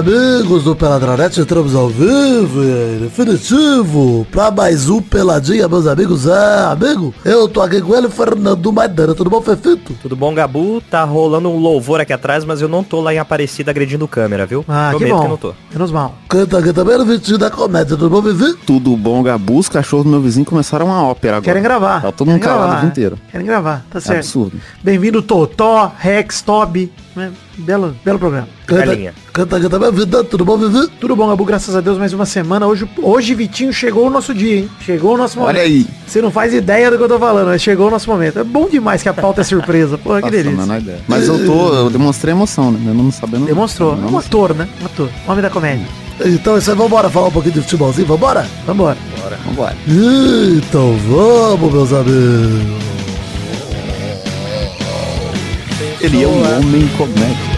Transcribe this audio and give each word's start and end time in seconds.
amigos 0.00 0.64
do 0.64 0.74
Peladranete, 0.74 1.42
entramos 1.42 1.74
ao 1.74 1.88
vivo 1.88 2.64
e 2.64 3.00
definitivo 3.02 4.26
pra 4.32 4.50
mais 4.50 4.88
um 4.88 5.02
Peladinha, 5.02 5.68
meus 5.68 5.86
amigos. 5.86 6.26
É, 6.26 6.64
amigo, 6.72 7.12
eu 7.22 7.46
tô 7.46 7.60
aqui 7.60 7.82
com 7.82 7.94
ele, 7.94 8.08
Fernando 8.08 8.72
Maidana. 8.72 9.14
Tudo 9.14 9.28
bom, 9.28 9.42
Fefito? 9.42 9.92
Tudo 10.00 10.16
bom, 10.16 10.32
Gabu? 10.34 10.80
Tá 10.90 11.04
rolando 11.04 11.50
um 11.50 11.58
louvor 11.58 12.00
aqui 12.00 12.14
atrás, 12.14 12.46
mas 12.46 12.62
eu 12.62 12.68
não 12.68 12.82
tô 12.82 13.02
lá 13.02 13.12
em 13.12 13.18
Aparecida 13.18 13.70
agredindo 13.70 14.08
câmera, 14.08 14.46
viu? 14.46 14.64
Ah, 14.66 14.88
que 14.92 15.04
Prometo 15.04 15.12
bom. 15.14 15.20
que 15.20 15.26
eu 15.26 15.30
não 15.30 15.36
tô. 15.36 15.52
Menos 15.70 15.92
mal. 15.92 16.14
Canta 16.30 16.58
aqui 16.58 16.72
também 16.72 16.96
no 16.96 17.04
Vitinho 17.04 17.36
da 17.36 17.50
Comédia. 17.50 17.94
Tudo 17.94 18.08
bom, 18.08 18.22
Vivi? 18.22 18.54
Tudo 18.66 18.96
bom, 18.96 19.22
Gabu? 19.22 19.58
Os 19.58 19.68
cachorros 19.68 20.04
do 20.06 20.10
meu 20.10 20.22
vizinho 20.22 20.46
começaram 20.46 20.86
uma 20.86 21.02
ópera 21.04 21.34
agora. 21.36 21.44
Querem 21.44 21.62
gravar. 21.62 22.00
Tá 22.00 22.10
todo 22.10 22.26
mundo 22.30 22.40
calado 22.40 22.76
o 22.76 22.80
dia 22.80 22.88
inteiro. 22.88 23.18
Querem 23.30 23.46
gravar, 23.46 23.84
tá 23.90 23.98
É 23.98 24.00
certo. 24.00 24.18
absurdo. 24.20 24.58
Bem-vindo 24.82 25.20
Totó, 25.20 25.92
Rex, 25.98 26.40
Toby. 26.40 26.90
Né? 27.14 27.32
Belo, 27.58 27.94
belo 28.04 28.18
programa. 28.18 28.48
Canta, 28.66 29.14
canta 29.32 29.70
também, 29.70 29.92
Vida. 29.92 30.24
Tudo 30.24 30.44
bom, 30.44 30.56
Vivi? 30.56 30.88
Tudo 31.00 31.16
bom, 31.16 31.28
Gabu? 31.28 31.44
Graças 31.44 31.74
a 31.74 31.80
Deus, 31.80 31.98
mais 31.98 32.12
uma 32.12 32.26
semana. 32.26 32.66
Hoje, 32.66 32.88
hoje 33.02 33.34
Vitinho, 33.34 33.72
chegou 33.72 34.06
o 34.06 34.10
nosso 34.10 34.32
dia, 34.34 34.58
hein? 34.58 34.70
Chegou 34.80 35.14
o 35.14 35.18
nosso 35.18 35.38
momento. 35.38 35.56
Olha 35.56 35.62
aí. 35.62 35.86
Você 36.06 36.22
não 36.22 36.30
faz 36.30 36.54
ideia 36.54 36.90
do 36.90 36.96
que 36.96 37.04
eu 37.04 37.08
tô 37.08 37.18
falando, 37.18 37.48
mas 37.48 37.62
chegou 37.62 37.88
o 37.88 37.90
nosso 37.90 38.08
momento. 38.10 38.38
É 38.38 38.44
bom 38.44 38.68
demais 38.68 39.02
que 39.02 39.08
a 39.08 39.14
pauta 39.14 39.40
é 39.40 39.44
surpresa. 39.44 39.98
Porra, 39.98 40.22
que 40.22 40.30
delícia. 40.30 40.82
Mas 41.08 41.28
eu 41.28 41.44
tô, 41.44 41.74
eu 41.74 41.90
demonstrei 41.90 42.32
emoção, 42.32 42.70
né? 42.70 42.80
Eu 42.86 42.94
não 42.94 43.10
sabendo. 43.10 43.46
Demonstrou. 43.46 43.96
Não, 43.96 44.12
um 44.12 44.18
ator, 44.18 44.54
né? 44.54 44.68
Um 44.82 44.86
ator. 44.86 45.08
Homem 45.26 45.42
da 45.42 45.50
comédia. 45.50 45.86
Então, 46.24 46.58
isso 46.58 46.70
aí, 46.70 46.76
vambora 46.76 47.08
falar 47.08 47.28
um 47.28 47.32
pouquinho 47.32 47.54
de 47.54 47.62
futebolzinho, 47.62 48.06
vambora? 48.06 48.46
Vambora. 48.66 48.96
Vambora. 49.46 49.76
Então 49.86 50.96
vamos, 51.08 51.72
meus 51.72 51.92
amigos. 51.92 52.99
Ele 56.02 56.22
é 56.22 56.26
um 56.26 56.40
homem 56.40 56.88
comédia. 56.96 57.49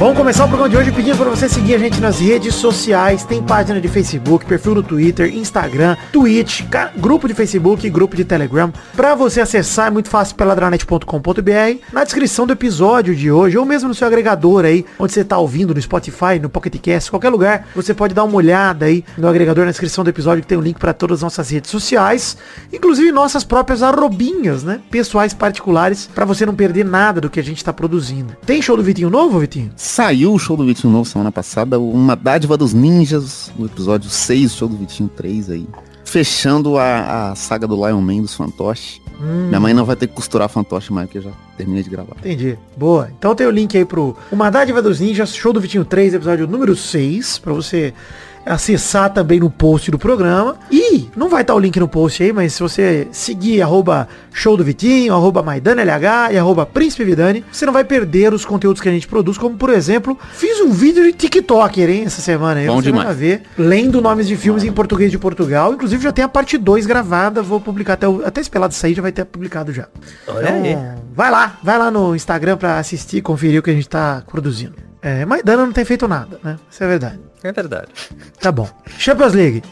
Vamos 0.00 0.16
começar 0.16 0.46
o 0.46 0.48
programa 0.48 0.70
de 0.70 0.78
hoje 0.78 0.92
pedindo 0.92 1.18
para 1.18 1.28
você 1.28 1.46
seguir 1.46 1.74
a 1.74 1.78
gente 1.78 2.00
nas 2.00 2.20
redes 2.20 2.54
sociais. 2.54 3.22
Tem 3.22 3.42
página 3.42 3.78
de 3.78 3.86
Facebook, 3.86 4.46
perfil 4.46 4.76
no 4.76 4.82
Twitter, 4.82 5.30
Instagram, 5.36 5.94
Twitch, 6.10 6.62
grupo 6.96 7.28
de 7.28 7.34
Facebook, 7.34 7.86
grupo 7.90 8.16
de 8.16 8.24
Telegram. 8.24 8.72
Para 8.96 9.14
você 9.14 9.42
acessar 9.42 9.88
é 9.88 9.90
muito 9.90 10.08
fácil 10.08 10.36
peladranet.com.br. 10.36 11.84
Na 11.92 12.02
descrição 12.02 12.46
do 12.46 12.54
episódio 12.54 13.14
de 13.14 13.30
hoje, 13.30 13.58
ou 13.58 13.66
mesmo 13.66 13.90
no 13.90 13.94
seu 13.94 14.06
agregador 14.06 14.64
aí, 14.64 14.86
onde 14.98 15.12
você 15.12 15.22
tá 15.22 15.36
ouvindo, 15.36 15.74
no 15.74 15.82
Spotify, 15.82 16.38
no 16.40 16.48
Pocket 16.48 16.80
Cast, 16.80 17.10
qualquer 17.10 17.28
lugar, 17.28 17.68
você 17.76 17.92
pode 17.92 18.14
dar 18.14 18.24
uma 18.24 18.36
olhada 18.36 18.86
aí 18.86 19.04
no 19.18 19.28
agregador 19.28 19.66
na 19.66 19.70
descrição 19.70 20.02
do 20.02 20.08
episódio 20.08 20.40
que 20.40 20.48
tem 20.48 20.56
um 20.56 20.62
link 20.62 20.78
para 20.78 20.94
todas 20.94 21.18
as 21.18 21.24
nossas 21.24 21.50
redes 21.50 21.70
sociais, 21.70 22.38
inclusive 22.72 23.12
nossas 23.12 23.44
próprias 23.44 23.82
arrobinhas, 23.82 24.64
né? 24.64 24.80
Pessoais 24.90 25.34
particulares, 25.34 26.08
para 26.14 26.24
você 26.24 26.46
não 26.46 26.54
perder 26.54 26.86
nada 26.86 27.20
do 27.20 27.28
que 27.28 27.38
a 27.38 27.44
gente 27.44 27.62
tá 27.62 27.70
produzindo. 27.70 28.34
Tem 28.46 28.62
show 28.62 28.78
do 28.78 28.82
Vitinho 28.82 29.10
novo, 29.10 29.38
Vitinho? 29.38 29.70
Saiu 29.90 30.32
o 30.32 30.38
show 30.38 30.56
do 30.56 30.64
Vitinho 30.64 30.92
Novo 30.92 31.04
semana 31.04 31.32
passada, 31.32 31.76
uma 31.76 32.14
dádiva 32.14 32.56
dos 32.56 32.72
ninjas, 32.72 33.52
o 33.58 33.66
episódio 33.66 34.08
6, 34.08 34.54
show 34.54 34.68
do 34.68 34.76
Vitinho 34.76 35.08
3 35.08 35.50
aí. 35.50 35.66
Fechando 36.04 36.78
a, 36.78 37.30
a 37.30 37.34
saga 37.34 37.66
do 37.66 37.74
Lion 37.74 38.00
Man 38.00 38.22
dos 38.22 38.32
fantoches. 38.32 39.00
Minha 39.20 39.58
mãe 39.58 39.74
não 39.74 39.84
vai 39.84 39.96
ter 39.96 40.06
que 40.06 40.14
costurar 40.14 40.48
fantoche 40.48 40.92
mais, 40.92 41.08
porque 41.08 41.18
eu 41.18 41.22
já 41.22 41.32
terminei 41.56 41.82
de 41.82 41.90
gravar. 41.90 42.14
Entendi. 42.20 42.56
Boa. 42.76 43.10
Então 43.18 43.34
tem 43.34 43.48
o 43.48 43.50
link 43.50 43.76
aí 43.76 43.84
pro 43.84 44.16
Uma 44.30 44.48
Dádiva 44.48 44.80
dos 44.80 45.00
Ninjas, 45.00 45.34
show 45.34 45.52
do 45.52 45.60
Vitinho 45.60 45.84
3, 45.84 46.14
episódio 46.14 46.46
número 46.46 46.76
6, 46.76 47.40
pra 47.40 47.52
você 47.52 47.92
acessar 48.44 49.12
também 49.12 49.40
no 49.40 49.50
post 49.50 49.90
do 49.90 49.98
programa. 49.98 50.56
E 50.70 51.08
não 51.16 51.28
vai 51.28 51.42
estar 51.42 51.54
o 51.54 51.58
link 51.58 51.78
no 51.78 51.88
post 51.88 52.22
aí, 52.22 52.32
mas 52.32 52.54
se 52.54 52.60
você 52.60 53.08
seguir 53.12 53.62
arroba 53.62 54.08
show 54.32 54.56
do 54.56 54.64
Vitinho, 54.64 55.14
arroba 55.14 55.42
MaidaneLH 55.42 56.32
e 56.32 56.38
arroba 56.38 56.64
Príncipe 56.66 57.04
Vidani, 57.04 57.44
você 57.50 57.66
não 57.66 57.72
vai 57.72 57.84
perder 57.84 58.32
os 58.32 58.44
conteúdos 58.44 58.80
que 58.80 58.88
a 58.88 58.92
gente 58.92 59.06
produz, 59.06 59.36
como 59.38 59.56
por 59.56 59.70
exemplo, 59.70 60.18
fiz 60.32 60.60
um 60.60 60.70
vídeo 60.70 61.02
de 61.04 61.12
TikToker, 61.12 61.88
hein, 61.88 62.04
essa 62.06 62.20
semana 62.20 62.60
aí. 62.60 62.66
Bom 62.66 62.76
você 62.76 62.82
demais. 62.84 63.06
vai 63.06 63.14
ver, 63.14 63.42
lendo 63.58 64.00
nomes 64.00 64.26
de 64.26 64.36
filmes 64.36 64.64
em 64.64 64.72
português 64.72 65.10
de 65.10 65.18
Portugal. 65.18 65.74
Inclusive 65.74 66.02
já 66.02 66.12
tem 66.12 66.24
a 66.24 66.28
parte 66.28 66.56
2 66.56 66.86
gravada, 66.86 67.42
vou 67.42 67.60
publicar 67.60 67.94
até, 67.94 68.08
o, 68.08 68.24
até 68.24 68.40
esse 68.40 68.50
pelado 68.50 68.74
sair, 68.74 68.94
já 68.94 69.02
vai 69.02 69.12
ter 69.12 69.24
publicado 69.24 69.72
já. 69.72 69.88
Olha 70.26 70.50
Então, 70.50 70.62
aí. 70.62 71.00
Vai 71.14 71.30
lá, 71.30 71.58
vai 71.62 71.78
lá 71.78 71.90
no 71.90 72.14
Instagram 72.14 72.56
pra 72.56 72.78
assistir, 72.78 73.20
conferir 73.20 73.60
o 73.60 73.62
que 73.62 73.70
a 73.70 73.74
gente 73.74 73.88
tá 73.88 74.22
produzindo. 74.26 74.74
É, 75.02 75.24
Maidana 75.24 75.64
não 75.64 75.72
tem 75.72 75.84
feito 75.84 76.06
nada, 76.06 76.38
né? 76.42 76.56
Isso 76.70 76.84
é 76.84 76.86
verdade. 76.86 77.18
É 77.42 77.52
verdade. 77.52 77.88
Tá 78.40 78.52
bom. 78.52 78.68
Champions 78.98 79.32
League. 79.32 79.62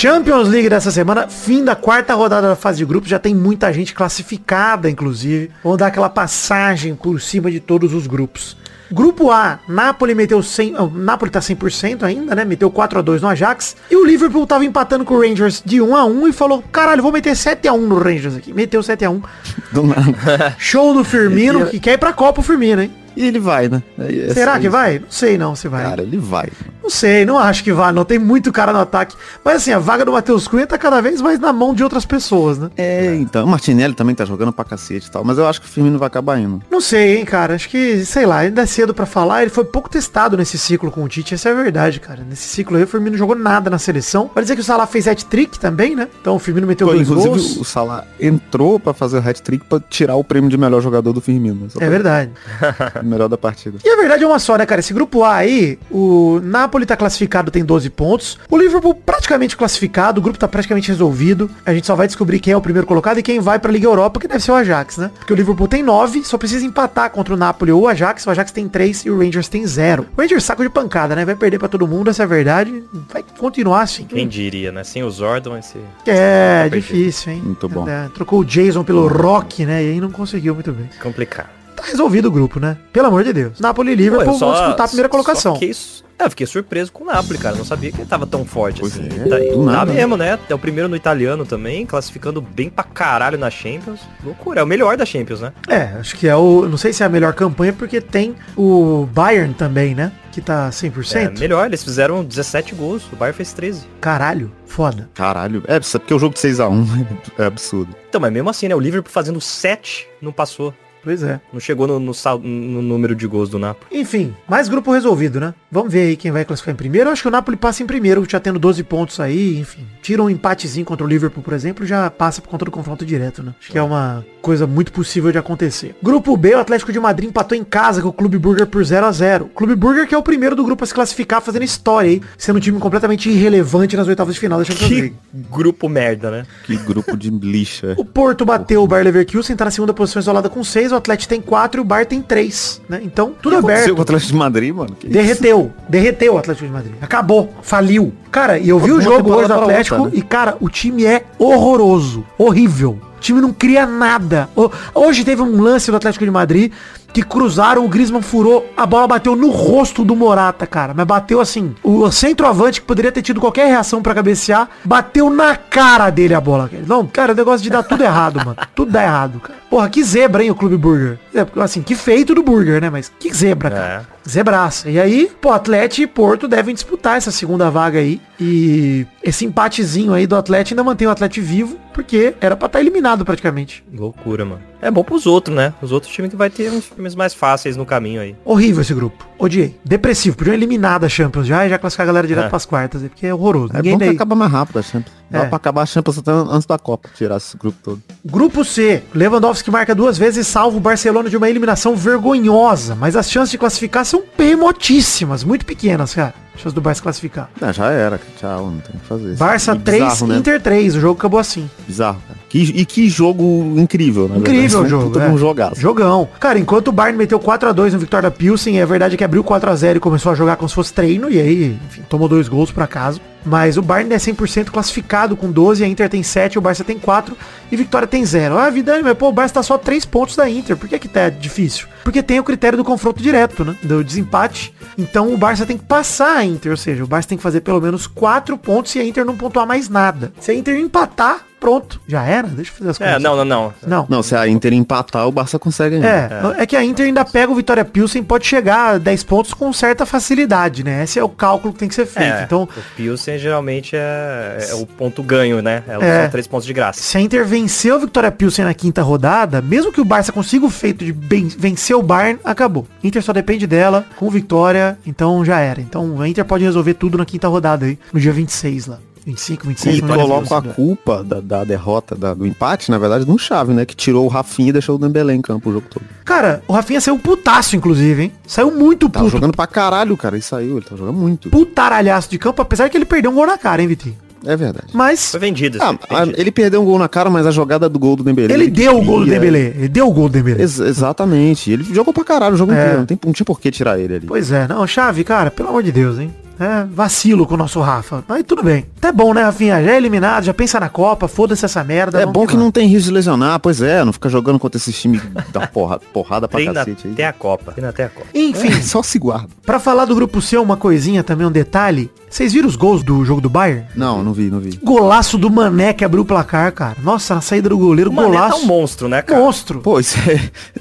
Champions 0.00 0.48
League 0.48 0.70
dessa 0.70 0.90
semana, 0.90 1.28
fim 1.28 1.62
da 1.62 1.76
quarta 1.76 2.14
rodada 2.14 2.48
da 2.48 2.56
fase 2.56 2.78
de 2.78 2.86
grupos, 2.86 3.10
já 3.10 3.18
tem 3.18 3.34
muita 3.34 3.70
gente 3.70 3.92
classificada, 3.92 4.88
inclusive. 4.88 5.50
Vamos 5.62 5.76
dar 5.76 5.88
aquela 5.88 6.08
passagem 6.08 6.94
por 6.94 7.20
cima 7.20 7.50
de 7.50 7.60
todos 7.60 7.92
os 7.92 8.06
grupos. 8.06 8.56
Grupo 8.92 9.30
A, 9.30 9.58
Napoli 9.68 10.14
meteu 10.14 10.42
100, 10.42 10.74
ah, 10.76 10.88
Napoli 10.92 11.30
tá 11.30 11.40
100% 11.40 12.02
ainda, 12.02 12.34
né? 12.34 12.44
Meteu 12.44 12.70
4 12.70 12.98
a 12.98 13.02
2 13.02 13.22
no 13.22 13.28
Ajax. 13.28 13.76
E 13.90 13.96
o 13.96 14.04
Liverpool 14.04 14.46
tava 14.46 14.64
empatando 14.64 15.04
com 15.04 15.14
o 15.14 15.20
Rangers 15.20 15.62
de 15.64 15.80
1 15.80 15.96
a 15.96 16.04
1 16.04 16.28
e 16.28 16.32
falou: 16.32 16.62
"Caralho, 16.72 17.02
vou 17.02 17.12
meter 17.12 17.36
7 17.36 17.68
a 17.68 17.72
1 17.72 17.86
no 17.86 17.98
Rangers 17.98 18.36
aqui". 18.36 18.52
Meteu 18.52 18.82
7 18.82 19.04
a 19.04 19.10
1. 19.10 19.22
Do 19.72 19.84
nada. 19.84 20.56
Show 20.58 20.92
do 20.92 21.04
Firmino, 21.04 21.66
que 21.66 21.78
quer 21.78 21.92
ir 21.92 21.98
pra 21.98 22.12
Copa 22.12 22.40
o 22.40 22.42
Firmino, 22.44 22.82
hein? 22.82 22.90
E 23.16 23.26
ele 23.26 23.38
vai, 23.38 23.68
né? 23.68 23.82
É- 23.98 24.30
é 24.30 24.34
Será 24.34 24.54
que 24.58 24.66
isso. 24.66 24.70
vai? 24.70 24.98
Não 24.98 25.10
sei 25.10 25.38
não 25.38 25.54
se 25.56 25.68
vai. 25.68 25.84
Cara, 25.84 26.02
ele 26.02 26.16
vai. 26.18 26.48
Não 26.82 26.88
sei, 26.90 27.24
não 27.24 27.38
acho 27.38 27.62
que 27.62 27.72
vai, 27.72 27.92
não. 27.92 28.04
Tem 28.04 28.18
muito 28.18 28.50
cara 28.52 28.72
no 28.72 28.78
ataque. 28.80 29.16
Mas 29.44 29.56
assim, 29.56 29.72
a 29.72 29.78
vaga 29.78 30.04
do 30.04 30.12
Matheus 30.12 30.48
Cunha 30.48 30.66
tá 30.66 30.78
cada 30.78 31.00
vez 31.00 31.20
mais 31.20 31.38
na 31.38 31.52
mão 31.52 31.74
de 31.74 31.82
outras 31.84 32.04
pessoas, 32.04 32.58
né? 32.58 32.70
É, 32.76 33.14
então. 33.16 33.44
O 33.44 33.48
Martinelli 33.48 33.94
também 33.94 34.14
tá 34.14 34.24
jogando 34.24 34.52
pra 34.52 34.64
cacete 34.64 35.08
e 35.08 35.10
tal. 35.10 35.22
Mas 35.24 35.38
eu 35.38 35.46
acho 35.46 35.60
que 35.60 35.66
o 35.66 35.70
Firmino 35.70 35.98
vai 35.98 36.06
acabar 36.06 36.38
indo. 36.38 36.62
Não 36.70 36.80
sei, 36.80 37.18
hein, 37.18 37.24
cara. 37.24 37.54
Acho 37.54 37.68
que, 37.68 38.04
sei 38.04 38.24
lá, 38.26 38.38
ainda 38.38 38.62
é 38.62 38.66
cedo 38.66 38.94
pra 38.94 39.06
falar. 39.06 39.42
Ele 39.42 39.50
foi 39.50 39.64
pouco 39.64 39.88
testado 39.90 40.36
nesse 40.36 40.56
ciclo 40.58 40.90
com 40.90 41.02
o 41.04 41.08
Tite. 41.08 41.34
Essa 41.34 41.50
é 41.50 41.52
a 41.52 41.54
verdade, 41.54 42.00
cara. 42.00 42.24
Nesse 42.28 42.48
ciclo 42.48 42.76
aí, 42.76 42.82
o 42.84 42.86
Firmino 42.86 43.12
não 43.12 43.18
jogou 43.18 43.36
nada 43.36 43.68
na 43.70 43.78
seleção. 43.78 44.30
Vai 44.34 44.42
dizer 44.42 44.54
que 44.54 44.60
o 44.62 44.64
Salah 44.64 44.86
fez 44.86 45.06
hat-trick 45.06 45.58
também, 45.58 45.94
né? 45.94 46.08
Então 46.20 46.34
o 46.34 46.38
Firmino 46.38 46.66
meteu 46.66 46.86
Pô, 46.86 46.94
dois 46.94 47.06
inclusive, 47.08 47.28
gols. 47.30 47.56
o 47.58 47.64
Salah 47.64 48.04
entrou 48.18 48.80
pra 48.80 48.92
fazer 48.94 49.18
o 49.18 49.28
hat-trick 49.28 49.64
pra 49.66 49.80
tirar 49.80 50.16
o 50.16 50.24
prêmio 50.24 50.48
de 50.50 50.56
melhor 50.56 50.80
jogador 50.80 51.12
do 51.12 51.20
Firmino. 51.20 51.66
É 51.74 51.78
pra- 51.78 51.88
verdade. 51.88 52.30
o 53.02 53.06
melhor 53.06 53.28
da 53.28 53.38
partida. 53.38 53.78
E 53.84 53.88
a 53.88 53.96
verdade 53.96 54.24
é 54.24 54.26
uma 54.26 54.38
só, 54.38 54.56
né, 54.56 54.66
cara? 54.66 54.80
Esse 54.80 54.92
grupo 54.92 55.22
A 55.24 55.36
aí, 55.36 55.78
o 55.90 56.40
Napoli 56.42 56.86
tá 56.86 56.96
classificado, 56.96 57.50
tem 57.50 57.64
12 57.64 57.90
pontos. 57.90 58.38
O 58.48 58.56
Liverpool 58.56 58.94
praticamente 58.94 59.56
classificado, 59.56 60.20
o 60.20 60.22
grupo 60.22 60.38
tá 60.38 60.48
praticamente 60.48 60.88
resolvido. 60.88 61.50
A 61.64 61.72
gente 61.72 61.86
só 61.86 61.94
vai 61.94 62.06
descobrir 62.06 62.38
quem 62.40 62.52
é 62.52 62.56
o 62.56 62.60
primeiro 62.60 62.86
colocado 62.86 63.18
e 63.18 63.22
quem 63.22 63.40
vai 63.40 63.58
pra 63.58 63.70
Liga 63.70 63.86
Europa, 63.86 64.20
que 64.20 64.28
deve 64.28 64.42
ser 64.42 64.52
o 64.52 64.54
Ajax, 64.54 64.98
né? 64.98 65.10
Porque 65.18 65.32
o 65.32 65.36
Liverpool 65.36 65.68
tem 65.68 65.82
9, 65.82 66.24
só 66.24 66.36
precisa 66.38 66.64
empatar 66.64 67.10
contra 67.10 67.34
o 67.34 67.36
Napoli 67.36 67.72
ou 67.72 67.82
o 67.82 67.88
Ajax. 67.88 68.26
O 68.26 68.30
Ajax 68.30 68.52
tem 68.52 68.68
3 68.68 69.06
e 69.06 69.10
o 69.10 69.18
Rangers 69.18 69.48
tem 69.48 69.66
0. 69.66 70.06
O 70.16 70.20
Rangers 70.20 70.44
saco 70.44 70.62
de 70.62 70.68
pancada, 70.70 71.14
né? 71.16 71.24
Vai 71.24 71.34
perder 71.36 71.58
pra 71.58 71.68
todo 71.68 71.86
mundo, 71.86 72.10
essa 72.10 72.22
é 72.22 72.24
a 72.24 72.28
verdade. 72.28 72.82
Vai 73.12 73.24
continuar 73.38 73.82
assim. 73.82 74.04
Quem 74.04 74.26
diria, 74.28 74.72
né? 74.72 74.84
Sem 74.84 75.02
o 75.02 75.10
Zordon, 75.10 75.56
esse... 75.56 75.78
É, 76.06 76.68
difícil, 76.68 77.32
hein? 77.32 77.42
Muito 77.44 77.68
bom. 77.68 77.88
É, 77.88 78.08
trocou 78.14 78.40
o 78.40 78.44
Jason 78.44 78.84
pelo 78.84 79.06
Rock, 79.08 79.64
né? 79.64 79.84
E 79.84 79.90
aí 79.90 80.00
não 80.00 80.10
conseguiu 80.10 80.54
muito 80.54 80.72
bem. 80.72 80.88
complicado. 81.02 81.59
Tá 81.80 81.86
resolvido 81.86 82.26
o 82.26 82.30
grupo, 82.30 82.60
né? 82.60 82.76
Pelo 82.92 83.06
amor 83.08 83.24
de 83.24 83.32
Deus. 83.32 83.58
Napoli 83.60 83.92
e 83.92 83.94
Liverpool 83.94 84.34
só- 84.38 84.46
vão 84.52 84.54
disputar 84.62 84.84
a 84.84 84.88
primeira 84.88 85.08
só 85.08 85.12
colocação. 85.12 85.54
fiquei 85.54 85.72
su- 85.74 86.04
É, 86.18 86.26
eu 86.26 86.30
fiquei 86.30 86.46
surpreso 86.46 86.92
com 86.92 87.04
o 87.04 87.06
Napoli, 87.06 87.38
cara. 87.38 87.56
Não 87.56 87.64
sabia 87.64 87.90
que 87.90 87.96
ele 87.98 88.06
tava 88.06 88.26
tão 88.26 88.44
forte 88.44 88.80
Pois 88.82 88.92
assim. 88.92 89.08
é, 89.08 89.26
tá, 89.26 89.38
do 89.38 89.64
tá 89.64 89.72
nada, 89.72 89.90
né? 89.92 89.98
mesmo, 90.00 90.16
né? 90.18 90.38
É 90.50 90.54
o 90.54 90.58
primeiro 90.58 90.86
no 90.86 90.94
italiano 90.94 91.46
também, 91.46 91.86
classificando 91.86 92.42
bem 92.42 92.68
pra 92.68 92.84
caralho 92.84 93.38
na 93.38 93.48
Champions. 93.50 94.00
Loucura, 94.22 94.60
é 94.60 94.62
o 94.62 94.66
melhor 94.66 94.98
da 94.98 95.06
Champions, 95.06 95.40
né? 95.40 95.52
É, 95.66 95.96
acho 95.98 96.14
que 96.16 96.28
é 96.28 96.36
o. 96.36 96.68
Não 96.68 96.76
sei 96.76 96.92
se 96.92 97.02
é 97.02 97.06
a 97.06 97.08
melhor 97.08 97.32
campanha, 97.32 97.72
porque 97.72 98.02
tem 98.02 98.34
o 98.54 99.08
Bayern 99.14 99.54
também, 99.54 99.94
né? 99.94 100.12
Que 100.30 100.42
tá 100.42 100.70
100%. 100.70 101.16
É, 101.36 101.40
melhor, 101.40 101.64
eles 101.66 101.82
fizeram 101.82 102.22
17 102.22 102.74
gols, 102.74 103.02
o 103.10 103.16
Bayern 103.16 103.34
fez 103.34 103.54
13. 103.54 103.86
Caralho, 103.98 104.52
foda. 104.66 105.08
Caralho. 105.14 105.62
É, 105.66 105.80
só 105.80 105.98
porque 105.98 106.12
o 106.12 106.18
jogo 106.18 106.34
de 106.34 106.40
6x1 106.40 107.06
é 107.38 107.44
absurdo. 107.46 107.96
Então, 108.10 108.20
mas 108.20 108.30
mesmo 108.30 108.50
assim, 108.50 108.68
né? 108.68 108.74
O 108.74 108.78
Liverpool 108.80 109.10
fazendo 109.10 109.40
7 109.40 110.06
não 110.20 110.32
passou. 110.32 110.74
Pois 111.02 111.22
é. 111.22 111.40
Não 111.52 111.60
chegou 111.60 111.86
no, 111.86 111.98
no 111.98 112.12
sal- 112.14 112.38
no 112.38 112.82
número 112.82 113.14
de 113.14 113.26
gols 113.26 113.48
do 113.48 113.58
Napoli. 113.58 113.86
Enfim, 114.00 114.34
mais 114.48 114.68
grupo 114.68 114.92
resolvido, 114.92 115.40
né? 115.40 115.54
Vamos 115.70 115.92
ver 115.92 116.00
aí 116.08 116.16
quem 116.16 116.30
vai 116.30 116.44
classificar 116.44 116.74
em 116.74 116.76
primeiro. 116.76 117.08
Eu 117.08 117.12
acho 117.12 117.22
que 117.22 117.28
o 117.28 117.30
Napoli 117.30 117.56
passa 117.56 117.82
em 117.82 117.86
primeiro, 117.86 118.24
já 118.28 118.38
tendo 118.40 118.58
12 118.58 118.82
pontos 118.84 119.18
aí, 119.20 119.58
enfim. 119.58 119.86
Tira 120.02 120.22
um 120.22 120.28
empatezinho 120.30 120.84
contra 120.84 121.04
o 121.04 121.08
Liverpool, 121.08 121.42
por 121.42 121.52
exemplo, 121.54 121.86
já 121.86 122.10
passa 122.10 122.40
por 122.42 122.48
conta 122.48 122.64
do 122.64 122.70
confronto 122.70 123.04
direto, 123.06 123.42
né? 123.42 123.54
Acho 123.60 123.70
que 123.72 123.78
é 123.78 123.82
uma 123.82 124.24
coisa 124.42 124.66
muito 124.66 124.92
possível 124.92 125.30
de 125.32 125.38
acontecer. 125.38 125.94
Grupo 126.02 126.36
B, 126.36 126.54
o 126.54 126.58
Atlético 126.58 126.92
de 126.92 126.98
Madrid 127.00 127.28
empatou 127.28 127.56
em 127.56 127.64
casa 127.64 128.00
com 128.02 128.08
o 128.08 128.12
Clube 128.12 128.38
Burger 128.38 128.66
por 128.66 128.82
0 128.84 129.06
a 129.06 129.12
0 129.12 129.50
Clube 129.54 129.74
Burger 129.74 130.06
que 130.08 130.14
é 130.14 130.18
o 130.18 130.22
primeiro 130.22 130.56
do 130.56 130.64
grupo 130.64 130.82
a 130.82 130.86
se 130.86 130.94
classificar 130.94 131.40
fazendo 131.42 131.62
história 131.62 132.10
aí, 132.10 132.22
sendo 132.38 132.56
um 132.56 132.60
time 132.60 132.78
completamente 132.78 133.28
irrelevante 133.28 133.96
nas 133.96 134.08
oitavas 134.08 134.34
de 134.34 134.40
final 134.40 134.58
da 134.58 134.64
Champions 134.64 134.88
Que 134.88 134.94
League. 135.00 135.16
grupo 135.50 135.88
merda, 135.88 136.30
né? 136.30 136.46
Que 136.64 136.76
grupo 136.76 137.16
de 137.16 137.30
lixa. 137.30 137.94
O 137.98 138.04
Porto 138.04 138.44
bateu 138.44 138.82
o 138.82 138.86
Bayer 138.86 139.04
Leverkusen, 139.04 139.54
tá 139.56 139.64
na 139.66 139.70
segunda 139.70 139.92
posição 139.94 140.20
isolada 140.20 140.48
com 140.48 140.64
6, 140.64 140.89
o 140.92 140.96
Atlético 140.96 141.28
tem 141.28 141.40
4 141.40 141.80
e 141.80 141.82
o 141.82 141.84
Bar 141.84 142.06
tem 142.06 142.20
3, 142.22 142.82
né? 142.88 143.00
Então, 143.02 143.32
tudo 143.40 143.56
aconteceu 143.56 143.84
aberto. 143.84 143.98
o 143.98 144.02
Atlético 144.02 144.32
de 144.32 144.38
Madrid, 144.38 144.74
mano? 144.74 144.96
Que 144.98 145.06
isso? 145.06 145.12
Derreteu, 145.14 145.72
derreteu 145.88 146.34
o 146.34 146.38
Atlético 146.38 146.66
de 146.66 146.72
Madrid. 146.72 146.94
Acabou, 147.00 147.52
faliu. 147.62 148.12
Cara, 148.30 148.58
e 148.58 148.68
eu 148.68 148.78
vi 148.78 148.92
o 148.92 149.00
jogo 149.00 149.32
hoje 149.32 149.48
do 149.48 149.54
Atlético 149.54 149.96
outra, 149.96 150.10
né? 150.10 150.18
e, 150.18 150.22
cara, 150.22 150.56
o 150.60 150.68
time 150.68 151.04
é 151.04 151.24
horroroso, 151.38 152.24
horrível. 152.38 152.98
O 153.16 153.20
time 153.20 153.40
não 153.40 153.52
cria 153.52 153.86
nada. 153.86 154.48
Hoje 154.94 155.24
teve 155.24 155.42
um 155.42 155.60
lance 155.60 155.90
do 155.90 155.96
Atlético 155.96 156.24
de 156.24 156.30
Madrid 156.30 156.72
que 157.12 157.22
cruzaram, 157.22 157.84
o 157.84 157.88
Griezmann 157.88 158.22
furou, 158.22 158.72
a 158.76 158.86
bola 158.86 159.06
bateu 159.06 159.34
no 159.36 159.50
rosto 159.50 160.04
do 160.04 160.14
Morata, 160.16 160.66
cara. 160.66 160.94
Mas 160.96 161.06
bateu 161.06 161.40
assim, 161.40 161.74
o 161.82 162.10
centroavante 162.10 162.80
que 162.80 162.86
poderia 162.86 163.12
ter 163.12 163.20
tido 163.20 163.40
qualquer 163.40 163.66
reação 163.66 164.00
pra 164.00 164.14
cabecear, 164.14 164.68
bateu 164.84 165.28
na 165.28 165.56
cara 165.56 166.08
dele 166.08 166.34
a 166.34 166.40
bola. 166.40 166.70
Não, 166.86 167.06
cara, 167.06 167.32
o 167.32 167.36
negócio 167.36 167.62
de 167.62 167.68
dar 167.68 167.82
tudo 167.82 168.02
errado, 168.02 168.36
mano. 168.38 168.56
Tudo 168.74 168.92
dá 168.92 169.02
errado, 169.02 169.40
cara. 169.40 169.59
Porra, 169.70 169.88
que 169.88 170.02
zebra, 170.02 170.42
hein, 170.42 170.50
o 170.50 170.54
Clube 170.56 170.76
Burger. 170.76 171.16
É, 171.32 171.44
porque, 171.44 171.60
assim, 171.60 171.80
que 171.80 171.94
feito 171.94 172.34
do 172.34 172.42
Burger, 172.42 172.80
né? 172.80 172.90
Mas 172.90 173.10
que 173.20 173.32
zebra, 173.32 173.70
cara. 173.70 174.06
Zebraça. 174.28 174.90
E 174.90 174.98
aí, 175.00 175.30
pô, 175.40 175.52
Atlético 175.52 176.02
e 176.02 176.06
Porto 176.08 176.48
devem 176.48 176.74
disputar 176.74 177.16
essa 177.16 177.30
segunda 177.30 177.70
vaga 177.70 178.00
aí. 178.00 178.20
E 178.40 179.06
esse 179.22 179.44
empatezinho 179.46 180.12
aí 180.12 180.26
do 180.26 180.34
Atlético 180.34 180.74
ainda 180.74 180.82
mantém 180.84 181.06
o 181.06 181.10
Atlético 181.10 181.46
vivo, 181.46 181.78
porque 181.94 182.34
era 182.40 182.56
pra 182.56 182.66
estar 182.66 182.80
eliminado 182.80 183.24
praticamente. 183.24 183.84
Loucura, 183.96 184.44
mano. 184.44 184.60
É 184.82 184.90
bom 184.90 185.04
pros 185.04 185.24
outros, 185.26 185.54
né? 185.54 185.72
Os 185.80 185.92
outros 185.92 186.12
times 186.12 186.30
que 186.30 186.36
vai 186.36 186.50
ter 186.50 186.70
uns 186.72 186.86
times 186.90 187.14
mais 187.14 187.32
fáceis 187.32 187.76
no 187.76 187.86
caminho 187.86 188.20
aí. 188.20 188.34
Horrível 188.44 188.82
esse 188.82 188.92
grupo. 188.92 189.24
Odiei. 189.38 189.78
Depressivo. 189.84 190.36
Podiam 190.36 190.54
eliminar 190.54 190.98
da 190.98 191.08
Champions 191.08 191.46
já 191.46 191.64
e 191.64 191.70
já 191.70 191.78
classificar 191.78 192.04
a 192.04 192.08
galera 192.08 192.26
direto 192.26 192.46
É. 192.46 192.48
pras 192.48 192.66
quartas, 192.66 193.02
porque 193.02 193.26
é 193.26 193.32
horroroso. 193.34 193.72
É 193.72 193.76
Ninguém 193.76 193.92
bom 193.92 193.98
que 194.00 194.04
daí. 194.06 194.14
acaba 194.16 194.34
mais 194.34 194.50
rápido 194.50 194.78
a 194.78 194.82
Champions. 194.82 195.19
Dá 195.30 195.40
É. 195.44 195.46
pra 195.46 195.56
acabar 195.56 195.82
a 195.82 195.86
Champions 195.86 196.18
até 196.18 196.30
antes 196.32 196.66
da 196.66 196.76
Copa, 196.78 197.08
tirar 197.16 197.36
esse 197.36 197.56
grupo 197.56 197.78
todo. 197.82 198.02
Grupo 198.24 198.64
C. 198.64 199.02
Lewandowski 199.14 199.70
marca 199.70 199.94
duas 199.94 200.18
vezes 200.18 200.46
e 200.46 200.50
salva 200.50 200.76
o 200.76 200.80
Barcelona 200.80 201.30
de 201.30 201.36
uma 201.36 201.48
eliminação 201.48 201.94
vergonhosa. 201.94 202.94
Mas 202.94 203.14
as 203.16 203.30
chances 203.30 203.50
de 203.50 203.58
classificar 203.58 204.04
são 204.04 204.22
remotíssimas. 204.36 205.44
Muito 205.44 205.64
pequenas, 205.64 206.14
cara. 206.14 206.34
Chances 206.56 206.72
do 206.74 206.80
Barça 206.80 207.00
classificar. 207.02 207.48
Ah, 207.60 207.72
já 207.72 207.86
era, 207.90 208.20
tchau, 208.38 208.66
não 208.70 208.80
tem 208.80 208.94
o 208.94 208.98
que 208.98 209.06
fazer. 209.06 209.36
Barça 209.36 209.72
E 209.74 209.78
3, 209.78 210.02
bizarro, 210.04 210.26
né? 210.26 210.36
Inter 210.36 210.60
3. 210.60 210.96
O 210.96 211.00
jogo 211.00 211.18
acabou 211.18 211.40
assim. 211.40 211.70
Bizarro, 211.86 212.20
cara. 212.26 212.38
Que, 212.50 212.58
e 212.58 212.84
que 212.84 213.08
jogo 213.08 213.74
incrível, 213.78 214.28
na 214.28 214.36
Incrível 214.36 214.80
o 214.82 214.88
jogo. 214.88 215.10
Puta 215.10 215.24
é. 215.24 215.28
um 215.30 215.38
jogaço. 215.38 215.80
Jogão. 215.80 216.28
Cara, 216.38 216.58
enquanto 216.58 216.88
o 216.88 216.92
Bayern 216.92 217.16
meteu 217.16 217.38
4x2 217.38 217.92
no 217.92 217.98
Vitória 217.98 218.30
Pilsen, 218.30 218.78
é 218.80 218.84
verdade 218.84 219.16
que 219.16 219.24
abriu 219.24 219.42
4x0 219.42 219.96
e 219.96 220.00
começou 220.00 220.32
a 220.32 220.34
jogar 220.34 220.56
como 220.56 220.68
se 220.68 220.74
fosse 220.74 220.92
treino, 220.92 221.30
e 221.30 221.40
aí, 221.40 221.78
enfim, 221.86 222.02
tomou 222.08 222.28
dois 222.28 222.48
gols 222.48 222.70
por 222.70 222.82
acaso. 222.82 223.20
Mas 223.44 223.76
o 223.76 223.82
Bayern 223.82 224.12
é 224.12 224.18
100% 224.18 224.66
classificado 224.70 225.36
com 225.36 225.50
12, 225.50 225.82
a 225.82 225.86
Inter 225.88 226.08
tem 226.08 226.22
7, 226.22 226.58
o 226.58 226.60
Barça 226.60 226.84
tem 226.84 226.98
4 226.98 227.36
e 227.72 227.76
Vitória 227.76 228.06
tem 228.06 228.24
0. 228.24 228.58
Ah, 228.58 228.68
Vidani, 228.70 229.02
mas 229.02 229.16
pô, 229.16 229.28
o 229.28 229.32
Barça 229.32 229.54
tá 229.54 229.62
só 229.62 229.78
3 229.78 230.04
pontos 230.04 230.36
da 230.36 230.48
Inter. 230.48 230.76
Por 230.76 230.88
que 230.88 230.98
que 230.98 231.08
tá 231.08 231.28
difícil? 231.30 231.86
Porque 232.04 232.22
tem 232.22 232.38
o 232.38 232.44
critério 232.44 232.76
do 232.76 232.84
confronto 232.84 233.22
direto, 233.22 233.64
né? 233.64 233.76
Do 233.82 234.04
desempate. 234.04 234.74
Então 234.98 235.32
o 235.32 235.36
Barça 235.38 235.64
tem 235.64 235.78
que 235.78 235.84
passar 235.84 236.36
a 236.38 236.44
Inter, 236.44 236.70
ou 236.72 236.76
seja, 236.76 237.02
o 237.02 237.06
Barça 237.06 237.28
tem 237.28 237.38
que 237.38 237.42
fazer 237.42 237.60
pelo 237.62 237.80
menos 237.80 238.06
4 238.06 238.58
pontos 238.58 238.92
se 238.92 238.98
a 238.98 239.04
Inter 239.04 239.24
não 239.24 239.36
pontuar 239.36 239.66
mais 239.66 239.88
nada. 239.88 240.32
Se 240.40 240.50
a 240.50 240.54
Inter 240.54 240.76
empatar, 240.76 241.40
pronto. 241.58 242.00
Já 242.08 242.22
era? 242.24 242.48
Deixa 242.48 242.70
eu 242.70 242.74
fazer 242.76 242.90
as 242.90 243.00
É, 243.00 243.04
coisas. 243.04 243.22
não, 243.22 243.36
não, 243.36 243.44
não. 243.44 243.74
Não. 243.86 244.06
Não, 244.08 244.22
se 244.22 244.34
a 244.34 244.48
Inter 244.48 244.72
empatar, 244.72 245.26
o 245.28 245.32
Barça 245.32 245.58
consegue 245.58 245.96
ainda. 245.96 246.08
É, 246.56 246.62
é, 246.62 246.66
que 246.66 246.74
a 246.74 246.82
Inter 246.82 247.06
ainda 247.06 247.22
pega 247.24 247.52
o 247.52 247.54
Vitória 247.54 247.84
Pilsen, 247.84 248.22
pode 248.22 248.46
chegar 248.46 248.94
a 248.94 248.98
10 248.98 249.22
pontos 249.24 249.52
com 249.54 249.70
certa 249.72 250.04
facilidade, 250.06 250.82
né? 250.82 251.04
Esse 251.04 251.18
é 251.18 251.24
o 251.24 251.28
cálculo 251.28 251.72
que 251.74 251.78
tem 251.80 251.88
que 251.88 251.94
ser 251.94 252.06
feito. 252.06 252.32
É, 252.34 252.42
Então, 252.44 252.62
o 252.62 252.68
Pilsen 252.96 253.29
geralmente 253.38 253.96
é, 253.96 254.58
é 254.70 254.74
o 254.74 254.86
ponto 254.86 255.22
ganho, 255.22 255.60
né? 255.62 255.82
É, 255.88 255.94
É. 255.94 256.22
São 256.22 256.30
três 256.30 256.46
pontos 256.46 256.66
de 256.66 256.72
graça. 256.72 257.00
se 257.02 257.16
a 257.16 257.20
Inter 257.20 257.44
vencer 257.44 257.92
o 257.92 258.00
Vitória 258.00 258.30
Pilsen 258.30 258.64
na 258.64 258.74
quinta 258.74 259.02
rodada, 259.02 259.60
mesmo 259.60 259.92
que 259.92 260.00
o 260.00 260.04
Barça 260.04 260.32
consiga 260.32 260.66
o 260.66 260.70
feito 260.70 261.04
de 261.04 261.12
vencer 261.12 261.96
o 261.96 262.02
Bayern, 262.02 262.38
acabou. 262.44 262.86
Inter 263.02 263.22
só 263.22 263.32
depende 263.32 263.66
dela, 263.66 264.04
com 264.16 264.30
vitória, 264.30 264.98
então 265.06 265.44
já 265.44 265.60
era. 265.60 265.80
Então 265.80 266.20
a 266.20 266.28
Inter 266.28 266.44
pode 266.44 266.64
resolver 266.64 266.94
tudo 266.94 267.18
na 267.18 267.24
quinta 267.24 267.48
rodada 267.48 267.86
aí, 267.86 267.98
no 268.12 268.20
dia 268.20 268.32
26 268.32 268.86
lá. 268.86 268.98
25, 269.30 269.66
26. 269.68 269.98
E 269.98 270.00
não 270.02 270.08
lembro 270.08 270.26
coloca 270.26 270.56
a 270.58 270.62
culpa 270.74 271.24
da, 271.24 271.40
da 271.40 271.64
derrota, 271.64 272.14
da- 272.14 272.34
do 272.34 272.46
empate, 272.46 272.90
na 272.90 272.98
verdade, 272.98 273.26
no 273.26 273.38
Chave, 273.38 273.72
né? 273.72 273.84
Que 273.84 273.94
tirou 273.96 274.24
o 274.24 274.28
Rafinha 274.28 274.68
e 274.70 274.72
deixou 274.72 274.96
o 274.96 274.98
Dembélé 274.98 275.34
em 275.34 275.40
campo 275.42 275.70
o 275.70 275.72
jogo 275.72 275.86
todo. 275.90 276.04
Cara, 276.24 276.62
o 276.68 276.72
Rafinha 276.72 277.00
saiu 277.00 277.18
putaço, 277.18 277.74
inclusive, 277.76 278.22
hein? 278.24 278.32
Saiu 278.46 278.70
muito 278.70 279.08
Tava 279.08 279.24
puto. 279.24 279.36
jogando 279.36 279.56
pra 279.56 279.66
caralho, 279.66 280.16
cara, 280.16 280.36
e 280.38 280.42
saiu. 280.42 280.76
Ele 280.76 280.86
tá 280.88 280.96
jogando 280.96 281.16
muito. 281.16 281.48
Putaralhaço 281.50 282.30
de 282.30 282.38
campo, 282.38 282.60
apesar 282.62 282.88
que 282.88 282.96
ele 282.96 283.04
perdeu 283.04 283.30
um 283.30 283.34
gol 283.34 283.46
na 283.46 283.56
cara, 283.58 283.80
hein, 283.82 283.88
Vitinho? 283.88 284.16
É 284.46 284.56
verdade. 284.56 284.86
Mas 284.94 285.32
Foi 285.32 285.38
vendido. 285.40 285.76
Ah, 285.82 285.90
assim, 285.90 285.98
a- 286.08 286.20
vendido. 286.24 286.40
ele 286.40 286.50
perdeu 286.50 286.80
um 286.80 286.84
gol 286.86 286.98
na 286.98 287.08
cara, 287.10 287.28
mas 287.28 287.46
a 287.46 287.50
jogada 287.50 287.90
do 287.90 287.98
gol 287.98 288.16
do 288.16 288.24
Dembélé... 288.24 288.54
ele 288.54 288.70
deu 288.70 288.96
o 288.98 289.04
gol 289.04 289.20
do 289.20 289.26
Dembélé. 289.26 289.74
Ele 289.76 289.88
deu 289.88 290.08
o 290.08 290.12
gol 290.14 290.30
do 290.30 290.32
Dembélé. 290.32 290.62
Ex- 290.62 290.78
exatamente. 290.80 291.70
Ele 291.70 291.84
jogou 291.84 292.14
pra 292.14 292.24
caralho 292.24 292.54
o 292.54 292.56
jogo 292.58 292.72
É. 292.72 292.76
inteiro. 292.80 292.98
Não, 293.00 293.06
tem, 293.06 293.18
não 293.26 293.32
tinha 293.34 293.44
por 293.44 293.60
que 293.60 293.70
tirar 293.70 293.98
ele 293.98 294.14
ali. 294.14 294.26
Pois 294.26 294.50
é, 294.50 294.66
não, 294.66 294.86
chave, 294.86 295.24
cara, 295.24 295.50
pelo 295.50 295.68
amor 295.68 295.82
de 295.82 295.92
Deus, 295.92 296.18
hein? 296.18 296.34
É, 296.60 296.84
vacilo 296.84 297.46
com 297.46 297.54
o 297.54 297.56
nosso 297.56 297.80
Rafa. 297.80 298.22
Mas 298.28 298.44
tudo 298.44 298.62
bem. 298.62 298.84
Até 298.98 299.10
bom, 299.10 299.32
né, 299.32 299.42
Rafinha? 299.42 299.82
Já 299.82 299.92
é 299.92 299.96
eliminado, 299.96 300.44
já 300.44 300.52
pensa 300.52 300.78
na 300.78 300.88
Copa, 300.90 301.26
foda-se 301.26 301.64
essa 301.64 301.82
merda. 301.82 302.20
É 302.20 302.26
bom 302.26 302.42
que 302.46 302.52
vamos. 302.52 302.64
não 302.64 302.70
tem 302.70 302.86
risco 302.86 303.08
de 303.08 303.14
lesionar, 303.14 303.58
pois 303.60 303.80
é, 303.80 304.04
não 304.04 304.12
fica 304.12 304.28
jogando 304.28 304.58
contra 304.58 304.76
esses 304.76 305.00
times 305.00 305.22
da 305.52 305.66
porra, 305.66 305.98
porrada 306.12 306.46
pra 306.46 306.58
Treina 306.58 306.74
cacete 306.74 307.06
aí. 307.06 307.12
até 307.14 307.26
a 307.26 307.32
Copa. 307.32 307.72
Treina 307.72 307.88
até 307.88 308.04
a 308.04 308.08
Copa. 308.10 308.26
Enfim, 308.34 308.68
É, 308.68 308.82
só 308.82 309.02
se 309.02 309.18
guarda. 309.18 309.48
pra 309.64 309.78
falar 309.80 310.04
do 310.04 310.14
grupo 310.14 310.42
C, 310.42 310.58
uma 310.58 310.76
coisinha 310.76 311.24
também, 311.24 311.46
um 311.46 311.50
detalhe. 311.50 312.10
Vocês 312.28 312.52
viram 312.52 312.68
os 312.68 312.76
gols 312.76 313.02
do 313.02 313.24
jogo 313.24 313.40
do 313.40 313.48
Bayern? 313.50 313.86
Não, 313.96 314.22
não 314.22 314.32
vi, 314.32 314.50
não 314.50 314.60
vi. 314.60 314.78
Golaço 314.84 315.36
do 315.36 315.50
Mané 315.50 315.92
que 315.92 316.04
abriu 316.04 316.22
o 316.22 316.24
placar, 316.26 316.70
cara. 316.72 316.96
Nossa, 317.02 317.34
na 317.34 317.40
saída 317.40 317.68
do 317.70 317.76
goleiro, 317.78 318.08
O 318.10 318.12
Mané 318.14 318.36
tá 318.36 318.42
golaço. 318.44 318.62
um 318.62 318.66
monstro, 318.66 319.08
né, 319.08 319.20
cara? 319.22 319.40
monstro. 319.40 319.80
Pô, 319.80 319.98
isso 319.98 320.16
é, 320.30 320.34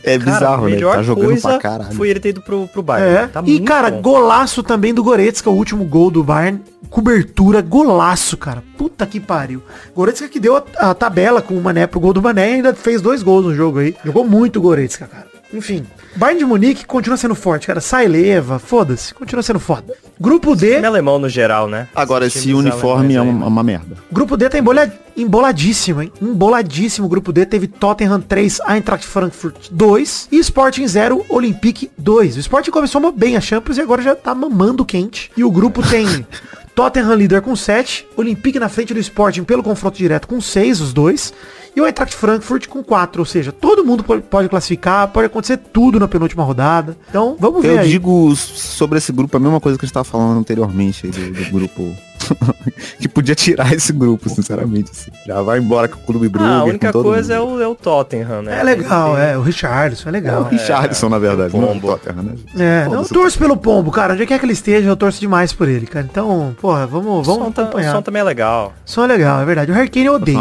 é 0.03 0.19
Cara, 0.19 0.31
bizarro, 0.31 0.67
né? 0.69 0.77
Tá 0.79 1.01
jogando 1.01 1.25
coisa 1.25 1.49
pra 1.49 1.57
caralho. 1.57 1.95
foi 1.95 2.09
ele 2.09 2.19
ter 2.19 2.29
ido 2.29 2.41
pro, 2.41 2.67
pro 2.67 2.83
Bayern. 2.83 3.15
É. 3.15 3.27
Tá 3.27 3.41
e, 3.43 3.51
muito 3.51 3.63
cara, 3.63 3.89
bom. 3.89 4.01
golaço 4.01 4.62
também 4.62 4.93
do 4.93 5.03
Goretzka, 5.03 5.50
o 5.50 5.53
último 5.55 5.68
gol 5.77 6.11
do 6.11 6.23
Bayern. 6.23 6.61
Cobertura, 6.89 7.61
golaço, 7.61 8.35
cara. 8.35 8.63
Puta 8.77 9.05
que 9.05 9.19
pariu. 9.19 9.61
Goretzka 9.95 10.27
que 10.27 10.39
deu 10.39 10.57
a, 10.57 10.63
a 10.77 10.93
tabela 10.93 11.41
com 11.41 11.55
o 11.55 11.61
Mané 11.61 11.85
pro 11.85 11.99
gol 11.99 12.13
do 12.13 12.21
Mané 12.21 12.49
e 12.49 12.53
ainda 12.55 12.73
fez 12.73 13.01
dois 13.01 13.21
gols 13.21 13.45
no 13.45 13.55
jogo 13.55 13.79
aí. 13.79 13.95
Jogou 14.03 14.27
muito 14.27 14.57
o 14.57 14.61
Goretzka, 14.61 15.07
cara. 15.07 15.28
Enfim, 15.51 15.84
Bayern 16.15 16.39
de 16.39 16.46
Munique 16.46 16.86
continua 16.86 17.18
sendo 17.18 17.34
forte, 17.34 17.65
cara. 17.65 17.82
Sai 17.82 18.08
leva, 18.08 18.60
foda-se. 18.60 19.13
Continua 19.15 19.41
sendo 19.41 19.60
foda. 19.60 19.96
Grupo 20.20 20.56
D, 20.56 20.75
Time 20.75 20.86
alemão 20.86 21.18
no 21.18 21.27
geral, 21.27 21.68
né? 21.68 21.88
Agora, 21.96 22.27
esse 22.27 22.41
times 22.41 22.60
uniforme 22.60 23.15
é 23.15 23.22
uma, 23.22 23.48
uma 23.48 23.63
merda. 23.63 23.98
Grupo 24.12 24.38
D 24.38 24.48
tá 24.48 24.60
embolha- 24.60 24.94
emboladíssimo, 25.18 26.01
hein? 26.03 26.12
Emboladíssimo. 26.22 27.08
O 27.08 27.10
Grupo 27.10 27.32
D 27.34 27.46
teve 27.46 27.68
Tottenham 27.68 28.22
3, 28.22 28.60
Eintracht 28.68 29.08
Frankfurt 29.08 29.70
2 29.72 30.27
e 30.32 30.38
Sporting 30.39 30.86
0, 30.88 31.25
Olympique 31.29 31.89
2. 31.98 32.36
O 32.38 32.39
Sporting 32.39 32.72
começou 32.72 33.12
bem 33.12 33.36
a 33.38 33.41
Champions 33.41 33.77
e 33.77 33.82
agora 33.82 34.01
já 34.01 34.15
tá 34.15 34.36
mamando 34.36 34.86
quente. 34.86 35.32
E 35.36 35.44
o 35.44 35.50
grupo 35.51 35.82
tem 35.88 36.06
Tottenham 36.75 37.15
líder 37.15 37.41
com 37.41 37.56
7, 37.56 38.08
Olympique 38.15 38.60
na 38.60 38.70
frente 38.70 38.94
do 38.94 39.00
Sporting 39.00 39.44
pelo 39.44 39.63
confronto 39.63 39.98
direto 39.98 40.27
com 40.27 40.39
6, 40.39 40.79
os 40.82 40.94
dois. 40.94 41.34
E 41.75 41.81
o 41.81 41.85
Eintracht 41.85 42.15
Frankfurt 42.15 42.67
com 42.67 42.83
4, 42.83 43.21
ou 43.21 43.25
seja, 43.25 43.51
todo 43.51 43.85
mundo 43.85 44.03
pode- 44.03 44.23
pode 44.23 44.49
classificar, 44.49 45.07
pode 45.09 45.27
acontecer 45.27 45.57
tudo 45.57 45.99
na 45.99 46.07
penúltima 46.07 46.43
rodada. 46.43 46.97
Então, 47.09 47.38
vamos 47.39 47.61
ver 47.61 47.75
Eu 47.75 47.79
aí. 47.79 47.88
digo 47.89 48.35
sobre 48.35 48.97
esse 48.97 49.11
grupo 49.11 49.38
a 49.38 49.39
mesma 49.39 49.59
coisa 49.61 49.77
que 49.77 49.85
a 49.85 49.88
gente 49.88 49.93
tava 49.93 50.03
falando 50.03 50.39
anteriormente 50.39 51.05
aí 51.05 51.11
do, 51.11 51.31
do 51.43 51.51
grupo. 51.51 51.95
que 52.99 53.07
podia 53.07 53.33
tirar 53.33 53.73
esse 53.73 53.93
grupo, 53.93 54.29
sinceramente. 54.29 54.91
assim. 54.91 55.09
Já 55.25 55.41
vai 55.41 55.57
embora 55.59 55.88
com 55.88 55.97
o 55.99 56.03
clube 56.03 56.27
Brugge. 56.27 56.49
Ah, 56.49 56.57
a 56.57 56.61
com 56.61 56.69
única 56.69 56.91
todo 56.91 57.03
coisa 57.05 57.33
é 57.33 57.39
o, 57.39 57.61
é 57.61 57.67
o 57.67 57.73
Tottenham, 57.75 58.41
né? 58.41 58.59
É 58.59 58.63
legal, 58.63 59.17
é. 59.17 59.38
O 59.38 59.41
Richardson 59.41 60.09
é 60.09 60.11
É 60.11 60.11
o 60.11 60.13
legal. 60.13 60.43
Richardson, 60.43 61.09
na 61.09 61.17
verdade. 61.17 61.55
o 61.55 61.61
não 61.61 61.67
é 61.69 61.71
o 61.71 61.73
Pombo. 61.75 61.88
Tottenham, 61.88 62.23
né? 62.23 62.33
É, 62.57 62.85
não, 62.89 63.01
eu 63.03 63.07
torço 63.07 63.39
pelo 63.39 63.55
Pombo, 63.55 63.89
cara. 63.89 64.13
Onde 64.13 64.25
quer 64.25 64.38
que 64.38 64.45
ele 64.45 64.53
esteja, 64.53 64.88
eu 64.89 64.97
torço 64.97 65.19
demais 65.19 65.53
por 65.53 65.67
ele, 65.69 65.88
cara. 65.88 66.05
Então, 66.09 66.55
porra, 66.59 66.85
vamos, 66.85 67.19
O 67.19 67.23
vamos 67.23 67.45
som, 67.45 67.51
tá- 67.51 67.61
o 67.61 67.65
acompanhar. 67.65 67.95
som 67.95 68.01
também 68.01 68.19
é 68.21 68.25
legal. 68.25 68.73
som 68.85 69.03
é 69.03 69.07
legal, 69.07 69.41
é 69.41 69.45
verdade. 69.45 69.71
O 69.71 69.73
Harry 69.75 69.89
Kane 69.89 70.05
eu 70.07 70.13
odeio. 70.15 70.38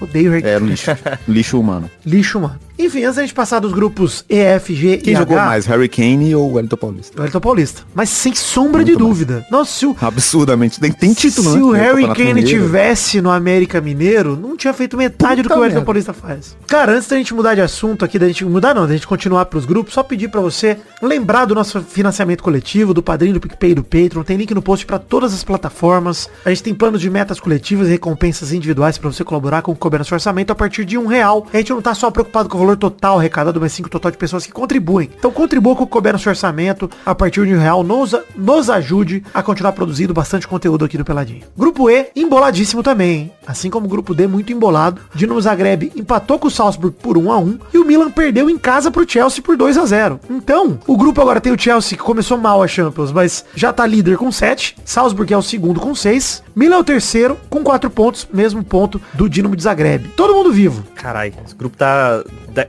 Odeio 0.00 0.30
Kane. 0.32 0.42
É, 0.44 0.58
lixo. 0.58 0.90
Lixo 1.28 1.60
humano. 1.60 1.90
Lixo, 2.04 2.40
mano. 2.40 2.58
Enfim, 2.78 3.04
antes 3.04 3.16
da 3.16 3.22
gente 3.22 3.32
passar 3.32 3.58
dos 3.58 3.72
grupos 3.72 4.22
E, 4.28 4.36
F, 4.36 4.74
G 4.74 4.98
Quem 4.98 5.14
e 5.14 5.16
jogou 5.16 5.38
H, 5.38 5.46
mais, 5.46 5.64
Harry 5.64 5.88
Kane 5.88 6.34
ou 6.34 6.52
Wellington 6.52 6.76
Paulista? 6.76 7.16
o 7.16 7.20
Wellington 7.20 7.40
Paulista. 7.40 7.82
Mas 7.94 8.10
sem 8.10 8.34
sombra 8.34 8.84
de 8.84 8.90
Muito 8.92 9.04
mais. 9.04 9.16
dúvida. 9.18 9.46
Nossa, 9.50 9.72
se 9.72 9.86
o, 9.86 9.96
Absurdamente. 9.98 10.78
Tem, 10.78 10.92
tem 10.92 11.14
título, 11.14 11.52
se 11.52 11.56
né? 11.56 11.62
o 11.62 11.70
Harry 11.70 12.06
Kane 12.08 12.34
Mineiro. 12.34 12.48
tivesse 12.48 13.22
no 13.22 13.30
América 13.30 13.80
Mineiro, 13.80 14.36
não 14.36 14.58
tinha 14.58 14.74
feito 14.74 14.94
metade 14.94 15.40
do 15.40 15.44
que 15.44 15.48
Puta 15.48 15.58
o 15.58 15.60
Wellington 15.62 15.76
merda. 15.80 15.86
Paulista 15.86 16.12
faz. 16.12 16.54
Cara, 16.66 16.92
antes 16.92 17.08
da 17.08 17.16
gente 17.16 17.32
mudar 17.32 17.54
de 17.54 17.62
assunto 17.62 18.04
aqui, 18.04 18.18
da 18.18 18.26
gente 18.26 18.44
mudar 18.44 18.74
não, 18.74 18.86
da 18.86 18.92
gente 18.92 19.06
continuar 19.06 19.46
pros 19.46 19.64
grupos, 19.64 19.94
só 19.94 20.02
pedir 20.02 20.28
pra 20.28 20.42
você 20.42 20.76
lembrar 21.02 21.46
do 21.46 21.54
nosso 21.54 21.80
financiamento 21.80 22.42
coletivo, 22.42 22.92
do 22.92 23.02
Padrinho, 23.02 23.32
do 23.34 23.40
PicPay 23.40 23.70
e 23.70 23.74
do 23.76 23.82
Patreon. 23.84 24.22
Tem 24.22 24.36
link 24.36 24.54
no 24.54 24.60
post 24.60 24.84
pra 24.84 24.98
todas 24.98 25.32
as 25.32 25.42
plataformas. 25.42 26.28
A 26.44 26.50
gente 26.50 26.62
tem 26.62 26.74
planos 26.74 27.00
de 27.00 27.08
metas 27.08 27.40
coletivas 27.40 27.88
e 27.88 27.90
recompensas 27.92 28.52
individuais 28.52 28.98
pra 28.98 29.10
você 29.10 29.24
colaborar 29.24 29.62
com 29.62 29.74
couber 29.86 30.00
no 30.00 30.04
seu 30.04 30.16
orçamento 30.16 30.50
a 30.50 30.54
partir 30.54 30.84
de 30.84 30.98
um 30.98 31.06
real. 31.06 31.46
A 31.52 31.56
gente 31.56 31.72
não 31.72 31.80
tá 31.80 31.94
só 31.94 32.10
preocupado 32.10 32.48
com 32.48 32.56
o 32.56 32.60
valor 32.60 32.76
total 32.76 33.18
arrecadado, 33.18 33.60
mas 33.60 33.72
sim 33.72 33.82
com 33.82 33.86
o 33.86 33.90
total 33.90 34.10
de 34.10 34.18
pessoas 34.18 34.44
que 34.44 34.52
contribuem. 34.52 35.10
Então 35.16 35.30
contribua 35.30 35.76
com 35.76 35.84
o 35.84 35.86
que 35.86 36.12
no 36.12 36.18
seu 36.18 36.30
orçamento 36.30 36.90
a 37.04 37.14
partir 37.14 37.46
de 37.46 37.54
um 37.54 37.58
real. 37.58 37.82
Nos, 37.82 38.14
nos 38.36 38.68
ajude 38.68 39.22
a 39.32 39.42
continuar 39.42 39.72
produzindo 39.72 40.12
bastante 40.12 40.46
conteúdo 40.46 40.84
aqui 40.84 40.98
do 40.98 41.04
Peladinho. 41.04 41.46
Grupo 41.56 41.88
E, 41.88 42.08
emboladíssimo 42.16 42.82
também, 42.82 43.10
hein? 43.10 43.32
Assim 43.46 43.70
como 43.70 43.86
o 43.86 43.88
grupo 43.88 44.14
D, 44.14 44.26
muito 44.26 44.52
embolado. 44.52 45.00
Dinamo 45.14 45.40
Zagreb 45.40 45.92
empatou 45.94 46.38
com 46.38 46.48
o 46.48 46.50
Salzburg 46.50 46.96
por 47.00 47.16
1 47.16 47.30
a 47.30 47.38
1 47.38 47.58
e 47.74 47.78
o 47.78 47.84
Milan 47.84 48.10
perdeu 48.10 48.50
em 48.50 48.58
casa 48.58 48.90
pro 48.90 49.08
Chelsea 49.08 49.42
por 49.42 49.56
2 49.56 49.78
a 49.78 49.86
0 49.86 50.20
Então, 50.28 50.78
o 50.86 50.96
grupo 50.96 51.20
agora 51.20 51.40
tem 51.40 51.52
o 51.52 51.60
Chelsea 51.60 51.96
que 51.96 52.04
começou 52.04 52.36
mal 52.36 52.62
a 52.62 52.68
Champions, 52.68 53.12
mas 53.12 53.44
já 53.54 53.72
tá 53.72 53.86
líder 53.86 54.16
com 54.16 54.32
7. 54.32 54.76
Salzburg 54.84 55.32
é 55.32 55.36
o 55.36 55.42
segundo 55.42 55.80
com 55.80 55.94
6. 55.94 56.42
Milan 56.54 56.76
é 56.76 56.80
o 56.80 56.84
terceiro 56.84 57.36
com 57.48 57.62
4 57.62 57.88
pontos, 57.90 58.26
mesmo 58.32 58.64
ponto 58.64 59.00
do 59.14 59.28
Dinamo 59.28 59.54
de 59.54 59.62
Zagreb. 59.62 59.75
Todo 60.16 60.34
mundo 60.34 60.52
vivo. 60.52 60.82
Caralho, 60.94 61.34
esse 61.44 61.54
grupo 61.54 61.76
tá. 61.76 62.22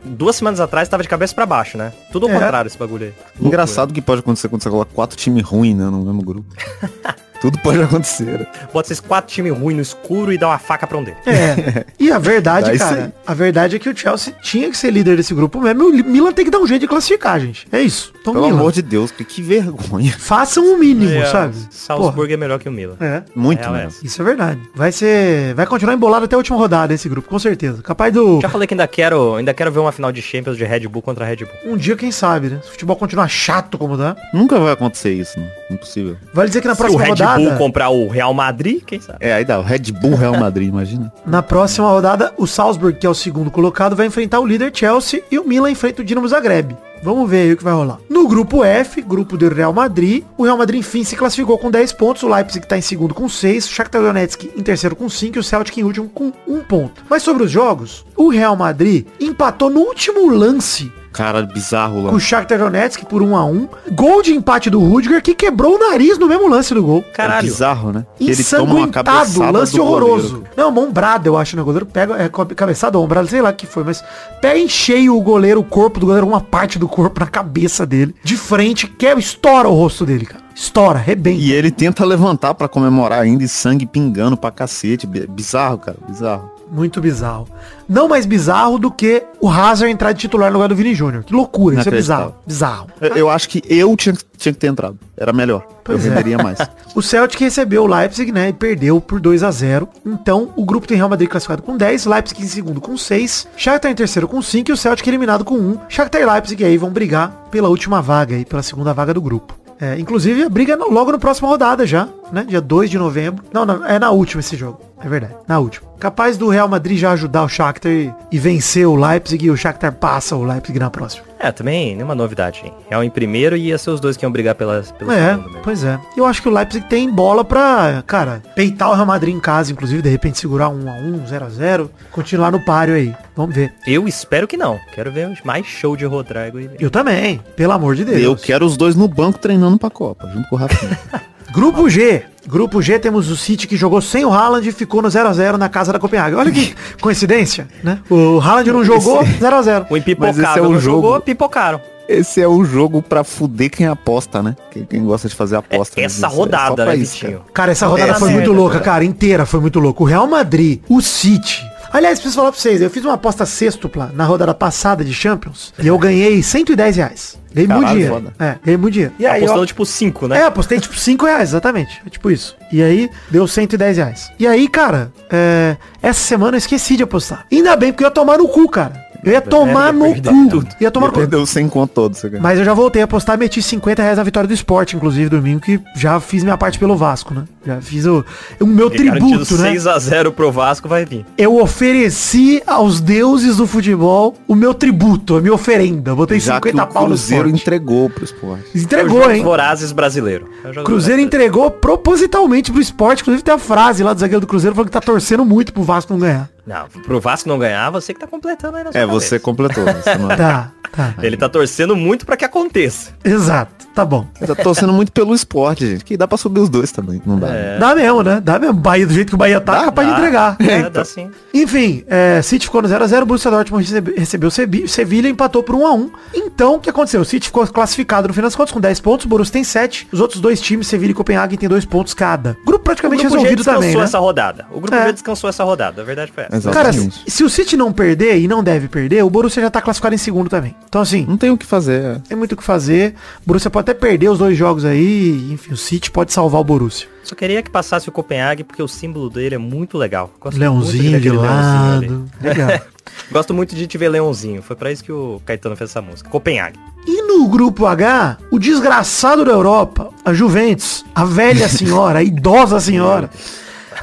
Duas 0.04 0.36
semanas 0.36 0.60
atrás 0.60 0.88
tava 0.90 1.04
de 1.04 1.10
cabeça 1.10 1.34
pra 1.34 1.46
baixo, 1.46 1.78
né? 1.78 1.94
Tudo 2.12 2.26
ao 2.28 2.32
É. 2.32 2.40
contrário 2.40 2.68
esse 2.68 2.78
bagulho 2.78 3.06
aí. 3.08 3.14
Engraçado 3.40 3.94
que 3.94 4.02
pode 4.02 4.20
acontecer 4.20 4.50
quando 4.50 4.62
você 4.62 4.70
coloca 4.70 4.92
quatro 4.94 5.18
times 5.18 5.44
ruins, 5.44 5.76
né, 5.78 5.86
no 5.86 6.04
mesmo 6.04 6.22
grupo. 6.24 6.46
Tudo 7.42 7.58
pode 7.60 7.82
acontecer. 7.82 8.48
Bota 8.74 8.88
esses 8.88 9.00
quatro 9.00 9.34
times 9.34 9.58
ruins 9.58 9.76
no 9.76 9.82
escuro 9.82 10.32
e 10.34 10.38
dá 10.38 10.48
uma 10.48 10.58
faca 10.60 10.86
pra 10.88 10.98
um 10.98 11.04
deles. 11.04 11.20
É. 11.26 11.86
E 12.00 12.12
a 12.12 12.18
verdade, 12.20 12.68
Dá 12.68 12.74
isso 12.74 12.86
cara, 12.86 13.04
aí. 13.06 13.14
a 13.26 13.34
verdade 13.34 13.76
é 13.76 13.80
que 13.80 13.90
o 13.90 13.96
Chelsea 13.98 14.34
tinha 14.42 14.70
que 14.70 14.78
ser 14.78 14.92
líder 14.92 15.18
desse 15.18 15.34
grupo 15.34 15.60
mesmo. 15.62 15.96
E 15.96 16.02
o 16.02 16.06
Milan 16.06 16.32
tem 16.32 16.46
que 16.46 16.52
dar 16.52 16.60
um 16.60 16.68
jeito 16.68 16.82
de 16.82 16.88
classificar, 16.88 17.40
gente. 17.40 17.68
É 17.72 17.80
isso. 17.82 18.14
Então, 18.22 18.34
Pelo 18.34 18.46
Milan, 18.46 18.60
amor 18.60 18.72
de 18.72 18.82
Deus, 18.82 19.12
que, 19.12 19.24
que 19.24 19.42
vergonha. 19.42 20.14
façam 20.20 20.64
o 20.74 20.78
mínimo, 20.78 21.12
É, 21.12 21.26
sabe? 21.28 21.56
Salzburg 21.70 22.34
é 22.34 22.38
melhor 22.38 22.60
que 22.60 22.68
o 22.68 22.72
Milan. 22.72 22.96
Porra. 22.96 23.08
É. 23.08 23.24
Muito 23.40 23.60
Real 23.62 23.76
é 23.76 23.78
mesmo. 23.86 23.90
essa. 23.98 24.06
Isso 24.06 24.22
é 24.22 24.26
verdade. 24.26 24.60
Vai 24.76 24.92
ser. 24.92 25.54
Vai 25.54 25.66
continuar 25.66 25.94
embolado 25.94 26.26
até 26.26 26.36
a 26.36 26.38
última 26.38 26.58
rodada 26.58 26.94
esse 26.94 27.08
grupo, 27.08 27.30
com 27.30 27.40
certeza. 27.40 27.82
Capaz 27.82 28.14
do. 28.14 28.40
Já 28.42 28.50
falei 28.50 28.68
que 28.68 28.74
ainda 28.74 28.88
quero, 28.88 29.36
ainda 29.36 29.54
quero 29.54 29.72
ver 29.72 29.80
uma 29.80 29.92
final 29.92 30.12
de 30.12 30.22
Champions 30.22 30.58
de 30.58 30.64
Red 30.66 30.88
Bull 30.88 31.02
contra 31.02 31.26
Red 31.26 31.38
Bull. 31.38 31.74
Um 31.74 31.78
dia, 31.78 31.96
quem 31.96 32.12
sabe, 32.12 32.50
né? 32.50 32.60
Se 32.64 32.70
o 32.70 32.72
futebol 32.72 32.96
continuar 32.96 33.28
chato 33.28 33.78
como 33.78 33.96
dá. 33.96 34.16
Nunca 34.34 34.60
vai 34.60 34.74
acontecer 34.74 35.14
isso, 35.14 35.40
né? 35.40 35.50
Impossível. 35.72 36.18
Vale 36.34 36.48
dizer 36.50 36.62
que 36.62 36.68
na 36.68 36.76
Se 36.76 36.82
o 36.82 36.84
próxima 36.86 37.04
Red 37.04 37.10
rodada. 37.12 37.27
Bull 37.36 37.58
comprar 37.58 37.90
o 37.90 38.08
Real 38.08 38.34
Madrid, 38.34 38.84
quem 38.86 39.00
sabe? 39.00 39.20
É, 39.22 39.34
aí 39.34 39.46
dá, 39.46 39.60
o 39.60 39.64
Red 39.64 39.92
Bull 39.92 40.16
Real 40.16 40.38
Madrid, 40.38 40.68
imagina. 40.70 41.12
Na 41.26 41.42
próxima 41.42 41.90
rodada, 41.90 42.34
o 42.38 42.48
Salzburg, 42.48 42.98
que 42.98 43.06
é 43.06 43.10
o 43.10 43.14
segundo 43.14 43.52
colocado, 43.52 43.96
vai 43.96 44.06
enfrentar 44.06 44.40
o 44.40 44.46
líder 44.46 44.72
Chelsea 44.74 45.24
e 45.32 45.38
o 45.38 45.48
Milan 45.48 45.72
enfrenta 45.72 46.02
o 46.02 46.06
Dinamo 46.06 46.28
Zagreb. 46.28 46.76
Vamos 47.04 47.30
ver 47.30 47.42
aí 47.42 47.54
o 47.54 47.58
que 47.58 47.64
vai 47.64 47.74
rolar. 47.74 48.00
No 48.10 48.28
grupo 48.28 48.64
F, 48.64 49.02
grupo 49.02 49.38
do 49.38 49.50
Real 49.50 49.72
Madrid, 49.72 50.24
o 50.38 50.44
Real 50.44 50.58
Madrid 50.58 50.80
enfim 50.80 51.04
se 51.04 51.16
classificou 51.16 51.58
com 51.58 51.70
10 51.70 51.94
pontos, 51.94 52.24
o 52.24 52.28
Leipzig 52.28 52.66
está 52.66 52.78
em 52.78 52.82
segundo 52.82 53.14
com 53.14 53.30
6, 53.30 53.66
o 53.66 53.70
Shakhtar 53.70 54.02
Donetsk 54.02 54.46
em 54.56 54.64
terceiro 54.64 54.96
com 54.96 55.08
5 55.08 55.38
e 55.38 55.40
o 55.40 55.44
Celtic 55.44 55.78
em 55.78 55.84
último 55.84 56.10
com 56.10 56.34
1 56.48 56.60
ponto. 56.64 57.04
Mas 57.10 57.24
sobre 57.24 57.44
os 57.44 57.52
jogos, 57.52 58.06
o 58.16 58.30
Real 58.30 58.56
Madrid 58.56 59.06
empatou 59.20 59.70
no 59.70 59.82
último 59.82 60.30
lance 60.30 60.92
Cara, 61.18 61.42
bizarro 61.42 62.04
lá. 62.04 62.10
com 62.12 62.16
o 62.16 62.20
Shakhtar 62.20 62.60
Donetsk 62.60 63.04
por 63.06 63.22
1 63.24 63.36
a 63.36 63.44
1 63.46 63.68
Gol 63.92 64.22
de 64.22 64.34
empate 64.34 64.70
do 64.70 64.80
Rudiger, 64.80 65.22
que 65.22 65.34
quebrou 65.34 65.76
o 65.76 65.80
nariz 65.80 66.18
no 66.18 66.28
mesmo 66.28 66.48
lance 66.48 66.74
do 66.74 66.84
gol. 66.84 67.04
É 67.10 67.12
Caralho. 67.12 67.48
bizarro, 67.48 67.92
né? 67.92 68.06
Ensanguentado, 68.20 69.40
lance 69.52 69.76
do 69.76 69.84
horroroso. 69.84 70.30
goleiro. 70.30 70.50
Não, 70.56 70.70
uma 70.70 70.82
ombrada, 70.82 71.28
eu 71.28 71.38
acho, 71.38 71.56
né? 71.56 71.62
O 71.62 71.66
goleiro 71.66 71.86
pega, 71.86 72.16
é 72.22 72.30
cabeçada 72.56 72.98
ou 72.98 73.04
ombrada, 73.06 73.28
sei 73.28 73.42
lá 73.42 73.50
o 73.50 73.54
que 73.54 73.66
foi, 73.66 73.84
mas 73.84 74.04
pega 74.42 74.60
em 74.60 74.68
cheio 74.70 75.16
o 75.18 75.22
goleiro, 75.22 75.60
o 75.60 75.64
corpo 75.64 76.00
do 76.00 76.06
goleiro, 76.06 76.28
uma 76.28 76.42
parte 76.42 76.78
do 76.80 76.88
corpo 76.88 77.20
na 77.20 77.28
cabeça 77.28 77.86
dele, 77.86 78.16
de 78.24 78.38
frente, 78.38 78.88
que 78.88 79.08
estoura 79.08 79.68
o 79.68 79.74
rosto 79.74 80.06
dele, 80.06 80.26
cara. 80.26 80.44
Estoura, 80.56 80.98
rebenta. 80.98 81.40
E 81.40 81.52
ele 81.52 81.70
tenta 81.70 82.04
levantar 82.04 82.54
pra 82.56 82.68
comemorar 82.68 83.20
ainda 83.22 83.44
e 83.44 83.48
sangue 83.48 83.86
pingando 83.86 84.36
pra 84.36 84.50
cacete. 84.50 85.06
Bi- 85.06 85.28
Bizarro, 85.28 85.78
cara, 85.78 85.98
bizarro. 86.08 86.50
Muito 86.70 87.00
bizarro. 87.00 87.48
Não 87.88 88.08
mais 88.10 88.26
bizarro 88.26 88.78
do 88.78 88.92
que 88.92 89.24
o 89.40 89.50
Hazard 89.50 89.92
entrar 89.92 90.12
de 90.12 90.20
titular 90.20 90.50
no 90.52 90.56
lugar 90.58 90.68
do 90.68 90.76
Vini 90.76 90.94
Júnior. 90.94 91.24
Que 91.24 91.34
loucura, 91.34 91.80
isso 91.80 91.88
é 91.88 91.92
bizarro. 91.92 92.36
Bizarro. 92.46 92.88
Eu, 93.00 93.16
eu 93.16 93.30
acho 93.30 93.48
que 93.48 93.62
eu 93.70 93.96
tinha, 93.96 94.14
tinha 94.38 94.52
que 94.54 94.60
ter 94.60 94.68
entrado. 94.68 94.98
Era 95.16 95.32
melhor. 95.32 95.66
Pois 95.84 96.06
eu 96.06 96.12
é. 96.12 96.16
venderia 96.16 96.38
mais. 96.38 96.58
O 96.96 97.02
Celtic 97.02 97.40
recebeu 97.40 97.84
o 97.84 97.88
Leipzig, 97.88 98.32
né, 98.32 98.50
e 98.50 98.54
perdeu 98.54 99.00
por 99.00 99.20
2 99.20 99.44
a 99.44 99.52
0 99.52 99.88
Então, 100.04 100.50
o 100.56 100.66
grupo 100.66 100.88
tem 100.88 100.98
Real 100.98 101.08
Madrid 101.08 101.30
classificado 101.30 101.62
com 101.62 101.78
10, 101.78 102.08
Leipzig 102.08 102.42
em 102.42 102.48
segundo 102.48 102.82
com 102.82 102.98
6, 102.98 103.48
Shakhtar 103.56 103.92
em 103.92 103.96
terceiro 103.96 104.28
com 104.28 104.42
5 104.42 104.72
e 104.72 104.74
o 104.74 104.78
Celtic 104.78 105.06
eliminado 105.08 105.46
com 105.46 105.54
1. 105.54 105.78
Shakhtar 105.90 106.20
e 106.22 106.26
Leipzig 106.26 106.66
aí 106.66 106.76
vão 106.76 106.90
brigar 106.90 107.30
pela 107.52 107.70
última 107.70 108.02
vaga 108.02 108.36
aí, 108.36 108.44
pela 108.46 108.64
segunda 108.64 108.94
vaga 108.96 109.14
do 109.14 109.22
grupo. 109.22 109.56
É, 109.80 110.00
inclusive, 110.00 110.42
a 110.44 110.50
briga 110.50 110.76
no- 110.76 110.90
logo 110.90 111.12
na 111.12 111.20
próxima 111.20 111.48
rodada 111.48 111.86
já, 111.86 112.08
né? 112.32 112.44
Dia 112.48 112.60
2 112.60 112.90
de 112.90 112.98
novembro. 112.98 113.44
Não, 113.54 113.64
não, 113.64 113.86
é 113.86 114.00
na 114.00 114.10
última 114.10 114.40
esse 114.40 114.58
jogo. 114.58 114.80
É 115.00 115.08
verdade, 115.08 115.36
na 115.48 115.60
última. 115.60 115.87
Capaz 116.00 116.38
do 116.38 116.48
Real 116.50 116.68
Madrid 116.68 116.98
já 117.00 117.12
ajudar 117.14 117.44
o 117.44 117.50
Shakhtar 117.50 117.92
e, 117.92 118.14
e 118.32 118.38
vencer 118.38 118.86
o 118.88 118.96
Leipzig 118.96 119.46
e 119.46 119.50
o 119.52 119.58
Shakhtar 119.58 119.92
passa 119.94 120.36
o 120.36 120.44
Leipzig 120.44 120.78
na 120.78 120.90
próxima. 120.92 121.26
É, 121.40 121.52
também, 121.52 121.96
nenhuma 121.96 122.16
novidade, 122.16 122.62
hein? 122.66 122.74
Real 122.90 123.04
em 123.04 123.10
primeiro 123.10 123.56
e 123.56 123.68
ia 123.68 123.78
ser 123.78 123.92
os 123.92 124.00
dois 124.00 124.16
que 124.18 124.26
iam 124.26 124.32
brigar 124.32 124.56
pela, 124.56 124.82
pelo 124.98 125.12
É, 125.12 125.32
segundo 125.32 125.46
mesmo. 125.50 125.60
pois 125.64 125.84
é. 125.84 126.00
Eu 126.16 126.26
acho 126.26 126.42
que 126.42 126.50
o 126.50 126.52
Leipzig 126.52 126.86
tem 126.88 127.10
bola 127.12 127.44
pra, 127.44 128.04
cara, 128.08 128.42
peitar 128.56 128.90
o 128.90 128.94
Real 128.94 129.06
Madrid 129.06 129.34
em 129.36 129.40
casa, 129.40 129.72
inclusive, 129.72 130.02
de 130.02 130.10
repente 130.10 130.40
segurar 130.40 130.70
um 130.70 130.90
a 130.90 130.94
um, 130.94 131.26
0 131.28 131.46
a 131.46 131.50
0 131.50 131.92
continuar 132.12 132.52
no 132.52 132.60
páreo 132.60 132.96
aí. 132.96 133.16
Vamos 133.36 133.56
ver. 133.56 133.74
Eu 133.86 134.08
espero 134.08 134.48
que 134.48 134.58
não. 134.58 134.80
Quero 134.94 135.12
ver 135.12 135.32
mais 135.44 135.66
show 135.66 135.96
de 135.96 136.06
Rodrigo 136.06 136.60
e 136.60 136.70
Eu 136.80 136.90
também, 136.90 137.40
pelo 137.56 137.74
amor 137.74 137.96
de 137.96 138.04
Deus. 138.06 138.22
eu 138.22 138.36
quero 138.36 138.66
os 138.66 138.76
dois 138.78 138.96
no 138.96 139.08
banco 139.08 139.38
treinando 139.40 139.78
pra 139.78 139.90
Copa, 139.92 140.28
junto 140.34 140.48
com 140.50 140.56
o 140.56 140.60
Rafinha. 140.60 140.98
Grupo 141.52 141.90
G. 141.90 142.24
Grupo 142.48 142.82
G 142.82 142.98
temos 142.98 143.30
o 143.30 143.36
City 143.36 143.68
que 143.68 143.76
jogou 143.76 144.02
sem 144.02 144.24
o 144.24 144.32
Haaland 144.32 144.68
e 144.68 144.72
ficou 144.72 145.02
no 145.02 145.10
0 145.10 145.28
a 145.30 145.34
0 145.34 145.58
na 145.58 145.68
casa 145.68 145.92
da 145.92 146.00
Copenhague. 146.00 146.36
Olha 146.36 146.52
que 146.52 146.74
coincidência, 147.02 147.68
né? 147.84 148.00
O 148.10 148.40
Haaland 148.40 148.72
não 148.72 148.84
jogou, 148.84 149.24
0 149.40 149.56
a 149.56 149.62
0 149.62 149.86
O 149.90 149.94
Mas 149.94 150.00
esse 150.02 150.12
empipocável 150.12 150.64
é 150.64 150.68
o 150.68 150.72
não 150.72 150.80
jogo. 150.80 151.02
jogou, 151.02 151.22
pipocaram. 151.22 151.82
Esse 152.08 152.40
é 152.42 152.48
o 152.48 152.64
jogo 152.64 153.02
pra 153.02 153.22
fuder 153.26 153.70
quem 153.70 153.86
aposta, 153.86 154.42
né? 154.42 154.56
Quem, 154.72 154.86
quem 154.86 155.04
gosta 155.04 155.28
de 155.28 155.36
fazer 155.36 155.58
aposta. 155.58 156.00
É, 156.00 156.02
né? 156.02 156.06
essa 156.06 156.26
é 156.26 156.30
rodada, 156.30 156.76
pra 156.76 156.86
né, 156.86 156.96
isso, 156.96 157.20
cara. 157.20 157.42
Cara, 157.54 157.72
essa 157.74 157.86
rodada 157.86 158.12
Essa 158.12 158.20
foi 158.20 158.30
muito 158.30 158.46
merda, 158.46 158.62
louca, 158.62 158.74
cara. 158.76 158.86
cara. 158.86 159.04
Inteira 159.06 159.46
foi 159.46 159.60
muito 159.60 159.78
louca. 159.78 160.04
O 160.04 160.06
Real 160.06 160.26
Madrid, 160.26 160.80
o 160.88 161.02
City. 161.02 161.62
Aliás, 161.92 162.20
preciso 162.20 162.36
falar 162.38 162.52
pra 162.52 162.60
vocês, 162.60 162.82
eu 162.82 162.90
fiz 162.90 163.04
uma 163.04 163.14
aposta 163.14 163.46
sextupla 163.46 164.12
na 164.14 164.26
rodada 164.26 164.54
passada 164.54 165.04
de 165.04 165.14
Champions 165.14 165.74
e 165.80 165.88
eu 165.88 165.98
ganhei 165.98 166.44
110 166.44 166.96
reais. 166.98 167.38
Ganhei 167.54 167.68
muito 167.68 167.80
Caralho, 167.82 168.00
dinheiro. 168.00 168.14
foda. 168.14 168.34
É, 168.38 168.56
ganhei 168.64 168.78
muito 168.78 168.94
dinheiro. 168.94 169.14
E 169.18 169.26
aí, 169.26 169.38
Apostando 169.40 169.62
eu, 169.64 169.66
tipo 169.66 169.86
5, 169.86 170.28
né? 170.28 170.38
é, 170.40 170.44
apostei 170.44 170.80
tipo 170.80 170.96
5 170.96 171.26
reais, 171.26 171.50
exatamente. 171.50 172.02
É 172.06 172.10
tipo 172.10 172.30
isso. 172.30 172.56
E 172.72 172.84
aí, 172.84 173.10
deu 173.32 173.48
110 173.48 173.98
reais. 173.98 174.32
E 174.38 174.46
aí, 174.46 174.68
cara, 174.68 175.12
é, 175.32 175.78
essa 176.02 176.20
semana 176.20 176.56
eu 176.56 176.60
esqueci 176.60 176.96
de 176.98 177.04
apostar. 177.04 177.46
Ainda 177.52 177.76
bem, 177.76 177.92
porque 177.92 178.04
eu 178.04 178.08
ia 178.08 178.12
tomar 178.12 178.38
no 178.38 178.48
cu, 178.48 178.68
cara. 178.70 179.07
Eu 179.28 179.34
ia 179.34 179.42
tomar 179.42 179.92
no 179.92 180.16
cu. 180.16 180.22
tudo. 180.22 180.68
Ia 180.80 180.90
tomar 180.90 181.08
no 181.08 181.14
cu. 181.14 181.20
Perdeu 181.20 181.46
100 181.46 181.68
conto 181.70 181.92
todo. 181.92 182.18
Mas 182.40 182.60
eu 182.60 182.66
já 182.66 182.74
voltei 182.74 183.02
a 183.02 183.06
apostar 183.06 183.36
e 183.36 183.40
meti 183.40 183.62
50 183.62 184.02
reais 184.02 184.18
na 184.18 184.24
vitória 184.24 184.48
do 184.48 184.54
esporte, 184.54 184.96
inclusive, 184.96 185.30
domingo, 185.30 185.60
que 185.60 185.80
já 185.96 186.20
fiz 186.20 186.44
minha 186.44 186.58
parte 186.58 186.80
pelo 186.80 186.96
Vasco, 186.96 187.34
né? 187.34 187.44
Já 187.66 187.82
fiz 187.82 188.06
o, 188.06 188.24
o 188.62 188.66
meu 188.66 188.90
tributo, 188.90 189.58
né? 189.58 189.74
6x0 189.74 190.32
pro 190.32 190.52
Vasco 190.52 190.88
vai 190.88 191.04
vir. 191.04 191.26
Eu 191.38 191.60
ofereci 191.60 192.64
aos 192.66 193.02
deuses 193.02 193.58
do 193.58 193.68
futebol 193.68 194.36
o 194.48 194.56
meu 194.56 194.74
tributo, 194.74 195.36
a 195.36 195.42
minha 195.42 195.54
oferenda. 195.54 196.16
Botei 196.16 196.40
Já 196.40 196.62
que 196.62 196.70
50 196.70 196.84
o 196.84 196.94
pau 196.94 197.04
no 197.04 197.10
Cruzeiro 197.10 197.50
entregou 197.50 198.10
pro 198.10 198.24
esporte. 198.24 198.64
Entregou, 198.74 199.30
É 199.30 199.38
hein? 199.38 199.44
Vorazes 199.44 199.92
brasileiro. 199.92 200.50
É 200.64 200.84
Cruzeiro 200.84 201.22
entregou 201.22 201.70
propositalmente 201.70 202.72
pro 202.72 202.80
esporte. 202.80 203.22
Inclusive 203.22 203.44
tem 203.44 203.54
a 203.54 203.58
frase 203.60 204.04
lá 204.04 204.14
do 204.14 204.20
zagueiro 204.20 204.42
do 204.42 204.48
Cruzeiro 204.48 204.74
falando 204.74 204.88
que 204.88 204.94
tá 204.94 205.02
torcendo 205.02 205.44
muito 205.44 205.74
pro 205.74 205.84
Vasco 205.84 206.14
não 206.14 206.20
ganhar. 206.20 206.50
Não, 206.68 206.88
pro 206.90 207.20
Vasco 207.22 207.48
não 207.48 207.58
ganhar, 207.58 207.90
você 207.90 208.14
que 208.14 208.20
tá 208.20 208.28
completando 208.28 208.76
aí 208.76 208.84
na 208.84 208.92
sua 208.92 209.00
É, 209.02 209.06
cabeça. 209.08 209.20
você 209.28 209.40
completou. 209.40 209.86
Você 210.04 210.16
não... 210.18 210.28
Tá, 210.28 210.72
tá. 210.92 211.16
Ele 211.24 211.38
tá 211.38 211.48
torcendo 211.48 211.96
muito 211.96 212.26
pra 212.26 212.36
que 212.36 212.44
aconteça. 212.44 213.14
Exato, 213.24 213.87
tá 213.98 214.06
bom. 214.06 214.28
Tá 214.46 214.56
torcendo 214.56 214.94
muito 214.94 215.12
pelo 215.12 215.34
esporte, 215.34 215.86
gente. 215.88 216.06
Que 216.06 216.16
dá 216.16 216.28
pra 216.28 216.38
subir 216.38 216.60
os 216.60 216.70
dois 216.70 216.92
também. 216.92 217.22
Não 217.26 217.38
dá. 217.40 217.48
né? 217.48 217.78
Dá 217.80 217.96
mesmo, 217.96 218.24
né? 218.24 218.40
Dá 218.44 218.60
mesmo. 218.60 218.76
Bahia, 218.76 219.08
do 219.08 219.14
jeito 219.14 219.30
que 219.30 219.36
o 219.36 219.38
Bahia 219.38 219.60
tá, 219.60 219.82
é 219.82 219.86
capaz 219.86 220.08
de 220.08 220.14
Dá, 220.14 220.20
entregar. 220.20 220.56
É, 220.60 220.90
dá 220.90 221.04
sim. 221.04 221.30
Enfim, 221.54 222.04
é, 222.08 222.42
City 222.42 222.66
ficou 222.66 222.82
no 222.82 222.88
0x0, 222.88 223.24
o 223.24 223.26
Borussia 223.26 223.50
Dortmund 223.52 223.84
recebe- 223.84 224.14
recebeu 224.18 224.50
o 224.50 224.88
Sevilha 224.88 225.28
e 225.28 225.32
empatou 225.32 225.64
por 225.64 225.76
1x1. 225.76 226.10
Em 226.34 226.48
Então, 226.48 226.76
o 226.76 226.80
que 226.80 226.90
aconteceu? 226.90 227.22
O 227.22 227.26
City 227.26 227.48
ficou 227.48 227.66
classificado 227.68 228.28
no 228.28 228.34
final 228.34 228.48
das 228.48 228.56
contas 228.56 228.72
com 228.74 228.80
10 228.80 229.00
pontos, 229.00 229.26
o 229.26 229.30
Borussia 229.30 229.54
tem 229.54 229.64
7. 229.64 230.08
Os 230.12 230.20
outros 230.22 230.40
dois 230.42 230.60
times, 230.62 230.88
Sevilla 230.88 231.12
e 231.12 231.14
Copenhague, 231.14 231.58
tem 231.58 231.68
2 231.70 231.86
pontos 231.86 232.14
cada. 232.14 232.56
Grupo 232.66 232.82
O 232.82 232.84
praticamente 232.84 233.22
grupo 233.24 233.34
já 233.36 233.38
resolvido 233.40 233.58
descansou 233.58 233.82
também, 233.82 233.98
né? 233.98 234.04
essa 234.04 234.20
rodada. 234.20 234.66
O 234.72 234.80
grupo 234.80 234.96
É. 234.96 235.06
já 235.06 235.12
descansou 235.12 235.50
essa 235.50 235.64
rodada. 235.64 236.02
A 236.02 236.06
verdade 236.06 236.32
foi 236.34 236.46
essa. 236.50 236.72
Cara, 236.72 236.92
se 236.94 237.44
o 237.44 237.50
City 237.50 237.76
não 237.78 237.92
perder, 237.92 238.38
e 238.40 238.48
não 238.48 238.64
deve 238.64 238.88
perder, 238.88 239.24
o 239.24 239.30
Borussia 239.30 239.62
já 239.64 239.70
tá 239.70 239.82
classificado 239.82 240.16
em 240.16 240.18
segundo 240.18 240.50
também. 240.50 240.76
Então, 240.88 241.02
assim, 241.02 241.26
Não 241.28 241.38
tem 241.38 241.50
o 241.52 241.58
que 241.58 241.66
fazer. 241.66 242.02
é. 242.04 242.16
tem 242.28 242.38
muito 242.38 242.54
o 242.54 242.58
que 242.58 242.64
fazer. 242.64 243.14
O 243.44 243.48
Borussia 243.48 243.70
pode 243.72 243.86
até 243.88 243.94
perder 243.94 244.30
os 244.30 244.38
dois 244.38 244.58
jogos 244.58 244.84
aí. 244.84 245.50
Enfim, 245.52 245.72
o 245.72 245.78
City 245.78 246.12
pode 246.12 246.34
salvar 246.34 246.60
o 246.60 246.64
Borussia. 246.64 247.08
Só 247.24 247.34
queria 247.36 247.62
que 247.62 247.70
passasse 247.70 248.10
o 248.10 248.12
Copenhague, 248.12 248.64
porque 248.64 248.84
o 248.84 248.88
símbolo 248.88 249.30
dele 249.30 249.56
é 249.56 249.58
muito 249.58 249.98
legal. 249.98 250.30
Gosto 250.40 250.58
muito 250.58 250.60
Leãozinho 250.60 251.04
ver 251.04 251.10
de 251.22 251.30
aquele 251.30 251.38
leãozinho 251.38 252.12
lado. 252.20 252.32
Legal. 252.42 252.82
Gosto 253.32 253.54
muito 253.54 253.76
de 253.76 253.88
te 253.88 253.98
ver 253.98 254.10
Leãozinho. 254.10 254.62
Foi 254.62 254.76
pra 254.76 254.92
isso 254.92 255.04
que 255.04 255.12
o 255.12 255.42
Caetano 255.46 255.76
fez 255.76 255.90
essa 255.90 256.02
música. 256.02 256.30
Copenhague. 256.30 256.78
E 257.06 257.22
no 257.22 257.48
grupo 257.48 257.86
H, 257.86 258.38
o 258.52 258.60
desgraçado 258.60 259.46
da 259.46 259.52
Europa, 259.52 260.10
a 260.26 260.34
Juventus, 260.34 261.06
a 261.16 261.24
velha 261.24 261.68
senhora, 261.70 262.20
a 262.20 262.24
idosa 262.24 262.82
senhora, 262.82 263.30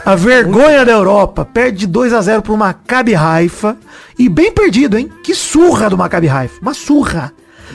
a 0.05 0.15
vergonha 0.15 0.85
da 0.85 0.93
Europa, 0.93 1.45
perde 1.45 1.81
de 1.81 1.87
2 1.87 2.15
a 2.15 2.23
0 2.23 2.43
pro 2.43 2.57
Maccabi 2.57 3.15
Haifa. 3.15 3.77
E 4.19 4.29
bem 4.29 4.51
perdido, 4.51 4.97
hein? 4.97 5.11
Que 5.23 5.35
surra 5.35 5.91
do 5.91 5.99
Maccabi 5.99 6.29
Haifa. 6.29 6.61
Uma 6.63 6.73
surra. 6.73 7.33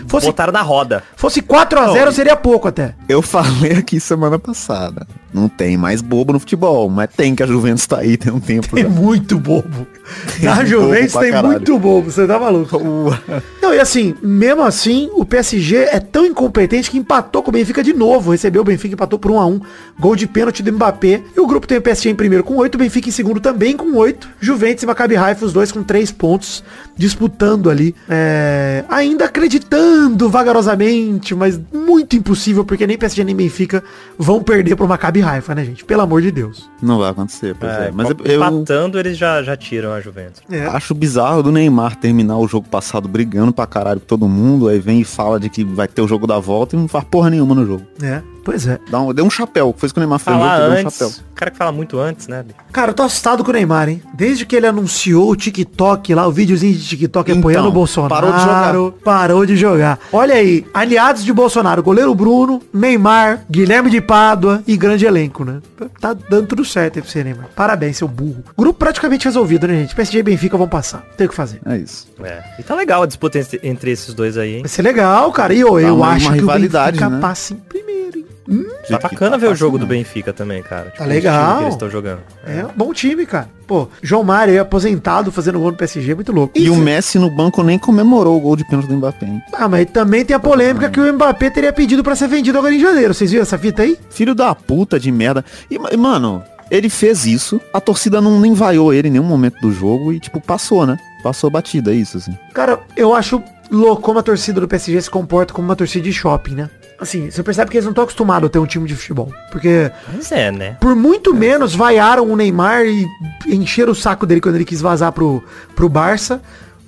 Fosse, 0.09 0.25
Botaram 0.27 0.51
na 0.51 0.61
roda. 0.61 1.03
fosse 1.15 1.41
4 1.41 1.79
a 1.79 1.91
0 1.91 2.11
seria 2.11 2.35
pouco 2.35 2.67
até. 2.67 2.95
Eu 3.07 3.21
falei 3.21 3.73
aqui 3.73 3.99
semana 3.99 4.39
passada. 4.39 5.05
Não 5.33 5.47
tem 5.47 5.77
mais 5.77 6.01
bobo 6.01 6.33
no 6.33 6.39
futebol, 6.39 6.89
mas 6.89 7.09
tem 7.15 7.35
que 7.35 7.43
a 7.43 7.45
Juventus 7.47 7.85
tá 7.85 7.99
aí 7.99 8.17
tem 8.17 8.33
um 8.33 8.39
tempo. 8.39 8.75
Tem 8.75 8.83
já. 8.83 8.89
muito 8.89 9.37
bobo. 9.37 9.85
Na 10.41 10.57
Tem 10.57 10.65
Juventus 10.67 11.13
tem 11.13 11.31
caralho. 11.31 11.47
muito 11.47 11.77
bobo, 11.79 12.09
você 12.11 12.25
tá 12.25 12.39
maluco. 12.39 12.79
Não, 13.61 13.73
e 13.73 13.79
assim, 13.79 14.15
mesmo 14.21 14.63
assim, 14.63 15.09
o 15.13 15.25
PSG 15.25 15.75
é 15.75 15.99
tão 15.99 16.25
incompetente 16.25 16.89
que 16.89 16.97
empatou 16.97 17.43
com 17.43 17.49
o 17.49 17.53
Benfica 17.53 17.83
de 17.83 17.93
novo. 17.93 18.31
Recebeu 18.31 18.61
o 18.61 18.65
Benfica, 18.65 18.93
empatou 18.93 19.19
por 19.19 19.31
1 19.31 19.39
a 19.39 19.45
1 19.45 19.61
Gol 19.99 20.15
de 20.15 20.27
pênalti 20.27 20.63
do 20.63 20.71
Mbappé. 20.73 21.21
E 21.35 21.39
o 21.39 21.47
grupo 21.47 21.67
tem 21.67 21.77
o 21.77 21.81
PSG 21.81 22.09
em 22.09 22.15
primeiro 22.15 22.43
com 22.43 22.55
8, 22.55 22.75
o 22.75 22.77
Benfica 22.77 23.09
em 23.09 23.11
segundo 23.11 23.39
também 23.39 23.75
com 23.75 23.95
8. 23.95 24.27
Juventus 24.39 24.83
e 24.83 24.85
Maccabi 24.85 25.15
Haifa, 25.15 25.45
os 25.45 25.53
dois 25.53 25.71
com 25.71 25.83
3 25.83 26.11
pontos, 26.11 26.63
disputando 26.97 27.69
ali. 27.69 27.93
É, 28.09 28.83
ainda 28.89 29.25
acreditando 29.25 30.29
vagarosamente, 30.29 31.35
mas 31.35 31.59
muito 31.73 32.15
impossível, 32.15 32.63
porque 32.65 32.87
nem 32.87 32.97
PSG 32.97 33.23
nem 33.23 33.35
Benfica 33.35 33.83
vão 34.17 34.41
perder 34.41 34.75
pro 34.75 34.87
Maccabi 34.87 35.21
Haifa, 35.21 35.53
né, 35.53 35.63
gente? 35.65 35.83
Pelo 35.85 36.01
amor 36.01 36.21
de 36.21 36.31
Deus. 36.31 36.69
Não 36.81 36.99
vai 36.99 37.09
acontecer, 37.11 37.55
pois 37.59 37.71
é. 37.71 37.87
É, 37.87 37.91
Mas 37.91 38.09
eu, 38.09 38.15
eu 38.25 38.35
empatando, 38.37 38.99
eles 38.99 39.17
já, 39.17 39.41
já 39.43 39.55
tiram 39.55 39.93
a 39.99 40.01
Juventus. 40.01 40.41
É. 40.49 40.65
acho 40.65 40.93
bizarro 40.93 41.43
do 41.43 41.51
Neymar 41.51 41.95
terminar 41.95 42.37
o 42.37 42.47
jogo 42.47 42.67
passado 42.67 43.07
brigando 43.07 43.53
pra 43.53 43.67
caralho 43.67 43.99
com 43.99 44.05
todo 44.05 44.27
mundo, 44.27 44.67
aí 44.67 44.79
vem 44.79 45.01
e 45.01 45.03
fala 45.03 45.39
de 45.39 45.49
que 45.49 45.63
vai 45.63 45.87
ter 45.87 46.01
o 46.01 46.07
jogo 46.07 46.25
da 46.25 46.39
volta 46.39 46.75
e 46.75 46.79
não 46.79 46.87
faz 46.87 47.03
porra 47.03 47.29
nenhuma 47.29 47.53
no 47.53 47.65
jogo. 47.65 47.85
É, 48.01 48.21
pois 48.49 48.67
é. 48.67 48.79
Dá 48.89 48.99
um, 48.99 49.13
deu 49.13 49.23
um 49.25 49.29
chapéu, 49.29 49.73
foi 49.77 49.85
isso 49.87 49.93
que 49.93 49.99
o 49.99 50.01
Neymar 50.01 50.19
fez 50.19 50.35
no 50.35 50.41
Falar 50.41 50.57
jogo, 50.57 50.69
deu 50.69 50.77
um 50.77 50.81
antes. 50.81 50.97
chapéu. 50.97 51.09
O 51.31 51.35
cara 51.35 51.51
que 51.51 51.57
fala 51.57 51.71
muito 51.71 51.99
antes, 51.99 52.27
né? 52.27 52.43
Cara, 52.71 52.89
eu 52.91 52.93
tô 52.95 53.03
assustado 53.03 53.43
com 53.43 53.51
o 53.51 53.53
Neymar, 53.53 53.87
hein? 53.89 54.01
Desde 54.13 54.45
que 54.45 54.55
ele 54.55 54.67
anunciou 54.67 55.29
o 55.31 55.35
TikTok 55.35 56.13
lá, 56.13 56.27
o 56.27 56.31
videozinho 56.31 56.73
de 56.75 56.85
TikTok 56.85 57.29
Então, 57.31 57.39
apoiando 57.39 57.69
o 57.69 57.71
Bolsonaro. 57.71 58.09
parou 58.13 58.33
de 58.33 58.39
jogar. 58.43 58.91
Parou 59.03 59.45
de 59.45 59.55
jogar. 59.55 59.99
Olha 60.11 60.35
aí, 60.35 60.65
aliados 60.73 61.23
de 61.23 61.31
Bolsonaro, 61.31 61.81
goleiro 61.83 62.13
Bruno, 62.15 62.61
Neymar, 62.73 63.45
Guilherme 63.49 63.89
de 63.89 64.01
Pádua 64.01 64.61
e 64.67 64.75
grande 64.75 65.05
elenco, 65.05 65.45
né? 65.45 65.59
Tá 66.01 66.13
dando 66.13 66.47
tudo 66.47 66.65
certo 66.65 66.97
aí 66.97 67.01
pra 67.01 67.11
você, 67.11 67.23
Neymar. 67.23 67.47
Parabéns, 67.55 67.97
seu 67.97 68.07
burro. 68.07 68.43
Grupo 68.57 68.77
praticamente 68.79 69.25
resolvido, 69.25 69.67
né, 69.67 69.75
gente? 69.75 69.95
PSG 69.95 70.19
e 70.19 70.23
Benfica 70.23 70.57
vão 70.57 70.67
passar. 70.67 71.05
Tem 71.15 71.25
o 71.27 71.29
que 71.29 71.35
fazer. 71.35 71.61
É 71.65 71.77
isso. 71.77 72.07
É. 72.23 72.41
E 72.59 72.63
tá 72.63 72.75
legal 72.75 73.03
a 73.03 73.05
disputa 73.05 73.39
entre, 73.39 73.59
entre 73.63 73.91
esses 73.91 74.13
dois 74.13 74.37
aí, 74.37 74.55
hein? 74.55 74.61
Vai 74.61 74.69
ser 74.69 74.81
legal, 74.81 75.31
cara. 75.31 75.53
E 75.53 75.59
eu, 75.61 75.79
eu 75.79 76.03
acho 76.03 76.31
que 76.33 76.41
o 76.43 76.47
Benfica 76.47 77.09
né? 77.09 77.19
passa 77.21 77.53
em 77.53 77.57
primeiro, 77.57 78.19
hein? 78.19 78.25
Tá 78.49 78.55
Jeito 78.87 79.09
que 79.09 79.13
bacana 79.13 79.31
tá 79.31 79.37
ver 79.37 79.47
o 79.51 79.55
jogo 79.55 79.77
não. 79.77 79.85
do 79.85 79.89
Benfica 79.89 80.33
também, 80.33 80.63
cara. 80.63 80.85
Tipo, 80.85 80.97
Tá 80.97 81.05
legal. 81.05 81.61
eles 81.61 81.73
estão 81.75 81.89
jogando. 81.89 82.19
É 82.45 82.65
um 82.65 82.69
bom 82.75 82.91
time, 82.93 83.25
cara. 83.25 83.47
Pô, 83.67 83.87
João 84.01 84.23
Mário 84.23 84.53
aí 84.53 84.59
aposentado 84.59 85.31
fazendo 85.31 85.59
gol 85.59 85.71
no 85.71 85.77
PSG, 85.77 86.15
muito 86.15 86.31
louco. 86.31 86.57
E 86.57 86.69
o. 86.69 86.75
Messi 86.75 87.19
no 87.19 87.29
banco 87.29 87.61
nem 87.61 87.77
comemorou 87.77 88.35
o 88.37 88.39
gol 88.39 88.55
de 88.55 88.65
pênalti 88.65 88.87
do 88.87 88.95
Mbappé, 88.95 89.25
hein? 89.27 89.41
Ah, 89.53 89.67
mas 89.67 89.85
também 89.91 90.25
tem 90.25 90.35
a 90.35 90.39
polêmica 90.39 90.89
que 90.89 90.99
o 90.99 91.13
Mbappé 91.13 91.49
teria 91.51 91.71
pedido 91.71 92.03
pra 92.03 92.15
ser 92.15 92.27
vendido 92.27 92.57
agora 92.57 92.73
em 92.73 92.79
janeiro. 92.79 93.13
Vocês 93.13 93.29
viram 93.29 93.43
essa 93.43 93.57
fita 93.57 93.83
aí? 93.83 93.97
Filho 94.09 94.33
da 94.33 94.55
puta 94.55 94.99
de 94.99 95.11
merda. 95.11 95.45
E, 95.69 95.77
ma- 95.77 95.89
mano, 95.95 96.43
ele 96.71 96.89
fez 96.89 97.27
isso, 97.27 97.61
a 97.71 97.79
torcida 97.79 98.19
não 98.19 98.39
nem 98.39 98.53
vaiou 98.53 98.91
ele 98.91 99.09
em 99.09 99.11
nenhum 99.11 99.23
momento 99.25 99.59
do 99.61 99.71
jogo 99.71 100.11
e, 100.11 100.19
tipo, 100.19 100.41
passou, 100.41 100.87
né? 100.87 100.97
Passou 101.21 101.49
batida, 101.51 101.91
é 101.91 101.95
isso, 101.95 102.17
assim. 102.17 102.35
Cara, 102.53 102.79
eu 102.97 103.13
acho 103.13 103.43
louco 103.69 104.01
como 104.01 104.17
a 104.17 104.23
torcida 104.23 104.59
do 104.59 104.67
PSG 104.67 104.99
se 105.01 105.09
comporta 105.11 105.53
como 105.53 105.67
uma 105.67 105.75
torcida 105.75 106.03
de 106.05 106.11
shopping, 106.13 106.55
né? 106.55 106.69
Assim, 106.99 107.31
você 107.31 107.41
percebe 107.41 107.71
que 107.71 107.77
eles 107.77 107.85
não 107.85 107.91
estão 107.91 108.03
acostumados 108.03 108.47
a 108.47 108.49
ter 108.51 108.59
um 108.59 108.65
time 108.65 108.87
de 108.87 108.95
futebol. 108.95 109.31
Porque 109.51 109.89
Mas 110.13 110.31
é, 110.31 110.51
né? 110.51 110.77
por 110.81 110.95
muito 110.95 111.33
menos 111.33 111.73
vaiaram 111.73 112.29
o 112.29 112.35
Neymar 112.35 112.85
e 112.85 113.07
encheram 113.47 113.93
o 113.93 113.95
saco 113.95 114.25
dele 114.25 114.41
quando 114.41 114.55
ele 114.55 114.65
quis 114.65 114.81
vazar 114.81 115.11
pro, 115.11 115.41
pro 115.75 115.87
Barça. 115.87 116.41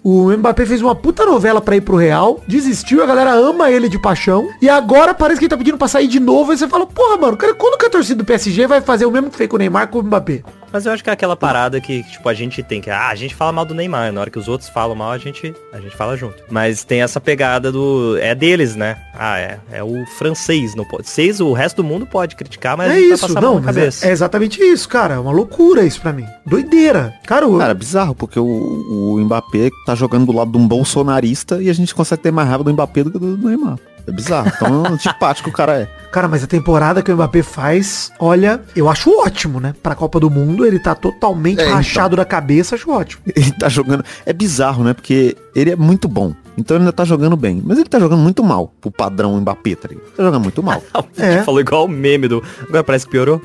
O 0.04 0.32
Mbappé 0.36 0.66
fez 0.66 0.82
uma 0.82 0.96
puta 0.96 1.26
novela 1.26 1.62
pra 1.62 1.76
ir 1.76 1.82
pro 1.82 1.96
Real, 1.96 2.42
desistiu, 2.48 3.04
a 3.04 3.06
galera 3.06 3.34
ama 3.34 3.70
ele 3.70 3.88
de 3.88 4.00
paixão. 4.00 4.50
E 4.60 4.68
agora 4.68 5.14
parece 5.14 5.40
que 5.40 5.46
ele 5.46 5.50
tá 5.50 5.58
pedindo 5.58 5.78
pra 5.78 5.88
sair 5.88 6.08
de 6.08 6.20
novo. 6.20 6.52
E 6.52 6.58
você 6.58 6.68
fala, 6.68 6.88
porra, 6.88 7.18
mano, 7.18 7.38
cara, 7.38 7.54
quando 7.54 7.78
que 7.78 7.86
a 7.86 7.90
torcida 7.90 8.18
do 8.18 8.26
PSG 8.26 8.66
vai 8.66 8.82
fazer 8.82 9.06
o 9.06 9.12
mesmo 9.12 9.30
que 9.30 9.38
fez 9.38 9.48
com 9.48 9.58
o 9.58 9.60
Neymar 9.60 9.90
com 9.90 10.00
o 10.00 10.04
Mbappé? 10.04 10.42
Mas 10.72 10.86
eu 10.86 10.92
acho 10.94 11.04
que 11.04 11.10
é 11.10 11.14
aquela 11.14 11.36
parada 11.36 11.80
que, 11.82 12.04
tipo, 12.04 12.28
a 12.30 12.34
gente 12.34 12.64
tem 12.64 12.80
que. 12.82 12.90
Ah, 12.90 13.10
a 13.10 13.16
gente 13.16 13.36
fala 13.36 13.52
mal 13.52 13.66
do 13.66 13.74
Neymar. 13.74 14.12
Na 14.12 14.22
hora 14.22 14.30
que 14.30 14.40
os 14.40 14.48
outros 14.48 14.70
falam 14.70 14.96
mal, 14.96 15.12
a 15.12 15.18
gente, 15.18 15.54
a 15.74 15.80
gente 15.80 15.96
fala 15.96 16.16
junto. 16.16 16.44
Mas 16.50 16.84
tem 16.84 17.02
essa 17.02 17.20
pegada 17.20 17.72
do. 17.72 18.18
É 18.20 18.34
deles, 18.34 18.76
né? 18.76 18.98
Ah, 19.14 19.38
é. 19.38 19.60
É 19.72 19.84
o 19.84 20.06
francês, 20.18 20.74
não 20.76 20.86
pode. 20.86 21.08
Vocês, 21.10 21.40
o 21.40 21.52
resto 21.54 21.78
do 21.78 21.84
mundo 21.84 22.06
pode 22.06 22.36
criticar, 22.36 22.78
mas 22.78 22.92
é 22.92 22.96
a 22.96 23.00
gente 23.00 23.14
isso, 23.14 23.34
vai 23.34 23.44
não, 23.44 23.56
na 23.56 23.62
mas 23.62 23.76
cabeça. 23.76 24.06
é, 24.06 24.10
é 24.10 24.12
exatamente 24.12 24.62
isso, 24.62 24.88
cara. 24.88 25.16
É 25.16 25.20
uma 25.20 25.32
loucura 25.32 25.84
isso 25.84 26.00
pra 26.02 26.14
mim. 26.14 26.26
Doideira. 26.46 27.14
Cara, 27.26 27.48
o- 27.48 27.58
Cara, 27.58 27.74
bizarro, 27.74 28.16
porque 28.16 28.40
o, 28.40 28.46
o 28.46 29.20
Mbappé 29.20 29.70
tá 29.86 29.94
jogando 29.96 30.26
do 30.26 30.32
lado 30.32 30.52
de 30.52 30.58
um 30.58 30.68
bolsonarista 30.68 31.62
e 31.62 31.70
a 31.70 31.74
gente 31.74 31.94
consegue 31.94 32.22
ter 32.24 32.32
mais 32.32 32.48
raiva 32.48 32.64
do 32.64 32.72
Mbappé 32.74 33.04
do 33.04 33.12
que 33.12 33.20
do 33.20 33.38
Neymar. 33.38 33.78
É 34.08 34.12
bizarro. 34.12 34.52
Tão 34.60 34.86
antipático 34.94 35.50
o 35.50 35.54
cara 35.54 35.82
é. 35.82 35.86
cara, 36.12 36.28
mas 36.28 36.44
a 36.44 36.48
temporada 36.48 37.02
que 37.02 37.12
o 37.12 37.16
Mbappé 37.16 37.44
faz, 37.44 38.12
olha, 38.20 38.62
eu 38.76 38.90
acho 38.90 39.10
ótimo, 39.20 39.60
né? 39.60 39.74
Pra 39.82 39.96
Copa 39.96 40.20
do 40.20 40.30
Mundo, 40.30 40.66
ele 40.66 40.80
tá 40.80 40.96
totalmente 40.96 41.60
É, 41.60 41.64
então. 41.66 41.76
rachado 41.76 42.16
da 42.16 42.26
cabeça, 42.26 42.76
acho 42.76 42.90
ótimo. 42.92 43.22
Ele 43.36 43.52
tá 43.52 43.70
jogando. 43.70 44.04
É 44.26 44.34
bizarro, 44.34 44.84
né? 44.84 44.94
Porque 44.94 45.36
ele 45.56 45.72
é 45.72 45.76
muito 45.76 46.08
bom. 46.08 46.34
Então 46.58 46.76
ele 46.76 46.84
ainda 46.84 46.94
tá 46.94 47.06
jogando 47.06 47.36
bem. 47.36 47.62
Mas 47.64 47.78
ele 47.78 47.88
tá 47.88 48.00
jogando 48.00 48.20
muito 48.20 48.44
mal 48.44 48.74
pro 48.82 48.92
padrão 48.92 49.40
Mbappé, 49.40 49.76
tá 49.76 49.88
ligado? 49.88 50.06
Tá 50.12 50.24
jogando 50.24 50.44
muito 50.44 50.62
mal. 50.62 50.82
É. 51.18 51.44
falou 51.44 51.60
igual 51.60 51.86
o 51.86 51.88
meme 51.90 52.28
do. 52.28 52.44
Agora 52.68 52.84
parece 52.84 53.06
que 53.06 53.12
piorou. 53.12 53.42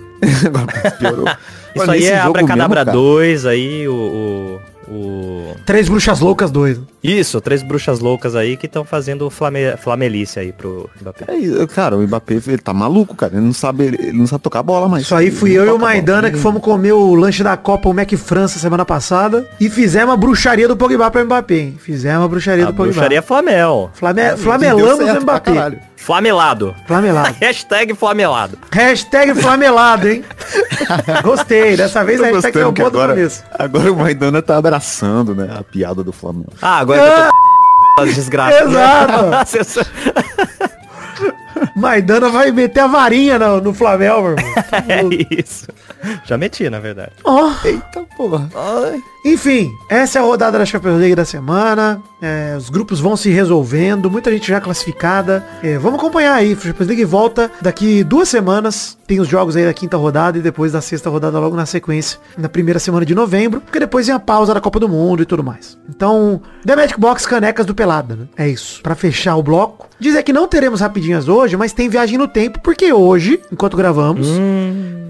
Agora 0.46 0.90
piorou. 0.92 1.26
Isso 1.26 1.82
Olha, 1.82 1.92
aí 1.92 2.00
nesse 2.00 2.12
é 2.12 2.16
jogo 2.22 2.28
Abracadabra 2.38 2.84
mesmo, 2.84 2.92
cara, 2.92 2.92
2, 2.92 3.46
aí 3.46 3.88
o. 3.88 3.92
o, 3.94 4.60
o- 4.88 5.54
Três 5.64 5.88
bruxas 5.88 6.20
loucas, 6.20 6.50
dois. 6.50 6.78
Isso, 7.02 7.40
três 7.40 7.62
bruxas 7.62 8.00
loucas 8.00 8.34
aí 8.34 8.56
que 8.56 8.66
estão 8.66 8.84
fazendo 8.84 9.28
flame... 9.30 9.76
flamelice 9.78 10.38
aí 10.40 10.52
pro 10.52 10.88
Mbappé. 11.00 11.24
É, 11.28 11.66
cara, 11.66 11.96
o 11.96 12.02
Mbappé, 12.02 12.34
ele 12.46 12.58
tá 12.58 12.72
maluco, 12.74 13.14
cara. 13.14 13.34
Ele 13.34 13.44
não 13.44 13.52
sabe, 13.52 13.84
ele 13.84 14.12
não 14.12 14.26
sabe 14.26 14.42
tocar 14.42 14.62
bola 14.62 14.88
mais. 14.88 15.04
Isso 15.04 15.14
aí 15.14 15.30
fui 15.30 15.50
Ele 15.50 15.58
eu 15.60 15.66
e 15.66 15.70
o. 15.70 15.78
Maidana 15.78 16.30
que 16.30 16.36
fomos 16.38 16.60
comer 16.62 16.92
o 16.92 17.14
lanche 17.14 17.42
da 17.42 17.56
Copa, 17.56 17.88
o 17.88 17.94
Mac 17.94 18.10
França, 18.14 18.58
semana 18.58 18.84
passada. 18.84 19.48
E 19.60 19.68
fizemos 19.70 20.12
a 20.14 20.16
bruxaria 20.16 20.66
do 20.68 20.76
Pogba 20.76 21.10
pro 21.10 21.24
Mbappé, 21.24 21.54
hein? 21.54 21.76
Fizemos 21.78 22.24
a 22.24 22.28
bruxaria 22.28 22.64
A 22.64 22.66
do 22.68 22.74
Pogba. 22.74 22.92
bruxaria 22.92 23.22
Flamel. 23.22 23.90
Flame... 23.94 24.22
Deu 24.22 24.36
Flamelamos 24.38 25.00
o 25.00 25.04
pra 25.12 25.20
Mbappé. 25.20 25.80
Flamelado. 25.96 26.74
Flamelado. 26.86 27.34
Hashtag 27.40 27.94
flamelado. 27.94 28.58
Hashtag 28.70 29.34
flamelado, 29.34 30.08
hein? 30.08 30.24
Gostei. 31.24 31.76
Dessa 31.76 32.04
vez 32.04 32.20
a 32.20 32.26
hashtag 32.26 32.52
foi 32.52 32.62
gostando 32.62 32.68
o 32.68 32.72
que 32.72 32.82
bom 32.82 32.90
do 32.90 32.98
agora, 32.98 33.14
começo. 33.14 33.42
agora 33.58 33.92
o 33.92 33.96
Maidana 33.96 34.40
tá 34.42 34.56
abraçando, 34.56 35.34
né? 35.34 35.48
A 35.58 35.64
piada 35.64 36.04
do 36.04 36.12
Flamengo. 36.12 36.52
Ah, 36.62 36.78
agora 36.78 37.02
eu 37.02 37.30
tô 37.96 38.02
as 38.02 38.14
desgraças. 38.14 38.70
Exato. 38.70 40.75
Maidana 41.74 42.28
vai 42.28 42.50
meter 42.50 42.80
a 42.80 42.86
varinha 42.86 43.38
no, 43.38 43.60
no 43.60 43.74
Flamel, 43.74 44.22
meu 44.22 44.30
irmão. 44.32 44.54
é 44.88 45.40
isso. 45.40 45.66
Já 46.24 46.36
meti, 46.36 46.68
na 46.70 46.78
verdade. 46.78 47.12
Ó, 47.24 47.50
Eita 47.64 48.04
porra. 48.16 48.48
Enfim, 49.24 49.70
essa 49.88 50.18
é 50.18 50.22
a 50.22 50.24
rodada 50.24 50.58
da 50.58 50.64
Champions 50.66 50.98
League 50.98 51.14
da 51.14 51.24
semana. 51.24 52.00
É, 52.22 52.54
os 52.56 52.70
grupos 52.70 53.00
vão 53.00 53.16
se 53.16 53.30
resolvendo, 53.30 54.10
muita 54.10 54.30
gente 54.30 54.48
já 54.48 54.60
classificada. 54.60 55.44
É, 55.62 55.78
vamos 55.78 55.98
acompanhar 55.98 56.34
aí. 56.34 56.52
A 56.52 56.56
Champions 56.56 56.86
League 56.88 57.04
volta 57.04 57.50
daqui 57.60 58.04
duas 58.04 58.28
semanas. 58.28 58.95
Tem 59.06 59.20
os 59.20 59.28
jogos 59.28 59.54
aí 59.54 59.64
da 59.64 59.72
quinta 59.72 59.96
rodada 59.96 60.36
e 60.36 60.42
depois 60.42 60.72
da 60.72 60.80
sexta 60.80 61.08
rodada 61.08 61.38
logo 61.38 61.54
na 61.54 61.64
sequência, 61.64 62.18
na 62.36 62.48
primeira 62.48 62.80
semana 62.80 63.06
de 63.06 63.14
novembro. 63.14 63.60
Porque 63.60 63.78
depois 63.78 64.06
vem 64.06 64.16
a 64.16 64.18
pausa 64.18 64.52
da 64.52 64.60
Copa 64.60 64.80
do 64.80 64.88
Mundo 64.88 65.22
e 65.22 65.26
tudo 65.26 65.44
mais. 65.44 65.78
Então, 65.88 66.40
The 66.64 66.74
Magic 66.74 66.98
Box 66.98 67.24
Canecas 67.26 67.64
do 67.64 67.74
Pelada, 67.74 68.16
né? 68.16 68.26
É 68.36 68.48
isso. 68.48 68.82
Pra 68.82 68.94
fechar 68.96 69.36
o 69.36 69.42
bloco. 69.42 69.88
Dizer 70.00 70.22
que 70.24 70.32
não 70.32 70.48
teremos 70.48 70.80
rapidinhas 70.80 71.28
hoje, 71.28 71.56
mas 71.56 71.72
tem 71.72 71.88
viagem 71.88 72.18
no 72.18 72.26
tempo, 72.26 72.60
porque 72.60 72.92
hoje, 72.92 73.40
enquanto 73.50 73.76
gravamos, 73.76 74.28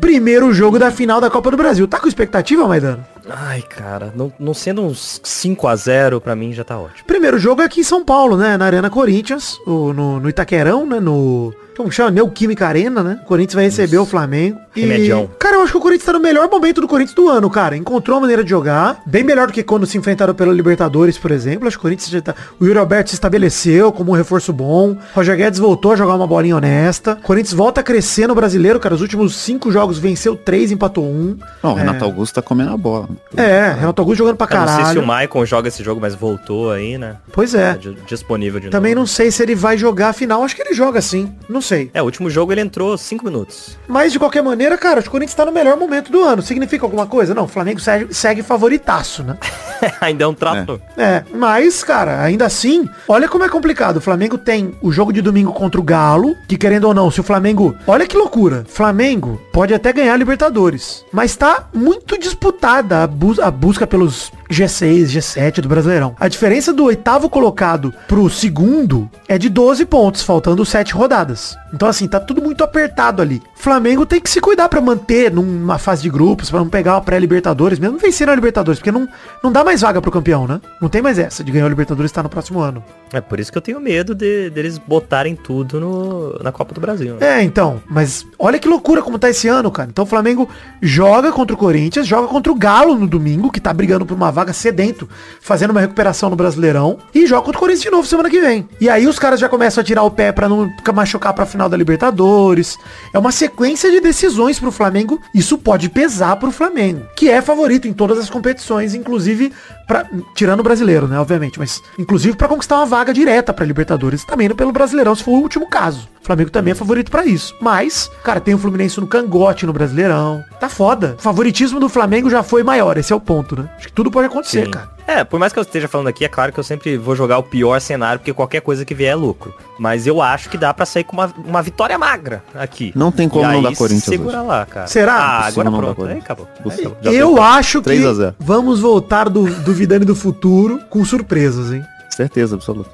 primeiro 0.00 0.52
jogo 0.52 0.78
da 0.78 0.90
final 0.90 1.20
da 1.20 1.30
Copa 1.30 1.50
do 1.50 1.56
Brasil. 1.56 1.88
Tá 1.88 1.98
com 1.98 2.06
expectativa, 2.06 2.68
Maidana? 2.68 3.06
Ai, 3.28 3.60
cara, 3.62 4.12
não, 4.14 4.32
não 4.38 4.54
sendo 4.54 4.82
uns 4.82 5.20
5 5.22 5.66
a 5.66 5.74
0 5.76 6.20
pra 6.20 6.36
mim 6.36 6.52
já 6.52 6.62
tá 6.64 6.78
ótimo. 6.78 7.06
Primeiro 7.06 7.38
jogo 7.38 7.60
é 7.62 7.64
aqui 7.64 7.80
em 7.80 7.84
São 7.84 8.04
Paulo, 8.04 8.36
né? 8.36 8.56
Na 8.56 8.66
Arena 8.66 8.88
Corinthians, 8.88 9.58
o- 9.66 9.92
no, 9.92 10.20
no 10.20 10.28
Itaquerão, 10.28 10.86
né? 10.86 11.00
No. 11.00 11.52
Como 11.76 11.92
chama? 11.92 12.10
Neoquímica 12.10 12.66
Arena, 12.66 13.02
né? 13.02 13.20
O 13.22 13.26
Corinthians 13.26 13.54
vai 13.54 13.64
receber 13.64 13.98
o 13.98 14.06
Flamengo. 14.06 14.58
E, 14.74 14.80
Remedião. 14.80 15.28
cara, 15.38 15.56
eu 15.56 15.60
acho 15.60 15.72
que 15.72 15.76
o 15.78 15.80
Corinthians 15.80 16.06
tá 16.06 16.12
no 16.14 16.20
melhor 16.20 16.48
momento 16.48 16.80
do 16.80 16.88
Corinthians 16.88 17.14
do 17.14 17.28
ano, 17.28 17.50
cara. 17.50 17.76
Encontrou 17.76 18.16
a 18.16 18.20
maneira 18.20 18.42
de 18.42 18.48
jogar. 18.48 19.02
Bem 19.04 19.22
melhor 19.22 19.46
do 19.48 19.52
que 19.52 19.62
quando 19.62 19.84
se 19.84 19.98
enfrentaram 19.98 20.34
pela 20.34 20.54
Libertadores, 20.54 21.18
por 21.18 21.30
exemplo. 21.30 21.68
Acho 21.68 21.76
que 21.76 21.80
o 21.80 21.82
Corinthians 21.82 22.08
já 22.08 22.22
tá. 22.22 22.34
O 22.58 22.64
Yuri 22.64 22.78
Alberto 22.78 23.10
se 23.10 23.16
estabeleceu 23.16 23.92
como 23.92 24.12
um 24.12 24.14
reforço 24.14 24.54
bom. 24.54 24.96
Roger 25.14 25.36
Guedes 25.36 25.58
voltou 25.58 25.92
a 25.92 25.96
jogar 25.96 26.14
uma 26.14 26.26
bolinha 26.26 26.56
honesta. 26.56 27.12
O 27.12 27.22
Corinthians 27.22 27.52
volta 27.52 27.82
a 27.82 27.84
crescer 27.84 28.26
no 28.26 28.34
brasileiro, 28.34 28.80
cara. 28.80 28.94
Os 28.94 29.02
últimos 29.02 29.36
cinco 29.36 29.70
jogos 29.70 29.98
venceu 29.98 30.34
três, 30.34 30.70
empatou 30.72 31.04
um. 31.04 31.36
Não, 31.62 31.72
o 31.72 31.74
Renato 31.74 32.04
Augusto 32.04 32.36
tá 32.36 32.40
comendo 32.42 32.72
a 32.72 32.76
bola. 32.78 33.06
É, 33.36 33.72
Renato 33.78 34.00
Augusto 34.02 34.18
jogando 34.18 34.36
pra 34.36 34.46
Eu 34.50 34.60
não 34.60 34.66
sei 34.66 34.74
se 34.76 34.80
caralho. 34.82 35.02
o 35.02 35.06
Maicon 35.06 35.44
joga 35.44 35.68
esse 35.68 35.82
jogo, 35.82 36.00
mas 36.00 36.14
voltou 36.14 36.70
aí, 36.70 36.96
né? 36.98 37.16
Pois 37.32 37.54
é. 37.54 37.72
Tá 37.72 37.78
di- 37.78 37.96
disponível 38.06 38.58
de 38.60 38.70
Também 38.70 38.94
novo. 38.94 39.00
não 39.02 39.06
sei 39.06 39.30
se 39.30 39.42
ele 39.42 39.54
vai 39.54 39.76
jogar 39.76 40.08
a 40.08 40.12
final. 40.12 40.42
Acho 40.42 40.54
que 40.56 40.62
ele 40.62 40.74
joga 40.74 41.00
sim. 41.02 41.32
Não 41.48 41.60
sei. 41.60 41.90
É, 41.92 42.00
o 42.00 42.04
último 42.04 42.30
jogo 42.30 42.52
ele 42.52 42.60
entrou 42.60 42.96
5 42.96 43.24
minutos. 43.24 43.76
Mas 43.86 44.12
de 44.12 44.18
qualquer 44.18 44.42
maneira, 44.42 44.76
cara, 44.78 44.98
acho 44.98 45.02
que 45.04 45.08
o 45.08 45.12
Corinthians 45.12 45.34
tá 45.36 45.44
no 45.44 45.52
melhor 45.52 45.76
momento 45.76 46.10
do 46.10 46.22
ano. 46.22 46.40
Significa 46.42 46.84
alguma 46.86 47.06
coisa? 47.06 47.34
Não, 47.34 47.44
o 47.44 47.48
Flamengo 47.48 47.80
segue, 47.80 48.14
segue 48.14 48.42
favoritaço, 48.42 49.22
né? 49.22 49.36
Ainda 50.00 50.24
é 50.24 50.26
um 50.26 50.34
trato. 50.34 50.80
É, 50.96 51.22
mas, 51.34 51.84
cara, 51.84 52.22
ainda 52.22 52.46
assim, 52.46 52.88
olha 53.06 53.28
como 53.28 53.44
é 53.44 53.48
complicado. 53.48 53.98
O 53.98 54.00
Flamengo 54.00 54.38
tem 54.38 54.74
o 54.80 54.90
jogo 54.90 55.12
de 55.12 55.20
domingo 55.20 55.52
contra 55.52 55.78
o 55.78 55.84
Galo, 55.84 56.34
que 56.48 56.56
querendo 56.56 56.84
ou 56.84 56.94
não, 56.94 57.10
se 57.10 57.20
o 57.20 57.22
Flamengo. 57.22 57.76
Olha 57.86 58.06
que 58.06 58.16
loucura. 58.16 58.64
Flamengo 58.66 59.38
pode 59.52 59.74
até 59.74 59.92
ganhar 59.92 60.14
a 60.14 60.16
Libertadores, 60.16 61.04
mas 61.12 61.36
tá 61.36 61.68
muito 61.74 62.18
disputada 62.18 63.05
a, 63.06 63.38
a 63.38 63.50
busca 63.50 63.86
pelos 63.86 64.32
G6, 64.50 65.06
G7 65.06 65.60
do 65.60 65.68
Brasileirão. 65.68 66.14
A 66.18 66.28
diferença 66.28 66.72
do 66.72 66.84
oitavo 66.84 67.28
colocado 67.28 67.92
pro 68.06 68.28
segundo 68.30 69.10
é 69.28 69.38
de 69.38 69.48
12 69.48 69.84
pontos, 69.86 70.22
faltando 70.22 70.64
7 70.64 70.94
rodadas. 70.94 71.56
Então, 71.72 71.88
assim, 71.88 72.06
tá 72.08 72.18
tudo 72.18 72.40
muito 72.40 72.64
apertado 72.64 73.20
ali. 73.20 73.42
Flamengo 73.54 74.06
tem 74.06 74.20
que 74.20 74.30
se 74.30 74.40
cuidar 74.40 74.68
pra 74.68 74.80
manter 74.80 75.30
numa 75.30 75.78
fase 75.78 76.02
de 76.02 76.08
grupos, 76.08 76.50
pra 76.50 76.60
não 76.60 76.68
pegar 76.68 76.94
uma 76.94 77.00
pré-Libertadores, 77.00 77.78
mesmo 77.78 77.98
vencer 77.98 78.26
na 78.26 78.34
Libertadores, 78.34 78.78
porque 78.78 78.92
não, 78.92 79.08
não 79.42 79.52
dá 79.52 79.64
mais 79.64 79.80
vaga 79.80 80.00
pro 80.00 80.10
campeão, 80.10 80.46
né? 80.46 80.60
Não 80.80 80.88
tem 80.88 81.02
mais 81.02 81.18
essa 81.18 81.42
de 81.42 81.50
ganhar 81.52 81.66
o 81.66 81.68
Libertadores 81.68 82.12
tá 82.12 82.22
no 82.22 82.28
próximo 82.28 82.60
ano. 82.60 82.82
É 83.12 83.20
por 83.20 83.38
isso 83.40 83.52
que 83.52 83.58
eu 83.58 83.62
tenho 83.62 83.80
medo 83.80 84.14
de, 84.14 84.50
deles 84.50 84.78
botarem 84.78 85.34
tudo 85.34 85.80
no, 85.80 86.38
na 86.42 86.52
Copa 86.52 86.74
do 86.74 86.80
Brasil. 86.80 87.16
né? 87.16 87.40
É, 87.40 87.42
então, 87.42 87.82
mas 87.88 88.26
olha 88.38 88.58
que 88.58 88.68
loucura 88.68 89.02
como 89.02 89.18
tá 89.18 89.28
esse 89.28 89.48
ano, 89.48 89.70
cara. 89.70 89.88
Então 89.90 90.04
o 90.04 90.08
Flamengo 90.08 90.48
joga 90.80 91.32
contra 91.32 91.54
o 91.54 91.58
Corinthians, 91.58 92.06
joga 92.06 92.28
contra 92.28 92.52
o 92.52 92.54
Galo 92.54 92.96
no 92.96 93.06
domingo, 93.06 93.50
que 93.50 93.60
tá 93.60 93.72
brigando 93.72 94.06
por 94.06 94.14
uma 94.14 94.30
vaga 94.36 94.52
sedento, 94.52 95.08
fazendo 95.40 95.70
uma 95.70 95.80
recuperação 95.80 96.28
no 96.28 96.36
Brasileirão, 96.36 96.98
e 97.14 97.26
joga 97.26 97.42
contra 97.42 97.56
o 97.56 97.60
Corinthians 97.60 97.84
de 97.84 97.90
novo 97.90 98.06
semana 98.06 98.28
que 98.28 98.38
vem. 98.38 98.68
E 98.78 98.86
aí 98.86 99.06
os 99.06 99.18
caras 99.18 99.40
já 99.40 99.48
começam 99.48 99.80
a 99.80 99.84
tirar 99.84 100.02
o 100.02 100.10
pé 100.10 100.30
pra 100.30 100.46
não 100.46 100.70
machucar 100.94 101.32
pra 101.32 101.46
final 101.46 101.70
da 101.70 101.76
Libertadores. 101.76 102.76
É 103.14 103.18
uma 103.18 103.32
sequência 103.32 103.90
de 103.90 103.98
decisões 103.98 104.60
pro 104.60 104.70
Flamengo, 104.70 105.18
isso 105.34 105.56
pode 105.56 105.88
pesar 105.88 106.36
pro 106.36 106.50
Flamengo, 106.50 107.06
que 107.16 107.30
é 107.30 107.40
favorito 107.40 107.88
em 107.88 107.94
todas 107.94 108.18
as 108.18 108.28
competições, 108.28 108.94
inclusive 108.94 109.52
pra, 109.86 110.06
tirando 110.34 110.60
o 110.60 110.62
brasileiro, 110.62 111.06
né, 111.06 111.18
obviamente, 111.18 111.58
mas 111.58 111.82
inclusive 111.98 112.36
pra 112.36 112.48
conquistar 112.48 112.76
uma 112.76 112.86
vaga 112.86 113.12
direta 113.12 113.52
pra 113.52 113.64
Libertadores, 113.64 114.24
também 114.24 114.48
pelo 114.54 114.72
Brasileirão, 114.72 115.14
se 115.14 115.22
for 115.24 115.32
o 115.32 115.40
último 115.40 115.68
caso. 115.68 116.08
O 116.22 116.26
Flamengo 116.26 116.50
também 116.50 116.72
é 116.72 116.74
favorito 116.74 117.10
pra 117.10 117.24
isso. 117.24 117.54
Mas, 117.60 118.10
cara, 118.24 118.40
tem 118.40 118.54
o 118.54 118.58
Fluminense 118.58 118.98
no 119.00 119.06
cangote 119.06 119.64
no 119.64 119.72
Brasileirão. 119.72 120.44
Tá 120.58 120.68
foda. 120.68 121.14
O 121.18 121.22
favoritismo 121.22 121.78
do 121.78 121.88
Flamengo 121.88 122.28
já 122.28 122.42
foi 122.42 122.64
maior, 122.64 122.96
esse 122.98 123.12
é 123.12 123.16
o 123.16 123.20
ponto, 123.20 123.54
né? 123.56 123.70
Acho 123.76 123.86
que 123.86 123.92
tudo 123.92 124.10
pode 124.10 124.26
acontecer, 124.26 124.64
Sim. 124.64 124.70
cara. 124.72 124.95
É, 125.06 125.22
por 125.24 125.38
mais 125.38 125.52
que 125.52 125.58
eu 125.58 125.62
esteja 125.62 125.86
falando 125.86 126.08
aqui, 126.08 126.24
é 126.24 126.28
claro 126.28 126.52
que 126.52 126.58
eu 126.58 126.64
sempre 126.64 126.96
vou 126.96 127.14
jogar 127.14 127.38
o 127.38 127.42
pior 127.42 127.80
cenário, 127.80 128.18
porque 128.18 128.32
qualquer 128.32 128.60
coisa 128.60 128.84
que 128.84 128.94
vier 128.94 129.12
é 129.12 129.14
lucro. 129.14 129.54
Mas 129.78 130.06
eu 130.06 130.20
acho 130.20 130.48
que 130.50 130.58
dá 130.58 130.74
pra 130.74 130.84
sair 130.84 131.04
com 131.04 131.12
uma, 131.16 131.32
uma 131.44 131.62
vitória 131.62 131.96
magra 131.98 132.42
aqui. 132.54 132.92
Não 132.94 133.12
tem 133.12 133.28
como 133.28 133.44
E 133.44 133.46
não 133.46 133.54
aí, 133.54 133.62
dar 133.62 133.76
Corinthians 133.76 134.04
Segura 134.04 134.42
lá, 134.42 134.66
cara. 134.66 134.86
Será? 134.88 135.14
Ah, 135.16 135.42
Possível 135.44 135.60
agora 135.62 135.70
não 135.70 135.94
pronto. 135.94 136.10
Aí 136.10 136.18
acabou. 136.18 136.48
Aí 136.68 136.84
Eu 137.02 137.34
deu. 137.34 137.42
acho 137.42 137.78
que 137.78 137.84
3 137.84 138.06
a 138.06 138.14
0. 138.14 138.34
vamos 138.38 138.80
voltar 138.80 139.28
do, 139.28 139.44
do 139.44 139.72
Vidane 139.72 140.04
do 140.04 140.16
futuro 140.16 140.80
com 140.90 141.04
surpresas, 141.04 141.72
hein? 141.72 141.84
Certeza 142.10 142.56
absoluta. 142.56 142.90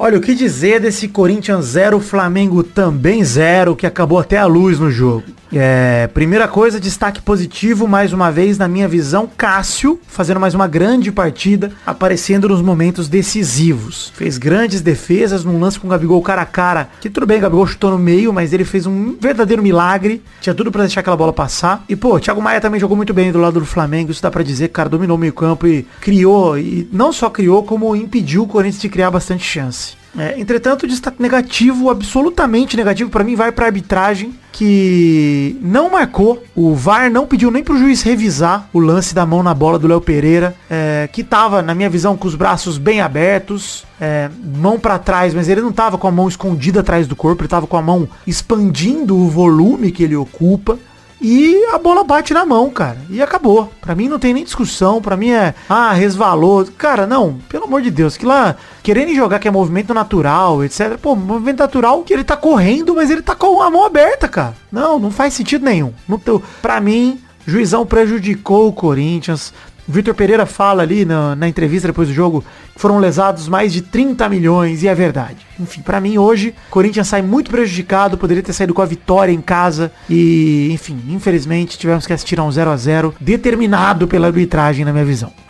Olha, 0.00 0.16
o 0.16 0.20
que 0.20 0.32
dizer 0.32 0.80
desse 0.80 1.08
Corinthians 1.08 1.64
0, 1.64 1.98
Flamengo 1.98 2.62
também 2.62 3.24
0, 3.24 3.74
que 3.74 3.84
acabou 3.84 4.20
até 4.20 4.38
a 4.38 4.46
luz 4.46 4.78
no 4.78 4.92
jogo. 4.92 5.24
É, 5.52 6.06
primeira 6.08 6.46
coisa, 6.46 6.78
destaque 6.78 7.22
positivo, 7.22 7.88
mais 7.88 8.12
uma 8.12 8.30
vez, 8.30 8.58
na 8.58 8.68
minha 8.68 8.86
visão, 8.86 9.28
Cássio, 9.36 9.98
fazendo 10.06 10.38
mais 10.38 10.54
uma 10.54 10.68
grande 10.68 11.10
partida, 11.10 11.72
aparecendo 11.86 12.48
nos 12.48 12.60
momentos 12.60 13.08
decisivos. 13.08 14.12
Fez 14.14 14.36
grandes 14.38 14.82
defesas 14.82 15.44
num 15.44 15.58
lance 15.58 15.80
com 15.80 15.86
o 15.86 15.90
Gabigol 15.90 16.22
cara 16.22 16.42
a 16.42 16.46
cara, 16.46 16.90
que 17.00 17.08
tudo 17.10 17.26
bem, 17.26 17.38
o 17.38 17.40
Gabigol 17.40 17.66
chutou 17.66 17.90
no 17.90 17.98
meio, 17.98 18.32
mas 18.32 18.52
ele 18.52 18.64
fez 18.64 18.86
um 18.86 19.16
verdadeiro 19.18 19.62
milagre, 19.62 20.22
tinha 20.40 20.54
tudo 20.54 20.70
pra 20.70 20.82
deixar 20.82 21.00
aquela 21.00 21.16
bola 21.16 21.32
passar. 21.32 21.82
E, 21.88 21.96
pô, 21.96 22.20
Thiago 22.20 22.42
Maia 22.42 22.60
também 22.60 22.78
jogou 22.78 22.96
muito 22.96 23.14
bem 23.14 23.32
do 23.32 23.40
lado 23.40 23.58
do 23.58 23.66
Flamengo, 23.66 24.12
isso 24.12 24.22
dá 24.22 24.30
pra 24.30 24.42
dizer, 24.42 24.68
cara 24.68 24.88
dominou 24.88 25.16
o 25.16 25.20
meio 25.20 25.32
campo 25.32 25.66
e 25.66 25.86
criou, 26.00 26.58
e 26.58 26.86
não 26.92 27.12
só 27.12 27.30
criou, 27.30 27.64
como 27.64 27.96
impediu 27.96 28.42
o 28.42 28.46
Corinthians 28.46 28.82
de 28.82 28.88
criar 28.88 29.10
bastante 29.10 29.44
chance. 29.44 29.87
É, 30.18 30.38
entretanto, 30.38 30.86
destaque 30.86 31.22
negativo, 31.22 31.90
absolutamente 31.90 32.76
negativo, 32.76 33.10
pra 33.10 33.24
mim 33.24 33.36
vai 33.36 33.52
pra 33.52 33.66
arbitragem, 33.66 34.34
que 34.52 35.56
não 35.62 35.90
marcou, 35.90 36.42
o 36.56 36.74
VAR 36.74 37.10
não 37.10 37.26
pediu 37.26 37.50
nem 37.50 37.62
pro 37.62 37.78
juiz 37.78 38.02
revisar 38.02 38.68
o 38.72 38.80
lance 38.80 39.14
da 39.14 39.24
mão 39.24 39.42
na 39.42 39.54
bola 39.54 39.78
do 39.78 39.86
Léo 39.86 40.00
Pereira, 40.00 40.54
é, 40.68 41.08
que 41.12 41.22
tava, 41.22 41.62
na 41.62 41.74
minha 41.74 41.88
visão, 41.88 42.16
com 42.16 42.26
os 42.26 42.34
braços 42.34 42.76
bem 42.76 43.00
abertos, 43.00 43.84
é, 44.00 44.28
mão 44.56 44.78
pra 44.78 44.98
trás, 44.98 45.32
mas 45.32 45.48
ele 45.48 45.60
não 45.60 45.70
tava 45.72 45.96
com 45.96 46.08
a 46.08 46.12
mão 46.12 46.28
escondida 46.28 46.80
atrás 46.80 47.06
do 47.06 47.14
corpo, 47.14 47.42
ele 47.42 47.48
tava 47.48 47.66
com 47.66 47.76
a 47.76 47.82
mão 47.82 48.08
expandindo 48.26 49.16
o 49.16 49.28
volume 49.28 49.92
que 49.92 50.02
ele 50.02 50.16
ocupa. 50.16 50.78
E 51.20 51.66
a 51.72 51.78
bola 51.78 52.04
bate 52.04 52.32
na 52.32 52.44
mão, 52.44 52.70
cara. 52.70 52.98
E 53.10 53.20
acabou. 53.20 53.72
Pra 53.80 53.94
mim 53.94 54.08
não 54.08 54.18
tem 54.18 54.32
nem 54.32 54.44
discussão. 54.44 55.02
Pra 55.02 55.16
mim 55.16 55.30
é, 55.30 55.54
ah, 55.68 55.92
resvalou. 55.92 56.66
Cara, 56.76 57.06
não. 57.06 57.38
Pelo 57.48 57.64
amor 57.64 57.82
de 57.82 57.90
Deus. 57.90 58.16
Que 58.16 58.24
lá, 58.24 58.56
querendo 58.82 59.14
jogar 59.14 59.38
que 59.38 59.48
é 59.48 59.50
movimento 59.50 59.92
natural, 59.92 60.64
etc. 60.64 60.96
Pô, 60.96 61.16
movimento 61.16 61.58
natural 61.58 62.02
que 62.02 62.12
ele 62.12 62.24
tá 62.24 62.36
correndo, 62.36 62.94
mas 62.94 63.10
ele 63.10 63.22
tá 63.22 63.34
com 63.34 63.60
a 63.60 63.70
mão 63.70 63.84
aberta, 63.84 64.28
cara. 64.28 64.54
Não, 64.70 64.98
não 64.98 65.10
faz 65.10 65.34
sentido 65.34 65.64
nenhum. 65.64 65.92
Não 66.08 66.20
pra 66.62 66.80
mim, 66.80 67.20
juizão 67.46 67.84
prejudicou 67.84 68.68
o 68.68 68.72
Corinthians. 68.72 69.52
O 69.88 69.92
Vitor 69.92 70.14
Pereira 70.14 70.44
fala 70.44 70.82
ali 70.82 71.06
na, 71.06 71.34
na 71.34 71.48
entrevista 71.48 71.88
depois 71.88 72.08
do 72.08 72.14
jogo 72.14 72.44
que 72.74 72.80
foram 72.80 72.98
lesados 72.98 73.48
mais 73.48 73.72
de 73.72 73.80
30 73.80 74.28
milhões, 74.28 74.82
e 74.82 74.88
é 74.88 74.94
verdade. 74.94 75.38
Enfim, 75.58 75.80
pra 75.80 75.98
mim 75.98 76.18
hoje, 76.18 76.54
o 76.68 76.70
Corinthians 76.70 77.08
sai 77.08 77.22
muito 77.22 77.50
prejudicado, 77.50 78.18
poderia 78.18 78.42
ter 78.42 78.52
saído 78.52 78.74
com 78.74 78.82
a 78.82 78.86
vitória 78.86 79.32
em 79.32 79.40
casa 79.40 79.90
e, 80.08 80.68
enfim, 80.70 81.02
infelizmente 81.08 81.78
tivemos 81.78 82.06
que 82.06 82.12
assistir 82.12 82.38
a 82.38 82.44
um 82.44 82.52
0 82.52 82.70
a 82.70 82.76
0 82.76 83.14
determinado 83.18 84.06
pela 84.06 84.26
arbitragem 84.26 84.84
na 84.84 84.92
minha 84.92 85.06
visão. 85.06 85.32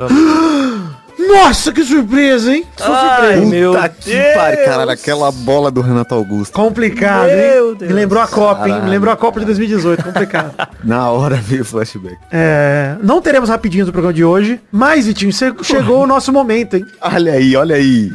Nossa, 1.28 1.72
que 1.72 1.84
surpresa, 1.84 2.52
hein? 2.54 2.64
Sou 2.76 2.92
Ai, 2.92 3.16
surpresa. 3.34 3.46
meu 3.46 3.72
Puta 3.72 3.88
que 3.88 4.10
Deus. 4.10 4.34
pariu, 4.34 4.64
caralho. 4.64 4.90
Aquela 4.90 5.30
bola 5.32 5.70
do 5.70 5.80
Renato 5.80 6.14
Augusto. 6.14 6.52
Complicado, 6.52 7.26
Meu 7.26 7.70
hein? 7.70 7.74
Deus. 7.78 7.90
Me 7.90 7.94
lembrou 7.94 8.22
a 8.22 8.26
Copa, 8.26 8.60
hein? 8.62 8.66
Me 8.66 8.70
Caralho. 8.72 8.90
lembrou 8.90 9.12
a 9.12 9.16
Copa 9.16 9.40
de 9.40 9.46
2018, 9.46 10.02
complicado. 10.04 10.54
Na 10.84 11.10
hora 11.10 11.36
veio 11.36 11.62
o 11.62 11.64
flashback. 11.64 12.16
É, 12.32 12.96
não 13.02 13.20
teremos 13.20 13.48
rapidinho 13.48 13.86
do 13.86 13.92
programa 13.92 14.14
de 14.14 14.24
hoje, 14.24 14.60
mas, 14.72 15.06
Vitinho, 15.06 15.32
che- 15.32 15.54
chegou 15.62 16.02
o 16.02 16.06
nosso 16.06 16.32
momento, 16.32 16.76
hein? 16.76 16.84
Olha 17.00 17.32
aí, 17.32 17.54
olha 17.56 17.76
aí. 17.76 18.12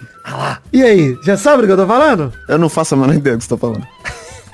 E 0.74 0.82
aí, 0.84 1.16
já 1.24 1.38
sabe 1.38 1.62
do 1.62 1.68
que 1.68 1.74
eu 1.74 1.78
tô 1.78 1.86
falando? 1.86 2.34
Eu 2.50 2.58
não 2.58 2.68
faço 2.70 2.96
a 2.96 2.98
menor 2.98 3.14
ideia 3.14 3.36
do 3.36 3.40
que 3.40 3.46
você 3.46 3.50
tá 3.52 3.58
falando. 3.58 3.86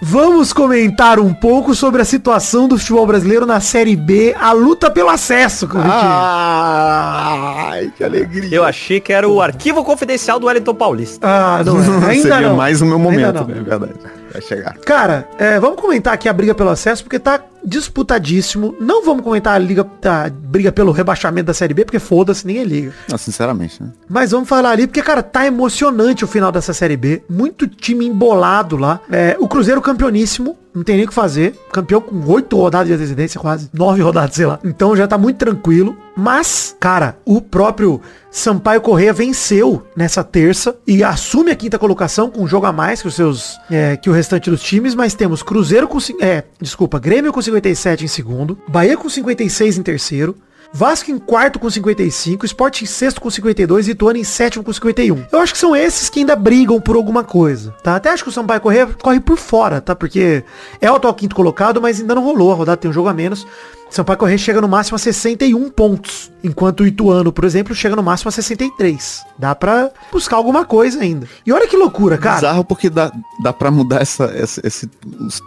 Vamos 0.04 0.52
comentar 0.52 1.20
um 1.20 1.32
pouco 1.32 1.76
sobre 1.76 2.02
a 2.02 2.06
situação 2.06 2.68
do 2.68 2.76
futebol 2.76 3.06
brasileiro 3.06 3.46
na 3.46 3.60
Série 3.60 3.96
B, 3.96 4.36
a 4.40 4.52
luta 4.52 4.90
pelo 4.90 5.10
acesso, 5.10 5.68
Vitinho. 5.68 5.84
Ai, 5.86 7.92
que 7.96 8.04
alegria. 8.04 8.58
Eu 8.58 8.64
achei 8.64 9.00
que 9.00 9.14
era 9.14 9.30
o 9.30 9.40
arquivo 9.40 9.84
confidencial 9.84 10.40
do 10.40 10.48
Wellington 10.48 10.74
Paulista. 10.74 11.28
Ah, 11.28 11.62
não 11.64 11.80
é. 11.80 12.14
Ainda 12.14 12.34
Seria 12.34 12.50
não. 12.50 12.56
mais 12.56 12.82
o 12.82 12.86
meu 12.86 12.98
momento, 12.98 13.46
né? 13.46 13.58
É 13.60 13.78
verdade. 13.78 13.94
Vai 14.32 14.42
chegar. 14.42 14.76
Cara, 14.80 15.28
é, 15.38 15.60
vamos 15.60 15.80
comentar 15.80 16.14
aqui 16.14 16.28
a 16.28 16.34
briga 16.34 16.56
pelo 16.56 16.72
acesso, 16.72 17.04
porque 17.04 17.20
tá 17.20 17.40
disputadíssimo. 17.64 18.76
Não 18.80 19.04
vamos 19.04 19.24
comentar 19.24 19.56
a, 19.56 19.58
liga, 19.58 19.86
a 20.06 20.30
briga 20.30 20.72
pelo 20.72 20.92
rebaixamento 20.92 21.48
da 21.48 21.54
Série 21.54 21.74
B, 21.74 21.86
porque 21.86 22.00
foda-se, 22.00 22.46
ninguém 22.46 22.64
liga. 22.64 22.94
Não, 23.10 23.18
sinceramente, 23.18 23.82
né? 23.82 23.90
Mas 24.10 24.32
vamos 24.32 24.48
falar 24.48 24.72
ali, 24.72 24.88
porque, 24.88 25.02
cara, 25.02 25.24
tá 25.24 25.46
emocionante 25.46 26.24
o 26.24 26.28
final 26.28 26.52
dessa 26.52 26.74
Série 26.74 26.98
B. 26.98 27.24
Muito 27.30 27.68
time 27.68 28.06
embolado 28.06 28.78
lá. 28.78 29.00
É, 29.12 29.36
o 29.40 29.48
Cruzeiro 29.48 29.82
campeoníssimo, 29.82 30.58
não 30.74 30.84
tem 30.84 30.96
nem 30.96 31.06
o 31.06 31.08
que 31.08 31.14
fazer. 31.14 31.56
Campeão 31.72 32.00
com 32.02 32.16
oito 32.32 32.56
rodadas 32.58 32.88
de 32.88 32.94
antecedência, 32.94 33.40
quase. 33.40 33.70
Nove 33.74 34.02
rodadas, 34.02 34.36
sei 34.36 34.46
lá. 34.46 34.60
Então 34.64 34.96
já 34.96 35.08
tá 35.08 35.18
muito 35.18 35.38
tranquilo. 35.38 35.96
Mas, 36.16 36.76
cara, 36.80 37.18
o 37.26 37.42
próprio 37.42 38.02
Sampaio 38.30 38.82
Correia 38.82 39.14
venceu 39.14 39.86
nessa 39.96 40.24
terça 40.24 40.76
e 40.86 41.04
assume 41.04 41.52
a 41.52 41.56
quinta 41.56 41.80
colocação 41.80 42.30
com 42.30 42.44
um 42.44 42.48
jogo 42.48 42.66
a 42.66 42.72
mais 42.72 43.02
que 43.02 43.08
os 43.08 43.16
seus 43.16 43.60
é, 43.70 43.98
que 43.98 44.10
o 44.10 44.14
restante 44.14 44.50
dos 44.50 44.62
times, 44.62 44.94
mas 44.94 45.14
temos 45.14 45.42
Cruzeiro 45.42 45.88
com 45.88 45.98
é, 46.22 46.44
desculpa, 46.60 47.00
Grêmio 47.00 47.34
com 47.34 47.42
57 47.52 48.06
em 48.06 48.08
segundo, 48.08 48.58
Bahia 48.68 48.96
com 48.96 49.10
56 49.10 49.78
em 49.78 49.84
terceiro, 49.84 50.36
Vasco 50.74 51.12
em 51.12 51.20
quarto 51.20 51.60
com 51.60 51.70
55, 51.70 52.46
Sport 52.46 52.84
em 52.84 52.86
sexto 52.86 53.20
com 53.20 53.30
52 53.30 53.90
e 53.90 53.92
Ituano 53.92 54.18
em 54.18 54.24
sétimo 54.24 54.64
com 54.64 54.72
51. 54.72 55.26
Eu 55.30 55.40
acho 55.40 55.52
que 55.52 55.60
são 55.60 55.76
esses 55.76 56.10
que 56.10 56.20
ainda 56.20 56.34
brigam 56.34 56.80
por 56.80 56.96
alguma 56.96 57.26
coisa, 57.26 57.72
tá? 57.84 57.98
Até 57.98 58.10
acho 58.10 58.24
que 58.24 58.30
o 58.30 58.32
Sampaio 58.32 58.62
Corrêa 58.62 58.88
corre 58.88 59.20
por 59.20 59.36
fora, 59.36 59.82
tá? 59.82 59.94
Porque 59.94 60.46
é 60.80 60.90
o 60.90 60.96
atual 60.96 61.14
quinto 61.14 61.36
colocado, 61.36 61.82
mas 61.82 62.00
ainda 62.00 62.16
não 62.16 62.24
rolou, 62.24 62.54
a 62.54 62.56
rodada 62.56 62.78
tem 62.78 62.90
um 62.90 62.94
jogo 62.94 63.10
a 63.10 63.14
menos. 63.14 63.46
Sampaio 63.92 64.18
Corrêa 64.18 64.38
chega 64.38 64.62
no 64.62 64.68
máximo 64.70 64.96
a 64.96 65.00
61 65.00 65.70
pontos, 65.70 66.32
enquanto 66.44 66.80
o 66.80 66.88
Ituano, 66.88 67.32
por 67.32 67.44
exemplo, 67.44 67.76
chega 67.76 67.96
no 67.96 68.02
máximo 68.02 68.30
a 68.30 68.32
63. 68.32 69.22
Dá 69.38 69.54
pra 69.54 69.90
buscar 70.12 70.38
alguma 70.38 70.64
coisa 70.66 71.02
ainda. 71.02 71.28
E 71.46 71.52
olha 71.52 71.68
que 71.68 71.76
loucura, 71.76 72.18
cara. 72.18 72.36
Bizarro 72.36 72.64
porque 72.64 72.90
dá, 72.90 73.12
dá 73.44 73.52
pra 73.52 73.70
mudar 73.70 74.02
essa, 74.02 74.26
essa- 74.26 74.62
esse, 74.66 74.90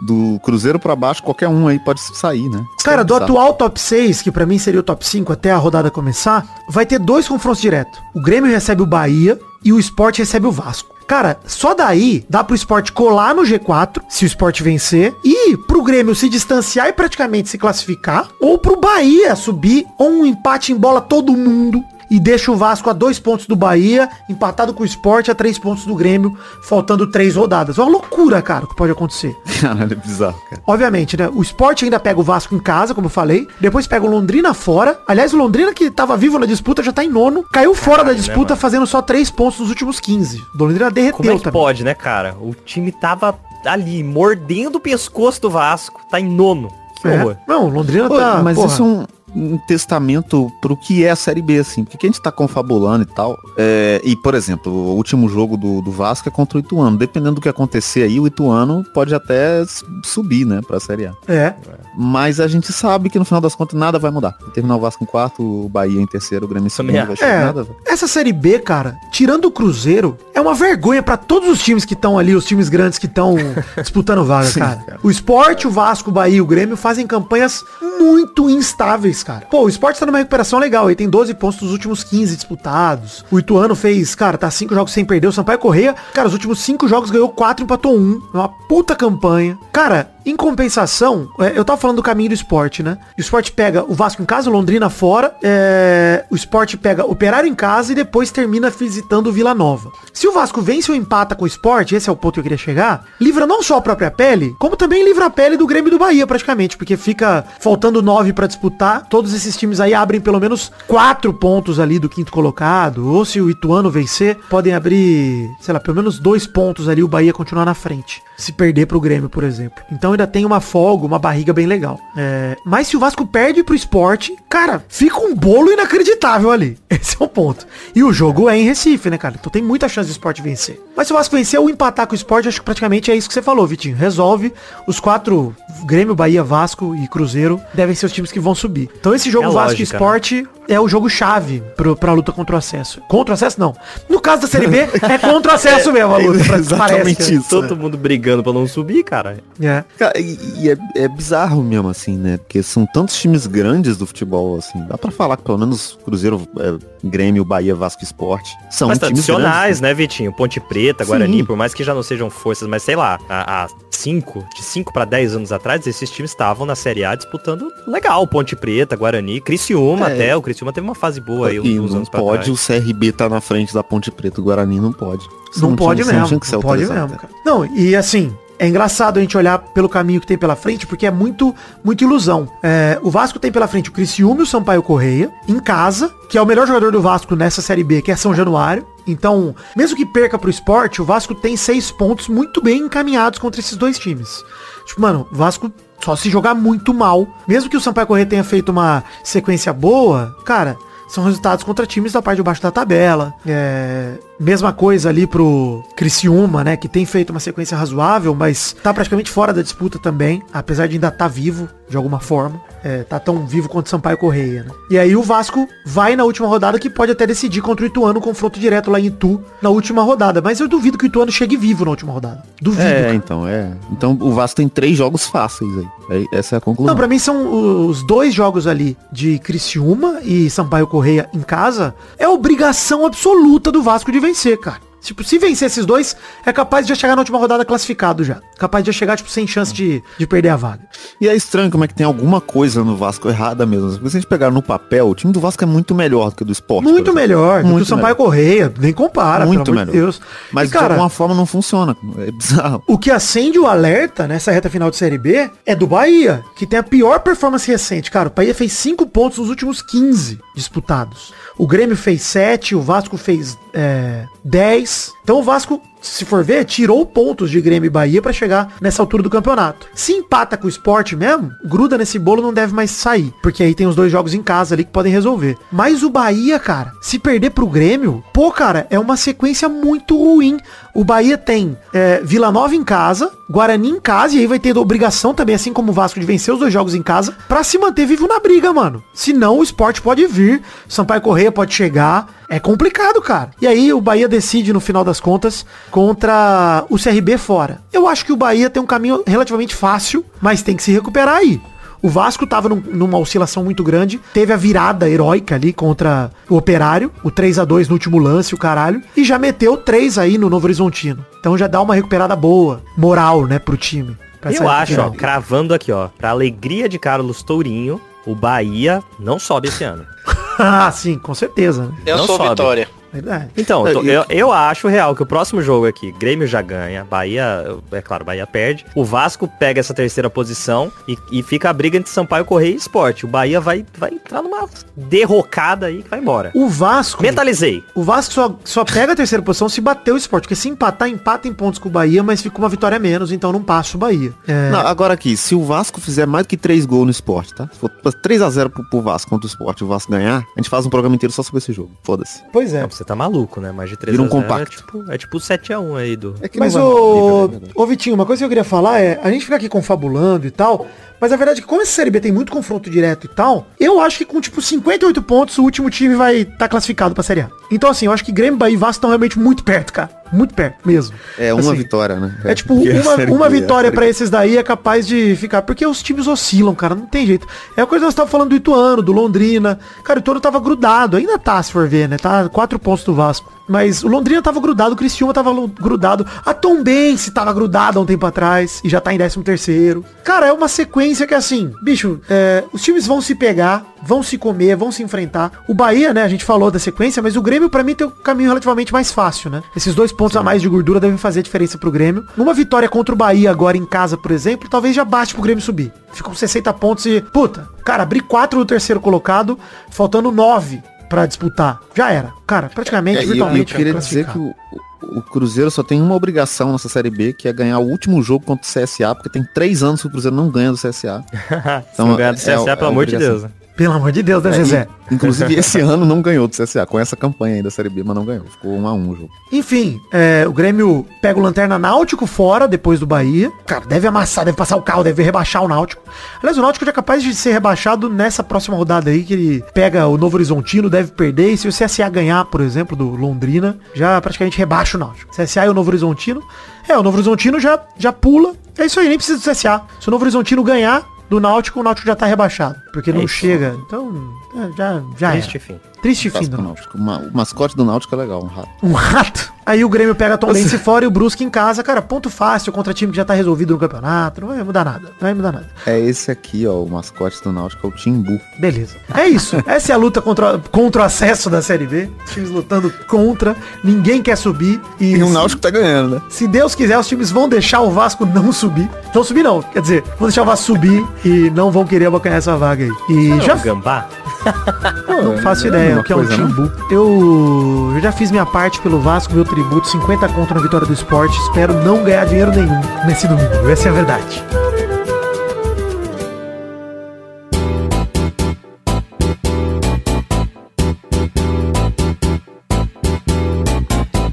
do 0.05 0.39
Cruzeiro 0.43 0.77
pra 0.79 0.95
baixo, 0.95 1.23
qualquer 1.23 1.47
um 1.47 1.67
aí 1.67 1.79
pode 1.79 1.99
sair, 2.15 2.47
né? 2.49 2.63
Cara, 2.83 3.01
é 3.01 3.03
do 3.03 3.15
atual 3.15 3.53
top 3.55 3.79
6, 3.79 4.21
que 4.21 4.31
pra 4.31 4.45
mim 4.45 4.59
seria 4.59 4.79
o 4.79 4.83
top 4.83 5.05
5 5.05 5.33
até 5.33 5.51
a 5.51 5.57
rodada 5.57 5.89
começar, 5.89 6.45
vai 6.69 6.85
ter 6.85 6.99
dois 6.99 7.27
confrontos 7.27 7.61
diretos. 7.61 7.99
O 8.13 8.21
Grêmio 8.21 8.49
recebe 8.51 8.81
o 8.83 8.85
Bahia 8.85 9.39
e 9.63 9.73
o 9.73 9.79
Sport 9.79 10.19
recebe 10.19 10.45
o 10.45 10.51
Vasco. 10.51 10.94
Cara, 11.07 11.39
só 11.45 11.75
daí 11.75 12.25
dá 12.27 12.43
pro 12.43 12.55
Sport 12.55 12.91
colar 12.91 13.35
no 13.35 13.43
G4, 13.43 14.01
se 14.09 14.25
o 14.25 14.27
Sport 14.27 14.61
vencer, 14.61 15.13
e 15.23 15.55
pro 15.55 15.83
Grêmio 15.83 16.15
se 16.15 16.27
distanciar 16.27 16.87
e 16.87 16.93
praticamente 16.93 17.49
se 17.49 17.57
classificar, 17.57 18.29
ou 18.41 18.57
pro 18.57 18.79
Bahia 18.79 19.35
subir, 19.35 19.85
ou 19.99 20.09
um 20.09 20.25
empate 20.25 20.71
em 20.71 20.75
bola 20.75 20.99
todo 20.99 21.37
mundo, 21.37 21.83
e 22.09 22.19
deixa 22.19 22.51
o 22.51 22.55
Vasco 22.55 22.89
a 22.89 22.93
dois 22.93 23.19
pontos 23.19 23.45
do 23.47 23.55
Bahia, 23.55 24.09
empatado 24.29 24.73
com 24.73 24.83
o 24.83 24.85
Sport 24.85 25.29
a 25.29 25.35
três 25.35 25.57
pontos 25.57 25.85
do 25.85 25.95
Grêmio, 25.95 26.37
faltando 26.63 27.07
três 27.07 27.35
rodadas. 27.35 27.77
É 27.77 27.81
uma 27.81 27.91
loucura, 27.91 28.41
cara, 28.41 28.65
o 28.65 28.67
que 28.67 28.75
pode 28.75 28.91
acontecer. 28.91 29.35
Caralho, 29.61 29.93
é 29.93 29.95
bizarro, 29.95 30.39
cara. 30.49 30.61
Obviamente, 30.67 31.17
né? 31.17 31.29
O 31.33 31.41
Sport 31.41 31.83
ainda 31.83 31.99
pega 31.99 32.19
o 32.19 32.23
Vasco 32.23 32.53
em 32.55 32.59
casa, 32.59 32.93
como 32.93 33.07
eu 33.07 33.11
falei. 33.11 33.47
Depois 33.59 33.87
pega 33.87 34.05
o 34.05 34.09
Londrina 34.09 34.53
fora. 34.53 34.99
Aliás, 35.07 35.33
o 35.33 35.37
Londrina 35.37 35.73
que 35.73 35.89
tava 35.89 36.15
vivo 36.17 36.37
na 36.39 36.45
disputa 36.45 36.83
já 36.83 36.91
tá 36.93 37.03
em 37.03 37.09
nono. 37.09 37.43
Caiu 37.51 37.73
fora 37.75 37.97
da 37.97 38.03
Caralho, 38.05 38.17
né, 38.17 38.23
disputa, 38.23 38.53
mano? 38.53 38.61
fazendo 38.61 38.85
só 38.87 39.01
três 39.01 39.29
pontos 39.31 39.59
nos 39.59 39.69
últimos 39.69 39.99
15. 39.99 40.39
O 40.53 40.57
Londrina 40.63 40.91
derreteu 40.91 41.17
Como 41.17 41.29
é 41.31 41.35
que 41.37 41.43
também. 41.43 41.61
pode, 41.61 41.83
né, 41.83 41.93
cara? 41.93 42.35
O 42.39 42.53
time 42.53 42.91
tava 42.91 43.37
ali, 43.65 44.03
mordendo 44.03 44.75
o 44.75 44.79
pescoço 44.79 45.41
do 45.41 45.49
Vasco. 45.49 46.01
Tá 46.09 46.19
em 46.19 46.29
nono. 46.29 46.69
Que 47.01 47.07
É. 47.07 47.19
horror. 47.19 47.37
Não, 47.47 47.65
o 47.65 47.69
Londrina 47.69 48.09
tá. 48.09 48.41
mas 48.43 48.55
porra, 48.55 48.67
isso 48.67 48.81
é 48.81 48.85
um, 48.85 49.05
um 49.35 49.57
testamento 49.57 50.51
pro 50.61 50.75
que 50.77 51.03
é 51.03 51.09
a 51.11 51.15
Série 51.15 51.41
B, 51.41 51.59
assim. 51.59 51.83
Porque 51.83 51.97
que 51.97 52.05
a 52.05 52.09
gente 52.09 52.21
tá 52.21 52.31
confabulando 52.31 53.03
e 53.03 53.13
tal. 53.13 53.37
é, 53.57 54.01
e, 54.03 54.15
por 54.15 54.33
exemplo, 54.35 54.71
o 54.71 54.95
último 54.95 55.27
jogo 55.29 55.57
do, 55.57 55.81
do 55.81 55.91
Vasco 55.91 56.27
é 56.29 56.31
contra 56.31 56.57
o 56.57 56.61
Ituano. 56.61 56.97
Dependendo 56.97 57.35
do 57.35 57.41
que 57.41 57.49
acontecer 57.49 58.03
aí, 58.03 58.19
o 58.19 58.27
Ituano 58.27 58.83
pode 58.93 59.13
até 59.13 59.63
subir, 60.03 60.45
né, 60.45 60.61
pra 60.65 60.79
Série 60.79 61.07
A. 61.07 61.13
É. 61.27 61.53
Mas 61.97 62.39
a 62.39 62.47
gente 62.47 62.71
sabe 62.73 63.09
que 63.09 63.17
no 63.19 63.25
final 63.25 63.39
das 63.41 63.55
contas 63.55 63.79
nada 63.79 63.97
vai 63.99 64.11
mudar. 64.11 64.33
Terminar 64.53 64.75
o 64.75 64.79
Vasco 64.79 65.03
em 65.03 65.07
quarto, 65.07 65.41
o 65.65 65.69
Bahia 65.69 66.01
em 66.01 66.05
terceiro, 66.07 66.45
o 66.45 66.47
Grêmio 66.47 66.67
em 66.67 66.69
segundo, 66.69 66.93
Também 66.93 67.15
vai 67.15 67.29
É, 67.29 67.45
nada. 67.45 67.67
essa 67.85 68.07
Série 68.07 68.33
B, 68.33 68.59
cara, 68.59 68.97
tirando 69.11 69.45
o 69.45 69.51
Cruzeiro, 69.51 70.17
é 70.33 70.41
uma 70.41 70.53
vergonha 70.53 71.01
pra 71.01 71.17
todos 71.17 71.49
os 71.49 71.63
times 71.63 71.85
que 71.85 71.93
estão 71.93 72.17
ali, 72.17 72.35
os 72.35 72.45
times 72.45 72.69
grandes 72.69 72.99
que 72.99 73.05
estão 73.05 73.35
disputando 73.81 74.23
vaga, 74.25 74.51
cara. 74.51 74.99
O 75.03 75.09
Sport, 75.09 75.65
o 75.65 75.69
Vasco, 75.71 76.09
o 76.09 76.13
Bahia 76.13 76.37
e 76.37 76.41
o 76.41 76.45
Grêmio 76.45 76.75
fazem 76.77 77.07
campanhas 77.07 77.63
muito 77.99 78.49
instáveis, 78.49 79.23
cara. 79.25 79.47
Pô, 79.49 79.63
o 79.63 79.69
Sport 79.69 79.97
tá 79.97 80.05
numa 80.05 80.19
recuperação 80.19 80.59
legal, 80.59 80.87
ele 80.87 80.95
tem 80.95 81.09
12 81.09 81.33
pontos 81.33 81.59
dos 81.59 81.71
últimos 81.71 82.03
15 82.03 82.35
disputados. 82.35 83.25
O 83.31 83.39
Ituano 83.39 83.75
fez, 83.75 84.15
cara, 84.15 84.37
tá 84.37 84.49
5 84.49 84.73
jogos 84.73 84.93
sem 84.93 85.03
perder. 85.03 85.27
O 85.27 85.33
Sampaio 85.33 85.59
Correia, 85.59 85.95
cara, 86.13 86.27
os 86.27 86.33
últimos 86.33 86.59
5 86.59 86.87
jogos 86.87 87.09
ganhou 87.09 87.29
4, 87.29 87.63
empatou 87.63 87.97
1. 87.97 88.21
É 88.33 88.37
uma 88.37 88.49
puta 88.49 88.95
campanha. 88.95 89.57
Cara, 89.71 90.14
em 90.25 90.35
compensação, 90.35 91.29
é, 91.39 91.57
eu 91.57 91.63
tava 91.63 91.79
falando 91.79 91.97
do 91.97 92.03
caminho 92.03 92.29
do 92.29 92.33
esporte, 92.33 92.81
né? 92.81 92.97
O 93.17 93.21
esporte 93.21 93.51
pega 93.51 93.83
o 93.83 93.93
Vasco 93.93 94.21
em 94.21 94.25
casa, 94.25 94.49
Londrina 94.49 94.89
fora, 94.89 95.35
é, 95.43 96.25
o 96.29 96.35
esporte 96.35 96.77
pega 96.77 97.05
Operário 97.05 97.47
em 97.47 97.55
casa 97.55 97.91
e 97.91 97.95
depois 97.95 98.31
termina 98.31 98.69
visitando 98.69 99.27
o 99.27 99.31
Vila 99.31 99.53
Nova. 99.53 99.91
Se 100.11 100.27
o 100.27 100.33
Vasco 100.33 100.61
vence 100.61 100.91
ou 100.91 100.97
empata 100.97 101.35
com 101.35 101.43
o 101.43 101.47
esporte, 101.47 101.95
esse 101.95 102.09
é 102.09 102.11
o 102.11 102.15
ponto 102.15 102.35
que 102.35 102.39
eu 102.39 102.43
queria 102.43 102.57
chegar, 102.57 103.05
livra 103.21 103.45
não 103.45 103.61
só 103.61 103.77
a 103.77 103.81
própria 103.81 104.09
pele, 104.09 104.55
como 104.59 104.75
também 104.75 105.03
livra 105.03 105.25
a 105.25 105.29
pele 105.29 105.57
do 105.57 105.67
Grêmio 105.67 105.91
do 105.91 105.99
Bahia, 105.99 106.25
praticamente, 106.25 106.77
porque 106.77 106.97
fica 106.97 107.45
faltando 107.59 108.01
nove 108.01 108.33
pra 108.33 108.47
disputar, 108.47 109.07
todos 109.07 109.33
esses 109.33 109.55
times 109.55 109.79
aí 109.79 109.93
abrem 109.93 110.19
pelo 110.19 110.39
menos 110.39 110.71
quatro 110.87 111.33
pontos 111.33 111.79
ali 111.79 111.99
do 111.99 112.09
quinto 112.09 112.31
colocado, 112.31 113.07
ou 113.13 113.23
se 113.23 113.39
o 113.39 113.49
Ituano 113.49 113.91
vencer, 113.91 114.37
podem 114.49 114.73
abrir, 114.73 115.49
sei 115.59 115.73
lá, 115.73 115.79
pelo 115.79 115.95
menos 115.95 116.17
dois 116.17 116.47
pontos 116.47 116.89
ali, 116.89 117.03
o 117.03 117.07
Bahia 117.07 117.33
continuar 117.33 117.65
na 117.65 117.73
frente, 117.73 118.23
se 118.37 118.51
perder 118.51 118.87
pro 118.87 118.99
Grêmio, 118.99 119.29
por 119.29 119.43
exemplo. 119.43 119.83
Então 119.91 120.14
ainda 120.15 120.27
tem 120.27 120.45
uma 120.45 120.59
folga, 120.59 121.05
uma 121.05 121.19
barriga 121.19 121.53
bem 121.53 121.65
legal. 121.65 121.99
É, 122.17 122.55
mas 122.65 122.87
se 122.87 122.97
o 122.97 122.99
Vasco 122.99 123.25
perde 123.25 123.63
pro 123.63 123.75
esporte, 123.75 124.35
cara, 124.49 124.83
fica 124.89 125.19
um 125.19 125.35
bolo 125.35 125.71
inacreditável 125.71 126.51
ali. 126.51 126.77
Esse 126.89 127.15
é 127.19 127.23
o 127.23 127.27
ponto. 127.27 127.67
E 127.95 128.03
o 128.03 128.11
jogo 128.11 128.49
é 128.49 128.57
em 128.57 128.63
Recife, 128.63 129.09
né, 129.09 129.17
cara? 129.17 129.35
Então 129.39 129.51
tem 129.51 129.61
muita 129.61 129.87
chance 129.87 130.07
do 130.09 130.11
esporte 130.11 130.41
vencer. 130.41 130.81
Mas 130.95 131.07
se 131.07 131.13
o 131.13 131.15
Vasco 131.15 131.35
vencer 131.35 131.59
ou 131.59 131.69
empatar 131.69 132.07
com 132.07 132.13
o 132.13 132.15
esporte, 132.15 132.47
acho 132.47 132.59
que 132.59 132.65
praticamente 132.65 133.11
é 133.11 133.15
isso 133.15 133.27
que 133.27 133.33
você 133.33 133.41
falou, 133.41 133.67
Vitinho. 133.67 133.95
Resolve. 133.95 134.53
Os 134.87 134.99
quatro, 134.99 135.55
Grêmio, 135.85 136.15
Bahia, 136.15 136.43
Vasco 136.43 136.95
e 136.95 137.07
Cruzeiro, 137.07 137.61
devem 137.73 137.93
ser 137.95 138.05
os 138.07 138.11
times 138.11 138.31
que 138.31 138.39
vão 138.39 138.55
subir. 138.55 138.89
Então 138.99 139.13
esse 139.13 139.29
jogo 139.29 139.45
É 139.49 139.51
Vasco 139.51 139.59
e 139.59 139.63
lógica, 139.73 139.79
né? 139.79 139.83
Esporte 140.05 140.47
é 140.67 140.79
o 140.79 140.87
jogo 140.87 141.07
chave 141.09 141.61
pro, 141.75 141.95
pra 141.95 142.11
luta 142.13 142.31
contra 142.31 142.55
o 142.55 142.57
acesso. 142.57 142.99
Contra 143.07 143.33
o 143.33 143.35
acesso, 143.35 143.59
não. 143.59 143.75
No 144.09 144.19
caso 144.19 144.43
da 144.43 144.47
Série 144.47 144.67
B, 144.67 144.77
é 145.03 145.17
contra 145.19 145.51
o 145.51 145.55
acesso 145.55 145.91
mesmo 145.91 146.13
a 146.15 146.17
luta. 146.17 146.43
pra- 146.43 146.57
exatamente 146.57 147.01
parece 147.03 147.15
que- 147.15 147.35
isso. 147.35 147.49
Todo 147.49 147.75
mundo 147.75 147.97
brigando 147.97 148.41
pra 148.41 148.53
não 148.53 148.65
subir, 148.67 149.03
cara. 149.03 149.37
É. 149.61 149.83
Cara, 149.97 150.04
e, 150.15 150.37
e 150.63 150.69
é, 150.69 150.77
é 150.95 151.07
bizarro 151.07 151.63
mesmo, 151.63 151.89
assim, 151.89 152.17
né? 152.17 152.37
Porque 152.37 152.61
são 152.63 152.85
tantos 152.85 153.15
times 153.19 153.47
grandes 153.47 153.97
do 153.97 154.05
futebol, 154.05 154.57
assim. 154.57 154.83
Dá 154.87 154.97
pra 154.97 155.11
falar 155.11 155.37
que 155.37 155.43
pelo 155.43 155.57
menos 155.57 155.97
Cruzeiro, 156.03 156.47
é, 156.59 156.77
Grêmio, 157.07 157.45
Bahia, 157.45 157.73
Vasco 157.75 158.03
Esporte 158.03 158.49
são 158.69 158.87
Mas 158.87 158.97
times 158.99 159.11
tradicionais, 159.25 159.79
grandes. 159.79 159.81
né, 159.81 159.93
Vitinho? 159.93 160.33
Ponte 160.33 160.59
Preta, 160.59 161.05
Guarani, 161.05 161.37
Sim. 161.39 161.45
por 161.45 161.55
mais 161.57 161.73
que 161.73 161.83
já 161.83 161.93
não 161.93 162.03
sejam 162.03 162.29
forças, 162.29 162.67
mas 162.67 162.83
sei 162.83 162.95
lá, 162.95 163.19
há 163.29 163.63
há 163.65 163.67
cinco, 163.91 164.43
de 164.55 164.61
5 164.61 164.91
para 164.93 165.05
10 165.05 165.35
anos 165.35 165.51
atrás, 165.51 165.87
esses 165.87 166.09
times 166.11 166.31
estavam 166.31 166.65
na 166.65 166.75
Série 166.75 167.03
A 167.05 167.15
disputando 167.15 167.71
legal. 167.87 168.27
Ponte 168.27 168.55
Preta, 168.55 168.95
Guarani, 168.95 169.39
Criciúma 169.41 170.09
É. 170.09 170.13
até. 170.13 170.35
O 170.35 170.41
Criciúma 170.41 170.73
teve 170.73 170.85
uma 170.85 170.93
fase 170.95 171.21
boa 171.21 171.47
aí 171.47 171.55
E 171.57 171.79
uns 171.79 171.91
não 171.91 171.97
anos 171.97 172.09
pra 172.09 172.19
pode 172.19 172.43
trás. 172.43 172.49
o 172.49 172.67
CRB 172.67 173.07
estar 173.07 173.29
na 173.29 173.39
frente 173.41 173.73
da 173.73 173.81
Ponte 173.83 174.11
Preta, 174.11 174.41
o 174.41 174.43
Guarani 174.43 174.79
não 174.79 174.91
pode. 174.91 175.25
Senão 175.51 175.69
Não 175.69 175.75
pode 175.77 176.03
tinha- 176.03 176.13
mesmo. 176.21 176.39
que 176.39 176.45
ser 176.47 176.55
Não 176.55 176.61
pode 176.61 176.85
mesmo, 176.85 177.09
cara. 177.17 177.29
Não, 177.45 177.65
e 177.65 177.95
assim, 177.95 178.35
é 178.57 178.67
engraçado 178.67 179.17
a 179.17 179.21
gente 179.21 179.37
olhar 179.37 179.59
pelo 179.59 179.89
caminho 179.89 180.21
que 180.21 180.27
tem 180.27 180.37
pela 180.37 180.55
frente, 180.55 180.87
porque 180.87 181.05
é 181.05 181.11
muito, 181.11 181.53
muito 181.83 182.03
ilusão. 182.03 182.47
É, 182.63 182.99
o 183.01 183.09
Vasco 183.09 183.39
tem 183.39 183.51
pela 183.51 183.67
frente 183.67 183.89
o 183.89 183.93
Criciúma 183.93 184.39
e 184.39 184.43
o 184.43 184.45
Sampaio 184.45 184.81
Correia, 184.81 185.31
em 185.47 185.59
casa, 185.59 186.13
que 186.29 186.37
é 186.37 186.41
o 186.41 186.45
melhor 186.45 186.67
jogador 186.67 186.91
do 186.91 187.01
Vasco 187.01 187.35
nessa 187.35 187.61
Série 187.61 187.83
B, 187.83 188.01
que 188.01 188.11
é 188.11 188.15
São 188.15 188.33
Januário. 188.33 188.85
Então, 189.07 189.55
mesmo 189.75 189.95
que 189.95 190.05
perca 190.05 190.37
pro 190.37 190.49
esporte, 190.49 191.01
o 191.01 191.05
Vasco 191.05 191.35
tem 191.35 191.55
seis 191.55 191.91
pontos 191.91 192.27
muito 192.27 192.61
bem 192.61 192.81
encaminhados 192.81 193.39
contra 193.39 193.59
esses 193.59 193.77
dois 193.77 193.99
times. 193.99 194.43
Tipo, 194.85 195.01
mano, 195.01 195.27
o 195.31 195.35
Vasco 195.35 195.71
só 196.03 196.15
se 196.15 196.29
jogar 196.29 196.55
muito 196.55 196.93
mal. 196.93 197.27
Mesmo 197.47 197.69
que 197.69 197.77
o 197.77 197.81
Sampaio 197.81 198.07
Correia 198.07 198.25
tenha 198.25 198.43
feito 198.43 198.69
uma 198.69 199.03
sequência 199.23 199.73
boa, 199.73 200.35
cara, 200.45 200.77
são 201.07 201.23
resultados 201.23 201.63
contra 201.63 201.85
times 201.85 202.13
da 202.13 202.21
parte 202.21 202.37
de 202.37 202.43
baixo 202.43 202.61
da 202.61 202.71
tabela. 202.71 203.33
É, 203.45 204.17
mesma 204.39 204.73
coisa 204.73 205.09
ali 205.09 205.25
pro 205.25 205.83
Criciúma, 205.95 206.63
né? 206.63 206.77
Que 206.77 206.87
tem 206.87 207.05
feito 207.05 207.29
uma 207.29 207.39
sequência 207.39 207.77
razoável, 207.77 208.33
mas 208.35 208.75
tá 208.83 208.93
praticamente 208.93 209.29
fora 209.29 209.53
da 209.53 209.61
disputa 209.61 209.99
também. 209.99 210.41
Apesar 210.53 210.87
de 210.87 210.95
ainda 210.95 211.07
estar 211.07 211.17
tá 211.17 211.27
vivo, 211.27 211.69
de 211.89 211.97
alguma 211.97 212.19
forma. 212.19 212.61
É, 212.83 213.03
tá 213.03 213.19
tão 213.19 213.47
vivo 213.47 213.67
quanto 213.67 213.89
Sampaio 213.89 214.17
Correia, 214.17 214.63
né? 214.63 214.69
E 214.91 214.99
aí 214.99 215.15
o 215.15 215.23
Vasco 215.23 215.67
vai 215.83 216.15
na 216.15 216.23
última 216.23 216.47
rodada 216.47 216.77
que 216.77 216.87
pode 216.87 217.11
até 217.11 217.25
decidir 217.25 217.61
contra 217.61 217.83
o 217.83 217.87
Ituano, 217.87 218.21
confronto 218.21 218.59
direto 218.59 218.91
lá 218.91 218.99
em 218.99 219.07
Itu, 219.07 219.41
na 219.59 219.69
última 219.69 220.03
rodada. 220.03 220.39
Mas 220.39 220.59
eu 220.59 220.67
duvido 220.67 220.95
que 220.95 221.05
o 221.05 221.07
Ituano 221.07 221.31
chegue 221.31 221.57
vivo 221.57 221.83
na 221.83 221.91
última 221.91 222.13
rodada. 222.13 222.43
Duvido. 222.61 222.83
É, 222.83 223.01
cara. 223.01 223.15
então, 223.15 223.47
é. 223.47 223.71
Então 223.91 224.15
o 224.21 224.31
Vasco 224.33 224.57
tem 224.57 224.69
três 224.69 224.95
jogos 224.95 225.25
fáceis 225.25 225.71
aí. 225.77 225.87
É- 226.09 226.37
essa 226.37 226.55
é 226.55 226.57
a 226.57 226.61
conclusão. 226.61 226.93
Não, 226.93 226.97
pra 226.97 227.07
mim 227.07 227.17
são 227.17 227.87
os 227.87 228.05
dois 228.05 228.33
jogos 228.33 228.67
ali 228.67 228.95
de 229.11 229.39
Criciúma 229.39 230.19
e 230.23 230.47
Sampaio 230.49 230.85
Correia 230.85 231.27
em 231.33 231.41
casa. 231.41 231.95
É 232.19 232.27
obrigação 232.27 233.03
absoluta 233.05 233.71
do 233.71 233.81
Vasco 233.81 234.11
de 234.11 234.19
vencer, 234.25 234.57
cara. 234.59 234.79
Tipo, 235.05 235.23
se 235.23 235.37
vencer 235.37 235.67
esses 235.67 235.85
dois, 235.85 236.17
é 236.43 236.51
capaz 236.51 236.83
de 236.83 236.89
já 236.89 236.95
chegar 236.95 237.15
na 237.15 237.21
última 237.21 237.37
rodada 237.37 237.63
classificado 237.63 238.23
já. 238.23 238.41
Capaz 238.57 238.83
de 238.83 238.91
já 238.91 238.97
chegar, 238.97 239.15
tipo, 239.15 239.29
sem 239.29 239.45
chance 239.45 239.71
de, 239.71 240.01
de 240.17 240.25
perder 240.25 240.49
a 240.49 240.55
vaga. 240.55 240.81
E 241.21 241.29
é 241.29 241.35
estranho 241.35 241.69
como 241.69 241.83
é 241.83 241.87
que 241.87 241.93
tem 241.93 242.03
alguma 242.05 242.41
coisa 242.41 242.83
no 242.83 242.97
Vasco 242.97 243.29
errada 243.29 243.67
mesmo. 243.67 243.91
Se 243.91 244.17
a 244.17 244.19
gente 244.19 244.25
pegar 244.25 244.49
no 244.49 244.63
papel, 244.63 245.07
o 245.07 245.13
time 245.13 245.31
do 245.31 245.39
Vasco 245.39 245.63
é 245.63 245.67
muito 245.67 245.93
melhor 245.93 246.31
do 246.31 246.35
que 246.37 246.41
o 246.41 246.45
do 246.45 246.51
esporte. 246.51 246.85
Muito 246.85 247.13
melhor 247.13 247.59
do 247.59 247.65
que 247.65 247.69
o 247.69 247.73
Muito 247.73 247.85
Sampaio 247.87 248.15
melhor. 248.15 248.15
Correia. 248.15 248.73
Nem 248.79 248.91
compara, 248.91 249.45
Muito 249.45 249.63
pelo 249.63 249.77
amor 249.77 249.85
de 249.85 249.91
melhor. 249.91 250.05
Deus. 250.05 250.21
Mas 250.51 250.69
E, 250.69 250.73
cara, 250.73 250.87
de 250.87 250.93
alguma 250.93 251.09
forma 251.09 251.35
não 251.35 251.45
funciona. 251.45 251.95
É 252.17 252.31
bizarro. 252.31 252.81
O 252.87 252.97
que 252.97 253.11
acende 253.11 253.59
o 253.59 253.67
alerta 253.67 254.27
nessa 254.27 254.51
reta 254.51 254.71
final 254.71 254.89
de 254.89 254.97
Série 254.97 255.19
B 255.19 255.51
é 255.67 255.75
do 255.75 255.85
Bahia, 255.85 256.43
que 256.55 256.65
tem 256.65 256.79
a 256.79 256.83
pior 256.83 257.19
performance 257.19 257.69
recente. 257.69 258.09
Cara, 258.09 258.29
o 258.29 258.31
Bahia 258.31 258.55
fez 258.55 258.73
5 258.73 259.05
pontos 259.05 259.37
nos 259.37 259.49
últimos 259.49 259.83
15 259.83 260.39
disputados. 260.55 261.31
O 261.57 261.65
Grêmio 261.65 261.95
fez 261.95 262.21
7, 262.23 262.75
o 262.75 262.81
Vasco 262.81 263.17
fez 263.17 263.57
é, 263.73 264.27
10. 264.43 265.13
Então 265.23 265.39
o 265.39 265.43
Vasco 265.43 265.81
se 266.07 266.25
for 266.25 266.43
ver, 266.43 266.65
tirou 266.65 267.05
pontos 267.05 267.49
de 267.49 267.61
Grêmio 267.61 267.87
e 267.87 267.89
Bahia 267.89 268.21
pra 268.21 268.33
chegar 268.33 268.73
nessa 268.81 269.01
altura 269.01 269.23
do 269.23 269.29
campeonato. 269.29 269.87
Se 269.93 270.13
empata 270.13 270.57
com 270.57 270.67
o 270.67 270.69
esporte 270.69 271.15
mesmo, 271.15 271.51
gruda 271.63 271.97
nesse 271.97 272.19
bolo 272.19 272.41
não 272.41 272.53
deve 272.53 272.73
mais 272.73 272.91
sair. 272.91 273.33
Porque 273.41 273.63
aí 273.63 273.73
tem 273.73 273.87
os 273.87 273.95
dois 273.95 274.11
jogos 274.11 274.33
em 274.33 274.43
casa 274.43 274.75
ali 274.75 274.83
que 274.83 274.91
podem 274.91 275.11
resolver. 275.11 275.57
Mas 275.71 276.03
o 276.03 276.09
Bahia, 276.09 276.59
cara, 276.59 276.93
se 277.01 277.19
perder 277.19 277.51
pro 277.51 277.67
Grêmio, 277.67 278.23
pô, 278.33 278.51
cara, 278.51 278.87
é 278.89 278.99
uma 278.99 279.17
sequência 279.17 279.67
muito 279.67 280.17
ruim. 280.17 280.57
O 280.93 281.03
Bahia 281.03 281.37
tem 281.37 281.77
é, 281.93 282.21
Vila 282.23 282.51
Nova 282.51 282.73
em 282.73 282.83
casa, 282.83 283.29
Guarani 283.49 283.89
em 283.89 283.99
casa, 283.99 284.35
e 284.35 284.39
aí 284.39 284.47
vai 284.47 284.59
ter 284.59 284.77
obrigação 284.77 285.33
também, 285.33 285.55
assim 285.55 285.73
como 285.73 285.91
o 285.91 285.93
Vasco, 285.93 286.19
de 286.19 286.25
vencer 286.25 286.53
os 286.53 286.59
dois 286.59 286.71
jogos 286.71 286.95
em 286.95 287.03
casa, 287.03 287.35
pra 287.47 287.63
se 287.63 287.77
manter 287.77 288.05
vivo 288.05 288.27
na 288.27 288.39
briga, 288.39 288.71
mano. 288.71 289.03
Senão 289.13 289.59
o 289.59 289.63
esporte 289.63 290.01
pode 290.01 290.25
vir, 290.25 290.61
Sampaio 290.87 291.21
Correia 291.21 291.51
pode 291.51 291.73
chegar. 291.73 292.33
É 292.47 292.59
complicado, 292.59 293.21
cara. 293.21 293.49
E 293.59 293.67
aí 293.67 293.91
o 293.91 293.99
Bahia 293.99 294.27
decide, 294.27 294.71
no 294.71 294.79
final 294.79 295.03
das 295.03 295.19
contas, 295.19 295.65
contra 295.99 296.83
o 296.89 296.97
CRB 296.99 297.37
fora. 297.37 297.79
Eu 297.93 298.05
acho 298.05 298.25
que 298.25 298.33
o 298.33 298.35
Bahia 298.35 298.69
tem 298.69 298.83
um 298.83 298.85
caminho 298.85 299.23
relativamente 299.25 299.73
fácil, 299.73 300.25
mas 300.41 300.61
tem 300.61 300.75
que 300.75 300.83
se 300.83 300.91
recuperar 300.91 301.35
aí. 301.37 301.61
O 302.01 302.09
Vasco 302.09 302.45
tava 302.45 302.67
num- 302.67 302.83
numa 302.85 303.17
oscilação 303.17 303.63
muito 303.63 303.81
grande, 303.81 304.19
teve 304.33 304.51
a 304.51 304.57
virada 304.57 305.09
heróica 305.09 305.55
ali 305.55 305.71
contra 305.71 306.29
o 306.49 306.57
Operário, 306.57 307.11
o 307.23 307.31
3 307.31 307.57
a 307.57 307.63
2 307.63 307.87
no 307.87 307.93
último 307.93 308.19
lance, 308.19 308.53
o 308.53 308.57
caralho, 308.57 309.01
e 309.15 309.23
já 309.23 309.39
meteu 309.39 309.77
3 309.77 310.17
aí 310.17 310.37
no 310.37 310.49
Novo 310.49 310.65
Horizontino. 310.67 311.25
Então 311.39 311.57
já 311.57 311.65
dá 311.65 311.81
uma 311.81 311.95
recuperada 311.95 312.35
boa, 312.35 312.83
moral, 312.97 313.45
né, 313.45 313.57
pro 313.57 313.77
time. 313.77 314.17
Eu 314.53 314.69
acho, 314.69 314.99
ó, 314.99 315.09
cravando 315.11 315.73
aqui, 315.73 315.93
ó, 315.93 316.09
pra 316.17 316.29
alegria 316.31 316.89
de 316.89 316.99
Carlos 316.99 317.41
Tourinho, 317.41 318.01
o 318.27 318.35
Bahia 318.35 319.01
não 319.17 319.39
sobe 319.39 319.69
esse 319.69 319.83
ano. 319.85 320.05
ah, 320.59 320.91
sim, 320.91 321.17
com 321.17 321.33
certeza, 321.33 321.85
né? 321.85 321.91
Eu 322.05 322.17
Não 322.17 322.25
sou 322.27 322.35
sobe. 322.37 322.49
Vitória. 322.49 322.87
Verdade. 323.15 323.49
Então, 323.57 323.87
É, 323.87 323.93
tô- 323.93 324.03
e- 324.03 324.09
eu, 324.09 324.25
eu 324.29 324.51
acho 324.51 324.87
real 324.87 325.15
que 325.15 325.23
o 325.23 325.25
próximo 325.25 325.61
jogo 325.61 325.87
aqui, 325.87 326.11
Grêmio 326.13 326.45
já 326.47 326.61
ganha, 326.61 327.03
Bahia, 327.03 327.65
é 327.91 328.01
claro, 328.01 328.23
Bahia 328.25 328.45
perde. 328.45 328.85
O 328.95 329.03
Vasco 329.03 329.47
pega 329.47 329.79
essa 329.79 329.93
terceira 329.93 330.29
posição 330.29 330.91
e, 331.07 331.17
e 331.31 331.41
fica 331.43 331.69
a 331.69 331.73
briga 331.73 331.97
entre 331.97 332.11
Sampaio 332.11 332.45
Correia 332.45 332.73
e 332.73 332.75
Esporte. 332.75 333.25
O 333.25 333.27
Bahia 333.27 333.59
vai, 333.61 333.85
vai 333.97 334.11
entrar 334.11 334.41
numa 334.41 334.67
derrocada 335.09 335.85
aí 335.87 336.03
que 336.03 336.09
vai 336.09 336.19
embora. 336.19 336.51
O 336.53 336.67
Vasco... 336.67 337.21
Mentalizei. 337.21 337.83
O 337.93 338.03
Vasco 338.03 338.33
só, 338.33 338.55
só 338.63 338.83
pega 338.85 339.13
a 339.13 339.15
terceira 339.15 339.41
posição 339.43 339.69
se 339.69 339.79
bater 339.81 340.11
o 340.13 340.17
esporte. 340.17 340.43
Porque 340.43 340.55
se 340.55 340.67
empatar, 340.69 341.07
empata 341.07 341.47
em 341.47 341.53
pontos 341.53 341.79
com 341.79 341.87
o 341.89 341.91
Bahia, 341.91 342.21
mas 342.23 342.41
fica 342.41 342.57
uma 342.57 342.69
vitória 342.69 342.99
menos, 342.99 343.31
então 343.31 343.51
não 343.51 343.63
passa 343.63 343.95
o 343.95 343.99
Bahia. 343.99 344.33
É, 344.47 344.69
Não, 344.69 344.79
agora 344.79 345.13
aqui, 345.13 345.37
se 345.37 345.55
o 345.55 345.63
Vasco 345.63 346.01
fizer 346.01 346.25
mais 346.27 346.45
do 346.45 346.49
que 346.49 346.57
3 346.57 346.85
gols 346.85 347.05
no 347.05 347.11
esporte, 347.11 347.53
tá? 347.55 347.69
Se 347.71 347.79
for 347.79 347.89
3x0 347.89 348.69
pro, 348.69 348.83
pro 348.89 349.01
Vasco 349.01 349.29
contra 349.29 349.45
o 349.45 349.49
esporte 349.49 349.79
e 349.81 349.83
o 349.83 349.87
Vasco 349.87 350.11
ganhar, 350.11 350.39
a 350.55 350.59
gente 350.59 350.69
faz 350.69 350.85
um 350.85 350.89
programa 350.89 351.15
inteiro 351.15 351.31
só 351.33 351.41
sobre 351.43 351.59
esse 351.59 351.71
jogo. 351.71 351.91
Foda-se. 352.03 352.41
pois 352.51 352.73
é. 352.73 352.81
Não, 352.81 352.89
você 352.89 353.03
tá 353.05 353.15
maluco, 353.15 353.61
né? 353.61 353.71
Mais 353.71 353.89
de 353.89 353.97
3 353.97 354.17
Vira 354.17 354.27
um 354.27 354.29
0 354.29 354.41
compacto. 354.41 354.73
É 354.73 354.77
tipo, 354.77 355.11
é 355.11 355.17
tipo 355.17 355.37
7x1 355.37 355.95
aí 355.97 356.15
do... 356.15 356.35
É 356.41 356.47
que 356.47 356.59
Mas. 356.59 356.75
É 356.75 356.79
verdade. 356.79 357.71
Ô 357.75 357.85
Vitinho, 357.85 358.15
uma 358.15 358.25
coisa 358.25 358.39
que 358.41 358.45
eu 358.45 358.49
queria 358.49 358.63
falar 358.63 358.99
é, 358.99 359.19
a 359.23 359.31
gente 359.31 359.43
fica 359.43 359.55
aqui 359.55 359.69
confabulando 359.69 360.45
e 360.45 360.51
tal, 360.51 360.87
mas 361.19 361.31
a 361.31 361.35
verdade 361.35 361.59
é 361.59 361.61
que 361.61 361.67
como 361.67 361.81
esse 361.81 361.91
Série 361.91 362.09
B 362.09 362.19
tem 362.19 362.31
muito 362.31 362.51
confronto 362.51 362.89
direto 362.89 363.25
e 363.25 363.27
tal, 363.27 363.67
eu 363.79 363.99
acho 363.99 364.17
que 364.17 364.25
com 364.25 364.41
tipo 364.41 364.61
58 364.61 365.21
pontos 365.21 365.57
o 365.57 365.63
último 365.63 365.89
time 365.89 366.15
vai 366.15 366.37
estar 366.37 366.67
classificado 366.67 367.13
pra 367.13 367.23
Série 367.23 367.41
A. 367.41 367.49
Então 367.71 367.89
assim, 367.89 368.05
eu 368.05 368.11
acho 368.11 368.23
que 368.23 368.31
Grêmio, 368.31 368.57
Bahia 368.57 368.73
e 368.73 368.77
Vasco 368.77 368.97
estão 368.97 369.09
realmente 369.09 369.37
muito 369.39 369.63
perto, 369.63 369.93
cara. 369.93 370.09
Muito 370.35 370.53
perto 370.53 370.77
mesmo. 370.85 371.15
É 371.37 371.53
uma 371.53 371.61
Assim, 371.61 371.75
vitória, 371.75 372.17
né? 372.17 372.35
É 372.43 372.53
tipo, 372.53 372.75
Porque 372.75 372.91
a 372.91 373.01
uma, 373.01 373.35
uma 373.35 373.47
é 373.47 373.49
vitória 373.49 373.91
pra 373.91 374.07
esses 374.07 374.29
daí 374.29 374.57
é 374.57 374.63
capaz 374.63 375.07
de 375.07 375.35
ficar. 375.35 375.61
Porque 375.61 375.85
os 375.85 376.03
times 376.03 376.27
oscilam, 376.27 376.75
cara. 376.75 376.93
Não 376.93 377.05
tem 377.05 377.25
jeito. 377.25 377.47
É 377.77 377.81
a 377.81 377.85
coisa 377.85 378.03
que 378.03 378.07
nós 378.07 378.15
tava 378.15 378.29
falando 378.29 378.49
do 378.49 378.55
Ituano, 378.55 379.01
do 379.01 379.11
Londrina. 379.11 379.79
Cara, 380.03 380.19
o 380.19 380.21
Ituano 380.21 380.41
tava 380.41 380.59
grudado. 380.59 381.17
Ainda 381.17 381.39
tá, 381.39 381.61
se 381.63 381.71
for 381.71 381.87
ver, 381.87 382.09
né? 382.09 382.17
Tá 382.17 382.49
quatro 382.49 382.77
pontos 382.77 383.05
do 383.05 383.13
Vasco. 383.13 383.54
Mas 383.67 384.03
o 384.03 384.07
Londrina 384.07 384.41
tava 384.41 384.59
grudado, 384.59 384.93
o 384.93 384.97
Criciúma 384.97 385.33
tava 385.33 385.51
grudado, 385.67 386.25
a 386.45 386.53
Tombense 386.53 387.31
tava 387.31 387.51
grudada 387.53 387.99
um 387.99 388.05
tempo 388.05 388.25
atrás 388.25 388.81
e 388.83 388.89
já 388.89 389.01
tá 389.01 389.13
em 389.13 389.17
13 389.17 389.43
terceiro. 389.43 390.05
Cara, 390.23 390.47
é 390.47 390.53
uma 390.53 390.67
sequência 390.67 391.25
que 391.25 391.33
é 391.33 391.37
assim, 391.37 391.71
bicho, 391.81 392.19
é, 392.29 392.63
os 392.71 392.81
times 392.81 393.07
vão 393.07 393.21
se 393.21 393.35
pegar, 393.35 393.85
vão 394.03 394.21
se 394.21 394.37
comer, 394.37 394.75
vão 394.75 394.91
se 394.91 395.03
enfrentar. 395.03 395.51
O 395.67 395.73
Bahia, 395.73 396.13
né, 396.13 396.23
a 396.23 396.27
gente 396.27 396.45
falou 396.45 396.69
da 396.69 396.79
sequência, 396.79 397.21
mas 397.21 397.35
o 397.35 397.41
Grêmio 397.41 397.69
para 397.69 397.83
mim 397.83 397.95
tem 397.95 398.05
o 398.05 398.09
um 398.09 398.23
caminho 398.23 398.49
relativamente 398.49 398.93
mais 398.93 399.11
fácil, 399.11 399.49
né? 399.49 399.63
Esses 399.75 399.95
dois 399.95 400.11
pontos 400.11 400.33
Sim. 400.33 400.39
a 400.39 400.43
mais 400.43 400.61
de 400.61 400.69
gordura 400.69 400.99
devem 400.99 401.17
fazer 401.17 401.41
diferença 401.41 401.77
pro 401.77 401.91
Grêmio. 401.91 402.25
Numa 402.37 402.53
vitória 402.53 402.87
contra 402.87 403.13
o 403.13 403.17
Bahia 403.17 403.49
agora 403.49 403.77
em 403.77 403.85
casa, 403.85 404.17
por 404.17 404.31
exemplo, 404.31 404.69
talvez 404.69 404.95
já 404.95 405.03
bate 405.03 405.33
pro 405.33 405.43
Grêmio 405.43 405.63
subir. 405.63 405.91
Ficam 406.13 406.33
60 406.33 406.71
pontos 406.73 407.05
e, 407.05 407.21
puta, 407.21 407.67
cara, 407.83 408.03
abrir 408.03 408.21
4 408.21 408.59
do 408.59 408.65
terceiro 408.65 408.99
colocado, 408.99 409.57
faltando 409.89 410.31
9 410.31 410.81
para 411.15 411.25
disputar. 411.25 411.79
Já 411.95 412.11
era. 412.11 412.33
Cara, 412.45 412.69
praticamente, 412.69 413.19
é, 413.19 413.25
virtualmente. 413.25 413.73
Eu, 413.73 413.79
eu 413.79 413.85
queria 413.85 413.99
dizer 413.99 414.27
que 414.27 414.37
o, 414.37 414.53
o 415.01 415.21
Cruzeiro 415.21 415.71
só 415.71 415.81
tem 415.81 416.01
uma 416.01 416.13
obrigação 416.13 416.73
nessa 416.73 416.89
Série 416.89 417.09
B, 417.09 417.31
que 417.31 417.47
é 417.47 417.53
ganhar 417.53 417.79
o 417.79 417.87
último 417.87 418.21
jogo 418.21 418.45
contra 418.45 418.67
o 418.67 418.83
CSA, 418.83 419.15
porque 419.15 419.29
tem 419.29 419.43
três 419.53 419.81
anos 419.81 420.01
que 420.01 420.07
o 420.07 420.11
Cruzeiro 420.11 420.35
não 420.35 420.49
ganha 420.49 420.71
do 420.71 420.77
CSA. 420.77 421.23
então, 421.31 421.83
Se 421.93 422.01
não 422.01 422.15
ganhar 422.17 422.33
do 422.33 422.37
CSA, 422.37 422.51
é, 422.51 422.53
é 422.53 422.75
pelo 422.75 422.89
é 422.89 422.91
amor 422.91 423.05
de 423.05 423.17
Deus. 423.17 423.43
Né? 423.43 423.49
Pelo 423.75 423.93
amor 423.93 424.11
de 424.11 424.23
Deus, 424.23 424.41
né, 424.43 424.51
É, 424.51 424.53
Zezé? 424.53 424.87
e, 425.11 425.15
inclusive, 425.15 425.53
esse 425.53 425.79
ano 425.81 426.05
não 426.05 426.21
ganhou 426.21 426.47
do 426.47 426.55
CSA, 426.55 426.85
com 426.85 426.97
essa 426.97 427.15
campanha 427.15 427.55
aí 427.57 427.61
da 427.61 427.69
Série 427.69 427.89
B, 427.89 428.03
mas 428.05 428.15
não 428.15 428.23
ganhou. 428.23 428.45
Ficou 428.45 428.71
um 428.71 428.87
a 428.87 428.93
um 428.93 429.09
o 429.09 429.15
jogo. 429.15 429.29
Enfim, 429.51 429.99
é, 430.13 430.45
o 430.47 430.53
Grêmio 430.53 431.05
pega 431.21 431.37
o 431.37 431.41
Lanterna 431.43 431.77
Náutico 431.77 432.25
fora, 432.25 432.67
depois 432.67 432.99
do 432.99 433.05
Bahia. 433.05 433.51
Cara, 433.65 433.85
deve 433.85 434.07
amassar, 434.07 434.45
deve 434.45 434.55
passar 434.57 434.77
o 434.77 434.81
carro, 434.81 435.03
deve 435.03 435.21
rebaixar 435.21 435.61
o 435.63 435.67
Náutico. 435.67 436.01
Aliás, 436.39 436.57
o 436.57 436.61
Náutico 436.61 436.85
já 436.85 436.91
é 436.91 436.93
capaz 436.93 437.21
de 437.21 437.35
ser 437.35 437.51
rebaixado 437.51 438.09
nessa 438.09 438.43
próxima 438.43 438.77
rodada 438.77 439.09
aí, 439.09 439.23
que 439.23 439.33
ele 439.33 439.63
pega 439.73 440.07
o 440.07 440.17
Novo 440.17 440.37
Horizontino, 440.37 440.89
deve 440.89 441.11
perder. 441.11 441.51
E 441.51 441.57
se 441.57 441.67
o 441.67 441.71
CSA 441.71 442.07
ganhar, 442.09 442.45
por 442.45 442.61
exemplo, 442.61 442.95
do 442.95 443.09
Londrina, 443.09 443.77
já 443.93 444.21
praticamente 444.21 444.57
rebaixa 444.57 444.97
o 444.97 444.99
Náutico. 445.01 445.35
CSA 445.35 445.65
e 445.65 445.69
o 445.69 445.73
Novo 445.73 445.89
Horizontino. 445.89 446.41
É, 446.87 446.97
o 446.97 447.03
Novo 447.03 447.17
Horizontino 447.17 447.59
já, 447.59 447.79
já 447.97 448.13
pula. 448.13 448.53
É 448.77 448.85
isso 448.85 448.99
aí, 448.99 449.07
nem 449.09 449.17
precisa 449.17 449.37
do 449.39 449.51
CSA. 449.51 449.81
Se 449.99 450.07
o 450.07 450.11
Novo 450.11 450.23
Horizontino 450.23 450.63
ganhar 450.63 451.03
do 451.29 451.39
Náutico, 451.39 451.79
o 451.79 451.83
Náutico 451.83 452.07
já 452.07 452.15
tá 452.15 452.25
rebaixado. 452.25 452.79
Porque 452.93 453.11
não 453.11 453.23
isso. 453.23 453.35
chega. 453.35 453.75
Então, 453.85 454.33
é, 454.55 454.77
já, 454.77 455.03
já 455.17 455.31
Triste 455.31 455.57
é. 455.57 455.59
fim. 455.59 455.79
Triste 456.05 456.29
fim 456.29 456.47
do 456.47 456.61
Náutico. 456.61 456.95
Náutico. 456.95 456.97
O 456.97 457.01
ma- 457.01 457.17
o 457.17 457.35
mascote 457.35 457.75
do 457.75 457.83
Náutico 457.83 458.13
é 458.13 458.17
legal, 458.19 458.43
um 458.43 458.47
rato. 458.47 458.69
Um 458.83 458.91
rato. 458.93 459.55
Aí 459.65 459.83
o 459.83 459.89
Grêmio 459.89 460.13
pega 460.13 460.35
a 460.35 460.37
Tom 460.37 460.53
Bense 460.53 460.77
fora 460.77 461.03
e 461.03 461.07
o 461.07 461.11
Brusque 461.11 461.43
em 461.43 461.49
casa. 461.49 461.81
Cara, 461.81 461.99
ponto 461.99 462.29
fácil 462.29 462.71
contra 462.71 462.93
time 462.93 463.11
que 463.11 463.17
já 463.17 463.25
tá 463.25 463.33
resolvido 463.33 463.73
no 463.73 463.79
campeonato. 463.79 464.41
Não 464.41 464.49
vai 464.49 464.63
mudar 464.63 464.85
nada. 464.85 465.05
Não 465.07 465.13
vai 465.19 465.33
mudar 465.33 465.51
nada. 465.51 465.65
É 465.87 465.99
esse 465.99 466.29
aqui, 466.29 466.67
ó, 466.67 466.83
o 466.83 466.87
mascote 466.87 467.41
do 467.43 467.51
Náutico, 467.51 467.87
é 467.87 467.89
o 467.89 467.91
Timbu. 467.91 468.39
Beleza. 468.59 468.95
É 469.15 469.25
isso. 469.27 469.55
Essa 469.65 469.91
é 469.93 469.95
a 469.95 469.97
luta 469.97 470.21
contra, 470.21 470.59
contra 470.71 471.01
o 471.01 471.05
acesso 471.05 471.49
da 471.49 471.63
Série 471.63 471.87
B. 471.87 472.07
Os 472.23 472.31
times 472.31 472.51
lutando 472.51 472.93
contra. 473.07 473.55
Ninguém 473.83 474.21
quer 474.21 474.35
subir. 474.37 474.79
E, 474.99 475.15
E 475.15 475.23
o 475.23 475.27
se- 475.29 475.33
Náutico 475.33 475.59
tá 475.63 475.71
ganhando, 475.71 476.17
né? 476.17 476.21
Se 476.29 476.47
Deus 476.47 476.75
quiser, 476.75 476.99
os 476.99 477.07
times 477.07 477.31
vão 477.31 477.49
deixar 477.49 477.81
o 477.81 477.89
Vasco 477.89 478.23
não 478.27 478.51
subir. 478.51 478.87
Não 479.15 479.23
subir 479.23 479.41
não. 479.41 479.63
Quer 479.63 479.81
dizer, 479.81 480.03
vão 480.19 480.27
deixar 480.27 480.43
o 480.43 480.45
Vasco 480.45 480.65
subir 480.67 481.03
e 481.25 481.49
não 481.49 481.71
vão 481.71 481.83
querer 481.87 482.05
abocanhar 482.05 482.37
essa 482.37 482.55
vaga 482.55 482.83
aí. 482.83 482.91
E 483.09 483.29
Não, 483.29 483.41
já 483.41 483.55
Gambá? 483.55 484.07
não 485.07 485.39
faço 485.39 485.63
é 485.63 485.65
a 485.65 485.67
ideia 485.69 485.94
que 486.03 486.13
é 486.13 486.15
um 486.15 486.23
não? 486.23 486.29
timbu. 486.29 486.71
Eu, 486.91 487.91
eu 487.95 488.01
já 488.01 488.11
fiz 488.11 488.31
minha 488.31 488.45
parte 488.45 488.79
pelo 488.81 488.99
Vasco, 488.99 489.33
meu 489.33 489.45
tributo, 489.45 489.87
50 489.87 490.27
conto 490.29 490.53
na 490.53 490.61
vitória 490.61 490.87
do 490.87 490.93
esporte. 490.93 491.37
Espero 491.43 491.73
não 491.83 492.03
ganhar 492.03 492.25
dinheiro 492.25 492.51
nenhum 492.51 492.81
nesse 493.05 493.27
domingo. 493.27 493.69
Essa 493.69 493.89
é 493.89 493.91
a 493.91 493.93
verdade. 493.93 494.43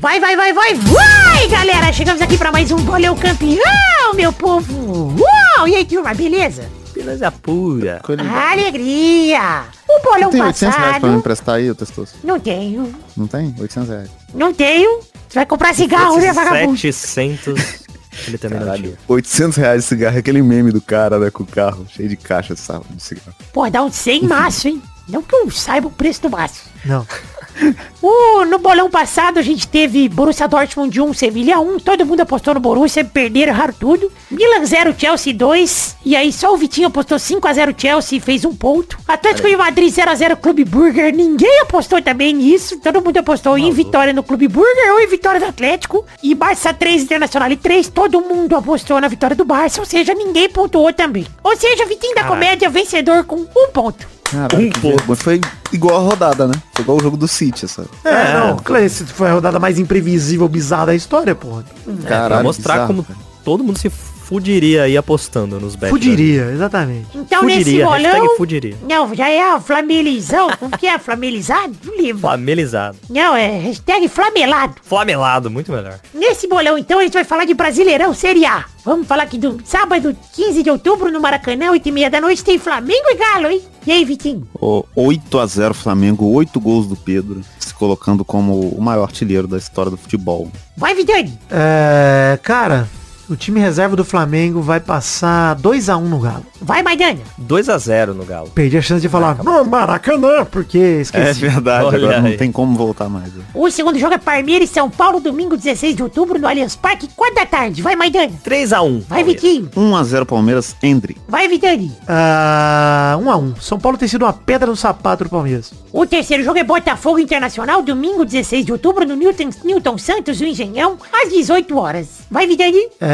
Vai, 0.01 0.19
vai, 0.19 0.37
vai, 0.37 0.53
vai, 0.53 0.75
vai, 0.75 1.49
galera! 1.49 1.93
Chegamos 1.93 2.21
aqui 2.21 2.37
pra 2.37 2.51
mais 2.51 2.71
um 2.71 2.77
Bolão 2.77 3.17
Campeão, 3.17 4.13
meu 4.15 4.33
povo! 4.33 5.15
Uau! 5.19 5.69
E 5.69 5.77
aí, 5.77 5.85
turma, 5.85 6.13
beleza? 6.13 6.69
Beleza 6.93 7.31
pura. 7.31 8.03
Alegria! 8.51 9.63
O 9.95 10.03
bolão 10.03 10.31
Tem 10.31 10.43
800 10.43 10.77
reais 10.79 10.99
pra 10.99 11.09
me 11.11 11.17
emprestar 11.17 11.55
aí, 11.57 11.71
ô 11.71 11.75
Testoso? 11.75 12.13
Não 12.25 12.41
tenho, 12.41 12.95
Não 13.17 13.27
tem? 13.27 13.55
800 13.59 13.89
reais. 13.91 14.11
não 14.35 14.53
tenho. 14.55 15.01
Você 15.29 15.35
vai 15.39 15.47
comprar 15.47 15.75
cigarro, 15.75 16.19
né, 16.19 16.33
vagabundo? 16.33 16.79
700. 16.79 17.83
Ele 18.27 18.39
também 18.39 18.61
não 18.61 18.75
tinha. 18.77 18.95
800 19.09 19.57
reais 19.57 19.83
de 19.83 19.89
cigarro, 19.89 20.17
é 20.17 20.19
aquele 20.21 20.43
meme 20.43 20.71
do 20.71 20.81
cara, 20.81 21.19
né, 21.19 21.31
com 21.31 21.43
o 21.43 21.47
carro, 21.47 21.87
cheio 21.89 22.09
de 22.09 22.17
caixa 22.17 22.55
de 22.55 22.61
cigarro. 23.03 23.35
Pô, 23.53 23.69
dá 23.71 23.83
uns 23.83 23.95
100 23.95 24.25
maço, 24.25 24.69
hein? 24.69 24.83
Não 25.09 25.23
que 25.23 25.35
eu 25.35 25.51
saiba 25.51 25.89
o 25.89 25.91
preço 25.91 26.23
do 26.23 26.31
maço. 26.31 26.63
Não. 26.85 27.07
Uh, 28.03 28.45
no 28.47 28.59
bolão 28.59 28.91
passado 28.91 29.39
a 29.39 29.43
gente 29.43 29.69
teve 29.69 30.09
Borussia 30.09 30.49
Dortmund 30.49 31.01
1, 31.01 31.15
Sevilha 31.15 31.61
1. 31.61 31.79
Todo 31.79 32.05
mundo 32.05 32.23
apostou 32.23 32.53
no 32.53 32.59
Borussia, 32.59 33.05
perderam, 33.05 33.53
erraram 33.53 33.73
tudo. 33.73 34.11
Milan 34.29 34.67
0, 34.67 34.93
Chelsea 34.99 35.33
2. 35.33 35.99
E 36.05 36.17
aí 36.17 36.33
só 36.33 36.53
o 36.53 36.57
Vitinho 36.57 36.89
apostou 36.89 37.17
5x0 37.17 37.81
Chelsea 37.81 38.19
e 38.19 38.21
fez 38.21 38.45
um 38.45 38.57
ponto. 38.57 38.99
Atlético 39.07 39.49
de 39.49 39.57
Madrid 39.57 39.89
0x0 39.89 40.37
Clube 40.37 40.65
Burger. 40.65 41.15
Ninguém 41.15 41.61
apostou 41.61 42.03
também 42.03 42.33
nisso. 42.33 42.81
Todo 42.81 43.01
mundo 43.01 43.19
apostou 43.19 43.57
em 43.57 43.71
vitória 43.71 44.13
no 44.13 44.25
Clube 44.25 44.49
Burger 44.49 44.95
ou 44.95 45.01
em 45.01 45.07
vitória 45.07 45.39
do 45.39 45.47
Atlético. 45.47 46.05
E 46.25 46.35
Barça 46.35 46.75
3, 46.75 47.05
Internacional 47.05 47.57
3. 47.57 47.89
Todo 47.89 48.21
mundo 48.21 48.57
apostou 48.57 49.01
na 49.01 49.07
vitória 49.07 49.37
do 49.37 49.45
Barça. 49.45 49.79
Ou 49.79 49.87
seja, 49.87 50.13
ninguém 50.13 50.49
pontuou 50.49 50.93
também. 50.93 51.25
Ou 51.45 51.57
seja, 51.57 51.87
Vitinho 51.87 52.17
da. 52.17 52.25
Comédia 52.25 52.69
vencedor 52.69 53.25
com 53.25 53.37
um 53.37 53.69
ponto. 53.73 54.22
Caraca, 54.33 54.57
Um 54.57 54.71
ponto. 54.71 55.17
Foi 55.17 55.41
igual 55.73 55.97
a 55.97 56.01
rodada, 56.11 56.47
né? 56.47 56.55
Foi 56.73 56.83
igual 56.83 56.99
o 56.99 57.03
jogo 57.03 57.17
do 57.17 57.29
City, 57.29 57.65
essa. 57.67 57.85
É, 58.05 58.09
É. 58.11 58.33
não, 58.41 58.57
claro, 58.57 58.85
esse 58.85 59.05
foi 59.05 59.29
a 59.29 59.35
rodada 59.35 59.59
mais 59.59 59.79
imprevisível, 59.79 60.49
bizarra 60.49 60.87
da 60.87 60.95
história, 60.95 61.35
porra. 61.35 61.65
É, 61.87 62.09
Caralho, 62.09 62.29
pra 62.35 62.43
mostrar 62.43 62.73
bizarro, 62.75 62.87
como 62.89 63.05
cara. 63.05 63.19
todo 63.45 63.63
mundo 63.63 63.79
se 63.79 63.91
fudiria 64.33 64.85
aí 64.85 64.97
apostando 64.97 65.61
nos 65.61 65.77
bets. 65.77 65.91
Fudiria, 65.91 66.51
exatamente. 66.53 67.07
Então 67.15 67.43
nesse 67.43 67.65
Fudiria, 67.65 67.87
hashtag 67.87 68.21
bolão... 68.21 68.37
fudiria. 68.37 68.77
Não, 68.89 69.15
já 69.15 69.29
é 69.29 69.43
a 69.43 69.61
flamelizão. 69.61 70.49
Como 70.59 70.79
que 70.79 70.87
é? 70.87 70.99
Flamelizado? 70.99 71.75
Não 71.85 71.97
lembro. 71.97 72.23
Flamelizado. 72.23 72.97
Não, 73.11 73.37
é 73.37 73.59
hashtag 73.59 74.09
flamelado. 74.09 74.77
Flamelado, 74.83 75.51
muito 75.51 75.71
melhor. 75.71 76.01
Nesse 76.15 76.49
bolão, 76.49 76.79
então, 76.79 76.99
a 76.99 77.03
gente 77.03 77.13
vai 77.13 77.25
falar 77.25 77.45
de 77.45 77.53
Brasileirão 77.53 78.15
Série 78.15 78.47
A. 78.47 78.65
Vamos 78.85 79.07
falar 79.07 79.27
que 79.27 79.37
do 79.37 79.61
sábado, 79.65 80.17
15 80.35 80.63
de 80.63 80.71
outubro, 80.71 81.13
no 81.13 81.21
Maracanã, 81.21 81.71
8 81.71 81.89
e 81.89 81.93
meia 81.93 82.11
da 82.11 82.21
noite, 82.21 82.43
tem 82.43 82.59
Flamengo 82.59 83.05
e 83.05 83.15
Galo, 83.15 83.49
hein? 83.49 83.63
E 83.87 83.93
aí, 83.93 84.05
Vitinho? 84.05 84.49
O 84.55 84.85
8 84.97 85.39
a 85.39 85.47
0 85.47 85.75
Flamengo, 85.75 86.27
8 86.33 86.59
gols 86.59 86.87
do 86.87 86.97
Pedro, 86.97 87.43
se 87.59 87.75
colocando 87.75 88.25
como 88.25 88.71
o 88.71 88.81
maior 88.81 89.05
artilheiro 89.05 89.47
da 89.47 89.59
história 89.59 89.91
do 89.91 89.97
futebol. 89.97 90.51
Vai, 90.77 90.95
Vidani. 90.95 91.39
É, 91.51 92.39
cara, 92.43 92.89
o 93.29 93.37
time 93.37 93.61
reserva 93.61 93.97
do 93.97 94.05
Flamengo 94.05 94.61
vai 94.61 94.81
passar 94.81 95.57
2x1 95.57 96.01
no 96.03 96.19
Galo. 96.19 96.45
Vai, 96.61 96.83
Maidana. 96.83 97.21
2x0 97.41 98.09
no 98.15 98.25
Galo. 98.25 98.49
Perdi 98.51 98.77
a 98.79 98.83
chance 98.83 99.01
de 99.03 99.09
falar 99.09 99.43
no 99.43 99.65
Maracanã, 99.65 100.45
porque 100.45 100.79
esqueci. 101.01 101.41
verdade, 101.41 101.87
Olha 101.87 101.97
agora 101.99 102.21
não 102.21 102.29
aí. 102.31 102.37
tem 102.37 102.53
como 102.53 102.77
voltar 102.77 103.09
mais. 103.09 103.33
né? 103.35 103.43
O 103.55 103.71
segundo 103.71 103.99
jogo 103.99 104.15
é 104.15 104.19
Palmeiras 104.19 104.71
e 104.71 104.73
São 104.73 104.89
Paulo, 104.91 105.21
domingo 105.21 105.57
16 105.57 105.97
de 105.97 106.03
outubro, 106.03 106.39
no 106.39 106.47
Allianz 106.47 106.77
Parque, 106.77 107.09
4 107.17 107.35
da 107.35 107.47
tarde. 107.47 107.83
Vai, 107.83 107.97
Maidana. 107.97 108.33
3x1. 108.45 109.03
Vai, 109.09 109.25
Vitinho. 109.25 109.71
1 109.77 109.97
a 109.97 110.05
0 110.05 110.27
Palmeiras, 110.27 110.77
Endre. 110.83 111.17
Vai, 111.29 111.49
Vidani. 111.49 111.93
Ah, 112.07 113.17
1x1. 113.21 113.55
São 113.61 113.79
Paulo 113.79 113.97
tem 113.99 114.09
sido 114.09 114.23
uma 114.25 114.33
pedra 114.33 114.69
no 114.69 114.77
sapato 114.77 115.25
do 115.25 115.31
Palmeiras. 115.31 115.73
O 115.93 116.07
terceiro 116.07 116.43
jogo 116.43 116.59
é 116.59 116.65
Botafogo 116.65 117.19
Internacional, 117.19 117.83
domingo 117.83 118.25
16 118.25 118.65
de 118.67 118.73
outubro, 118.73 119.05
no 119.07 119.15
Newton, 119.15 119.51
Newton 119.65 119.99
Santos, 119.99 120.41
o 120.41 120.45
Engenhão, 120.45 120.97
às 121.13 121.31
18 121.31 121.77
horas. 121.79 122.09
Vai, 122.31 122.47
Vidani. 122.47 122.89
É, 123.01 123.12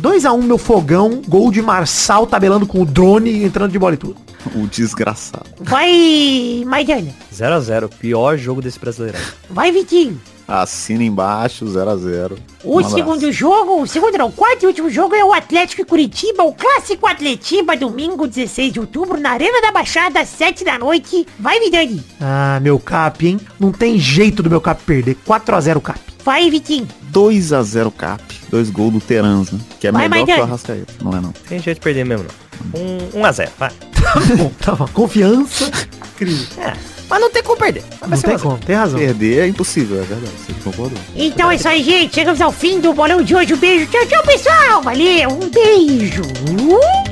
2x1 0.00 0.42
meu 0.42 0.58
fogão, 0.58 1.22
gol 1.26 1.50
de 1.50 1.62
Marçal 1.62 2.26
tabelando 2.26 2.66
com 2.66 2.82
o 2.82 2.86
drone, 2.86 3.44
entrando 3.44 3.72
de 3.72 3.78
bola 3.78 3.94
e 3.94 3.98
tudo. 3.98 4.16
O 4.56 4.66
desgraçado. 4.66 5.46
Vai, 5.60 6.64
Maidana. 6.66 7.14
0x0, 7.32 7.88
pior 8.00 8.36
jogo 8.36 8.60
desse 8.60 8.76
brasileirão. 8.78 9.20
Vai, 9.48 9.70
Vitinho. 9.70 10.20
Assina 10.46 11.04
embaixo, 11.04 11.66
0 11.66 11.90
a 11.90 11.96
0 11.96 12.38
O 12.64 12.82
segundo 12.82 13.30
jogo, 13.32 13.82
o 13.82 13.86
segundo 13.86 14.18
não, 14.18 14.26
o 14.28 14.32
quarto 14.32 14.64
e 14.64 14.66
último 14.66 14.90
jogo 14.90 15.14
é 15.14 15.24
o 15.24 15.32
Atlético 15.32 15.82
e 15.82 15.84
Curitiba, 15.84 16.42
o 16.42 16.52
clássico 16.52 17.06
Atletiba, 17.06 17.76
domingo 17.76 18.26
16 18.26 18.72
de 18.72 18.80
outubro, 18.80 19.18
na 19.20 19.30
Arena 19.30 19.60
da 19.60 19.72
Baixada, 19.72 20.20
às 20.20 20.28
7 20.28 20.64
da 20.64 20.78
noite. 20.78 21.26
Vai, 21.38 21.60
Vidani. 21.60 22.04
Ah, 22.20 22.58
meu 22.60 22.78
cap, 22.78 23.26
hein? 23.26 23.40
Não 23.58 23.72
tem 23.72 23.98
jeito 23.98 24.42
do 24.42 24.50
meu 24.50 24.60
cap 24.60 24.82
perder. 24.84 25.16
4x0 25.26 25.80
cap. 25.80 26.00
Vai, 26.24 26.48
Vitinho. 26.50 26.86
2 27.12 27.52
a 27.52 27.62
0 27.62 27.90
Cap. 27.90 28.22
Dois 28.48 28.70
gols 28.70 28.92
do 28.92 29.00
Terans, 29.00 29.50
né? 29.50 29.60
Que 29.78 29.88
é 29.88 29.92
Vai, 29.92 30.08
melhor 30.08 30.26
que 30.26 30.32
o 30.32 30.42
Arrascaeta. 30.42 30.94
Não 31.02 31.16
é 31.16 31.20
não. 31.20 31.32
Tem 31.48 31.58
jeito 31.58 31.78
de 31.78 31.82
perder 31.82 32.04
mesmo, 32.04 32.26
não. 32.74 32.80
Um, 32.80 33.22
1x0, 33.22 33.48
vai. 33.58 33.70
Bom, 34.36 34.52
tá 34.60 34.74
bom. 34.74 34.86
Confiança. 34.88 35.70
Incrível. 36.14 36.46
É, 36.62 36.76
mas 37.12 37.20
não 37.20 37.30
tem 37.30 37.42
como 37.42 37.58
perder. 37.58 37.84
Vai 38.00 38.08
Não 38.08 38.18
tem 38.18 38.30
1 38.30 38.34
a 38.34 38.38
0. 38.38 38.42
como, 38.48 38.58
tem 38.64 38.74
razão. 38.74 38.98
Perder 38.98 39.40
é 39.40 39.46
impossível, 39.46 39.98
é 39.98 40.04
verdade. 40.06 40.32
Você 40.46 40.54
concordou. 40.64 40.98
Então 41.14 41.50
é 41.50 41.56
isso 41.56 41.68
aí, 41.68 41.82
gente. 41.82 42.14
Chegamos 42.14 42.40
ao 42.40 42.50
fim 42.50 42.80
do 42.80 42.94
bolão 42.94 43.20
de 43.20 43.36
hoje. 43.36 43.52
Um 43.52 43.58
beijo. 43.58 43.86
Tchau, 43.90 44.06
tchau, 44.06 44.22
pessoal. 44.22 44.80
Valeu. 44.82 45.28
Um 45.28 45.50
beijo. 45.50 46.22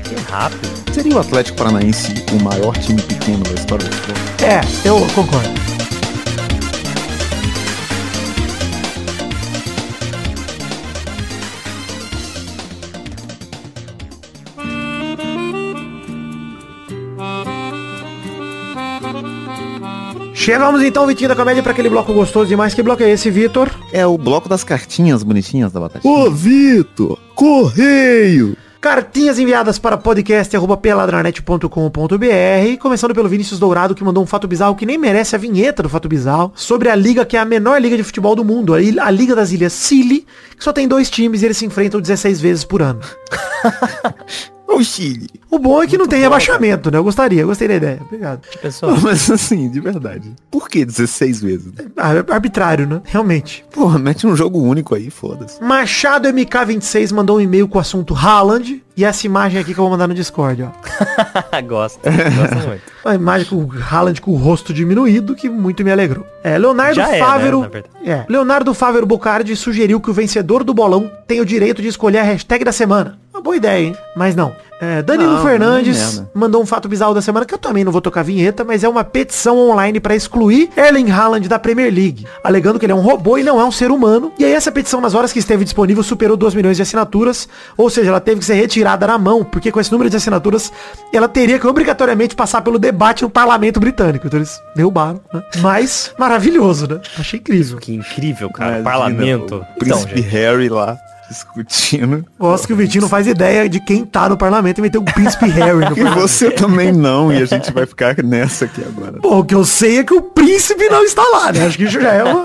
Que 0.02 0.14
rápido. 0.32 0.70
Seria 0.94 1.14
o 1.14 1.18
Atlético 1.18 1.58
Paranaense 1.58 2.14
o 2.32 2.42
maior 2.42 2.74
time 2.78 3.02
pequeno 3.02 3.40
da 3.40 3.52
história 3.52 3.86
do 3.86 3.94
futebol? 3.94 4.48
É, 4.48 4.88
eu 4.88 5.06
concordo. 5.14 5.50
Chegamos 20.34 20.82
então, 20.82 21.06
Vitinho 21.06 21.28
da 21.28 21.36
Comédia, 21.36 21.62
para 21.62 21.72
aquele 21.72 21.90
bloco 21.90 22.14
gostoso 22.14 22.48
demais. 22.48 22.72
Que 22.72 22.82
bloco 22.82 23.02
é 23.02 23.10
esse, 23.10 23.30
Vitor? 23.30 23.68
É 23.92 24.06
o 24.06 24.16
bloco 24.16 24.48
das 24.48 24.64
cartinhas 24.64 25.22
bonitinhas 25.22 25.70
da 25.70 25.80
Batatinha. 25.80 26.12
Ô, 26.12 26.30
Vitor! 26.30 27.18
Correio! 27.34 28.56
Cartinhas 28.80 29.38
enviadas 29.38 29.78
para 29.78 29.98
podcast.peladranet.com.br 29.98 32.78
Começando 32.80 33.14
pelo 33.14 33.28
Vinícius 33.28 33.60
Dourado, 33.60 33.94
que 33.94 34.02
mandou 34.02 34.22
um 34.22 34.26
fato 34.26 34.48
bizarro 34.48 34.74
que 34.74 34.86
nem 34.86 34.96
merece 34.96 35.36
a 35.36 35.38
vinheta 35.38 35.82
do 35.82 35.90
fato 35.90 36.08
bizarro, 36.08 36.50
sobre 36.54 36.88
a 36.88 36.96
liga 36.96 37.26
que 37.26 37.36
é 37.36 37.40
a 37.40 37.44
menor 37.44 37.78
liga 37.78 37.98
de 37.98 38.02
futebol 38.02 38.34
do 38.34 38.42
mundo, 38.42 38.72
a, 38.72 39.10
Liga 39.10 39.36
das 39.36 39.52
Ilhas 39.52 39.74
Scilly, 39.74 40.24
que 40.56 40.64
só 40.64 40.72
tem 40.72 40.88
dois 40.88 41.10
times 41.10 41.42
e 41.42 41.44
eles 41.44 41.58
se 41.58 41.66
enfrentam 41.66 42.00
16 42.00 42.40
vezes 42.40 42.64
por 42.64 42.80
ano. 42.80 43.00
Ô, 44.66 44.82
Chile! 44.82 45.28
O 45.50 45.58
bom 45.58 45.82
é 45.82 45.86
que 45.86 45.98
não 45.98 46.06
tem 46.06 46.20
rebaixamento, 46.20 46.90
né? 46.90 46.98
Eu 46.98 47.04
gostaria, 47.04 47.40
eu 47.42 47.46
gostei 47.48 47.66
da 47.66 47.74
ideia. 47.74 47.98
Obrigado. 48.02 48.42
Pessoal, 48.62 48.96
Mas 49.02 49.28
assim, 49.32 49.68
de 49.68 49.80
verdade. 49.80 50.32
Por 50.50 50.68
que 50.68 50.84
16 50.84 51.40
vezes? 51.42 51.72
Ah, 51.96 52.14
é 52.14 52.24
arbitrário, 52.32 52.86
né? 52.86 53.00
Realmente. 53.04 53.64
Porra, 53.72 53.98
mete 53.98 54.26
um 54.26 54.36
jogo 54.36 54.60
único 54.60 54.94
aí, 54.94 55.10
foda-se. 55.10 55.60
Machado 55.62 56.28
MK26 56.28 57.12
mandou 57.12 57.38
um 57.38 57.40
e-mail 57.40 57.66
com 57.66 57.78
o 57.78 57.80
assunto 57.80 58.14
Haaland. 58.14 58.82
E 58.96 59.04
essa 59.04 59.26
imagem 59.26 59.58
aqui 59.60 59.72
que 59.72 59.80
eu 59.80 59.84
vou 59.84 59.90
mandar 59.90 60.06
no 60.06 60.14
Discord, 60.14 60.62
ó. 60.62 60.70
gosto. 61.66 62.00
Gosto 62.04 62.68
muito. 62.68 62.82
Uma 63.04 63.14
imagem 63.14 63.48
com 63.48 63.56
o 63.56 63.70
Haaland 63.82 64.20
com 64.20 64.30
o 64.32 64.36
rosto 64.36 64.74
diminuído 64.74 65.34
que 65.34 65.48
muito 65.48 65.82
me 65.82 65.90
alegrou. 65.90 66.24
É, 66.44 66.58
Leonardo 66.58 66.94
Já 66.96 67.08
é, 67.08 67.12
né, 67.12 67.18
Fávero. 67.18 67.60
na 67.62 67.68
verdade. 67.68 67.94
é, 68.04 68.24
Leonardo 68.28 68.74
Fávero 68.74 69.06
Bocardi 69.06 69.56
sugeriu 69.56 70.00
que 70.00 70.10
o 70.10 70.12
vencedor 70.12 70.62
do 70.62 70.74
bolão 70.74 71.10
tem 71.26 71.40
o 71.40 71.46
direito 71.46 71.80
de 71.80 71.88
escolher 71.88 72.18
a 72.18 72.22
hashtag 72.22 72.62
da 72.64 72.72
semana. 72.72 73.18
Uma 73.32 73.40
boa 73.42 73.56
ideia, 73.56 73.86
hein? 73.86 73.96
Mas 74.14 74.36
não. 74.36 74.54
É, 74.80 75.02
Danilo 75.02 75.34
Não, 75.34 75.42
Fernandes 75.42 76.22
mandou 76.32 76.62
um 76.62 76.66
fato 76.66 76.88
bizarro 76.88 77.12
da 77.12 77.20
semana, 77.20 77.44
que 77.44 77.52
eu 77.52 77.58
também 77.58 77.84
não 77.84 77.92
vou 77.92 78.00
tocar 78.00 78.22
vinheta, 78.22 78.64
mas 78.64 78.82
é 78.82 78.88
uma 78.88 79.04
petição 79.04 79.58
online 79.58 80.00
para 80.00 80.16
excluir 80.16 80.70
Erling 80.76 81.10
Haaland 81.10 81.46
da 81.48 81.58
Premier 81.58 81.92
League, 81.92 82.26
alegando 82.42 82.78
que 82.78 82.86
ele 82.86 82.92
é 82.92 82.96
um 82.96 83.00
robô 83.00 83.36
e 83.36 83.42
não 83.42 83.60
é 83.60 83.64
um 83.64 83.70
ser 83.70 83.90
humano. 83.90 84.32
E 84.38 84.44
aí 84.44 84.52
essa 84.52 84.72
petição, 84.72 85.00
nas 85.00 85.14
horas 85.14 85.32
que 85.32 85.38
esteve 85.38 85.64
disponível, 85.64 86.02
superou 86.02 86.36
2 86.36 86.54
milhões 86.54 86.76
de 86.76 86.82
assinaturas, 86.82 87.48
ou 87.76 87.90
seja, 87.90 88.08
ela 88.08 88.20
teve 88.20 88.40
que 88.40 88.46
ser 88.46 88.54
retirada 88.54 89.06
na 89.06 89.18
mão, 89.18 89.44
porque 89.44 89.70
com 89.70 89.80
esse 89.80 89.92
número 89.92 90.08
de 90.08 90.16
assinaturas, 90.16 90.72
ela 91.12 91.28
teria 91.28 91.58
que 91.58 91.66
obrigatoriamente 91.66 92.34
passar 92.34 92.62
pelo 92.62 92.78
debate 92.78 93.22
no 93.22 93.28
parlamento 93.30 93.78
britânico. 93.80 94.26
Então 94.26 94.38
eles 94.38 94.60
derrubaram, 94.74 95.20
né? 95.32 95.42
Mas, 95.58 96.12
maravilhoso, 96.18 96.88
né? 96.88 97.00
Achei 97.18 97.38
incrível. 97.38 97.78
Que 97.78 97.94
incrível, 97.94 98.48
cara. 98.50 98.78
Imagina, 98.78 98.90
Parlamento. 98.90 99.56
o 99.56 99.78
Príncipe 99.78 100.20
Então, 100.20 100.30
Harry 100.30 100.68
lá, 100.68 100.96
discutindo. 101.30 102.24
Gosto 102.38 102.66
que 102.66 102.72
o 102.72 102.76
Vitinho 102.76 103.02
não 103.02 103.08
faz 103.08 103.26
ideia 103.26 103.68
de 103.68 103.80
quem 103.80 104.04
tá 104.04 104.28
no 104.28 104.36
parlamento 104.36 104.78
e 104.78 104.82
meteu 104.82 105.00
o 105.00 105.04
príncipe 105.04 105.46
Harry 105.46 105.78
no 105.78 105.92
E 105.96 106.02
parlamento. 106.02 106.20
você 106.20 106.50
também 106.50 106.92
não, 106.92 107.32
e 107.32 107.42
a 107.42 107.44
gente 107.46 107.72
vai 107.72 107.86
ficar 107.86 108.16
nessa 108.22 108.64
aqui 108.64 108.82
agora. 108.82 109.18
Bom, 109.20 109.38
o 109.40 109.44
que 109.44 109.54
eu 109.54 109.64
sei 109.64 109.98
é 109.98 110.04
que 110.04 110.12
o 110.14 110.22
príncipe 110.22 110.88
não 110.88 111.04
está 111.04 111.22
lá, 111.22 111.52
né? 111.52 111.66
Acho 111.66 111.76
que 111.78 111.84
isso 111.84 112.00
já 112.00 112.12
é 112.12 112.24
uma... 112.24 112.44